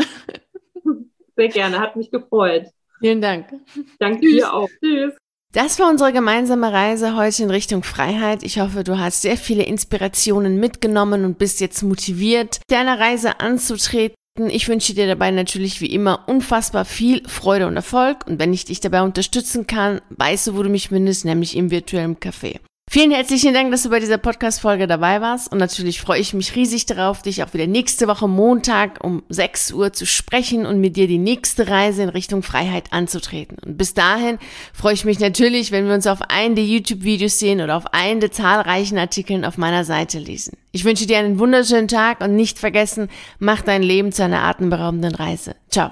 Sehr 1.36 1.48
gerne, 1.48 1.78
hat 1.78 1.96
mich 1.96 2.10
gefreut. 2.10 2.66
Vielen 3.00 3.20
Dank. 3.20 3.52
Danke 3.98 4.20
Tschüss. 4.20 4.36
dir 4.36 4.54
auch. 4.54 4.68
Tschüss. 4.82 5.12
Das 5.52 5.78
war 5.78 5.90
unsere 5.90 6.12
gemeinsame 6.12 6.72
Reise 6.72 7.16
heute 7.16 7.42
in 7.42 7.50
Richtung 7.50 7.82
Freiheit. 7.82 8.42
Ich 8.42 8.58
hoffe, 8.58 8.84
du 8.84 8.98
hast 8.98 9.22
sehr 9.22 9.36
viele 9.36 9.64
Inspirationen 9.64 10.58
mitgenommen 10.58 11.24
und 11.24 11.38
bist 11.38 11.60
jetzt 11.60 11.82
motiviert, 11.82 12.60
deine 12.68 12.98
Reise 12.98 13.40
anzutreten. 13.40 14.16
Ich 14.38 14.68
wünsche 14.68 14.94
dir 14.94 15.06
dabei 15.06 15.30
natürlich 15.30 15.80
wie 15.80 15.92
immer 15.92 16.24
unfassbar 16.26 16.84
viel 16.84 17.26
Freude 17.26 17.66
und 17.66 17.76
Erfolg 17.76 18.26
und 18.26 18.38
wenn 18.38 18.52
ich 18.52 18.66
dich 18.66 18.80
dabei 18.80 19.02
unterstützen 19.02 19.66
kann, 19.66 20.00
weißt 20.10 20.48
du, 20.48 20.56
wo 20.56 20.62
du 20.62 20.68
mich 20.68 20.88
findest, 20.88 21.24
nämlich 21.24 21.56
im 21.56 21.70
virtuellen 21.70 22.16
Café. 22.16 22.60
Vielen 22.88 23.10
herzlichen 23.10 23.52
Dank, 23.52 23.72
dass 23.72 23.82
du 23.82 23.90
bei 23.90 23.98
dieser 23.98 24.16
Podcast-Folge 24.16 24.86
dabei 24.86 25.20
warst. 25.20 25.50
Und 25.50 25.58
natürlich 25.58 26.00
freue 26.00 26.20
ich 26.20 26.34
mich 26.34 26.54
riesig 26.54 26.86
darauf, 26.86 27.20
dich 27.20 27.42
auch 27.42 27.52
wieder 27.52 27.66
nächste 27.66 28.06
Woche 28.06 28.28
Montag 28.28 29.02
um 29.02 29.24
6 29.28 29.72
Uhr 29.72 29.92
zu 29.92 30.06
sprechen 30.06 30.64
und 30.66 30.80
mit 30.80 30.96
dir 30.96 31.08
die 31.08 31.18
nächste 31.18 31.66
Reise 31.66 32.04
in 32.04 32.08
Richtung 32.08 32.44
Freiheit 32.44 32.92
anzutreten. 32.92 33.58
Und 33.58 33.76
bis 33.76 33.92
dahin 33.92 34.38
freue 34.72 34.94
ich 34.94 35.04
mich 35.04 35.18
natürlich, 35.18 35.72
wenn 35.72 35.88
wir 35.88 35.94
uns 35.94 36.06
auf 36.06 36.22
einen 36.28 36.54
der 36.54 36.64
YouTube-Videos 36.64 37.40
sehen 37.40 37.60
oder 37.60 37.76
auf 37.76 37.92
einen 37.92 38.20
der 38.20 38.30
zahlreichen 38.30 38.98
Artikeln 38.98 39.44
auf 39.44 39.58
meiner 39.58 39.84
Seite 39.84 40.20
lesen. 40.20 40.56
Ich 40.70 40.84
wünsche 40.84 41.06
dir 41.06 41.18
einen 41.18 41.40
wunderschönen 41.40 41.88
Tag 41.88 42.20
und 42.20 42.36
nicht 42.36 42.60
vergessen, 42.60 43.08
mach 43.40 43.62
dein 43.62 43.82
Leben 43.82 44.12
zu 44.12 44.22
einer 44.22 44.44
atemberaubenden 44.44 45.16
Reise. 45.16 45.56
Ciao. 45.70 45.84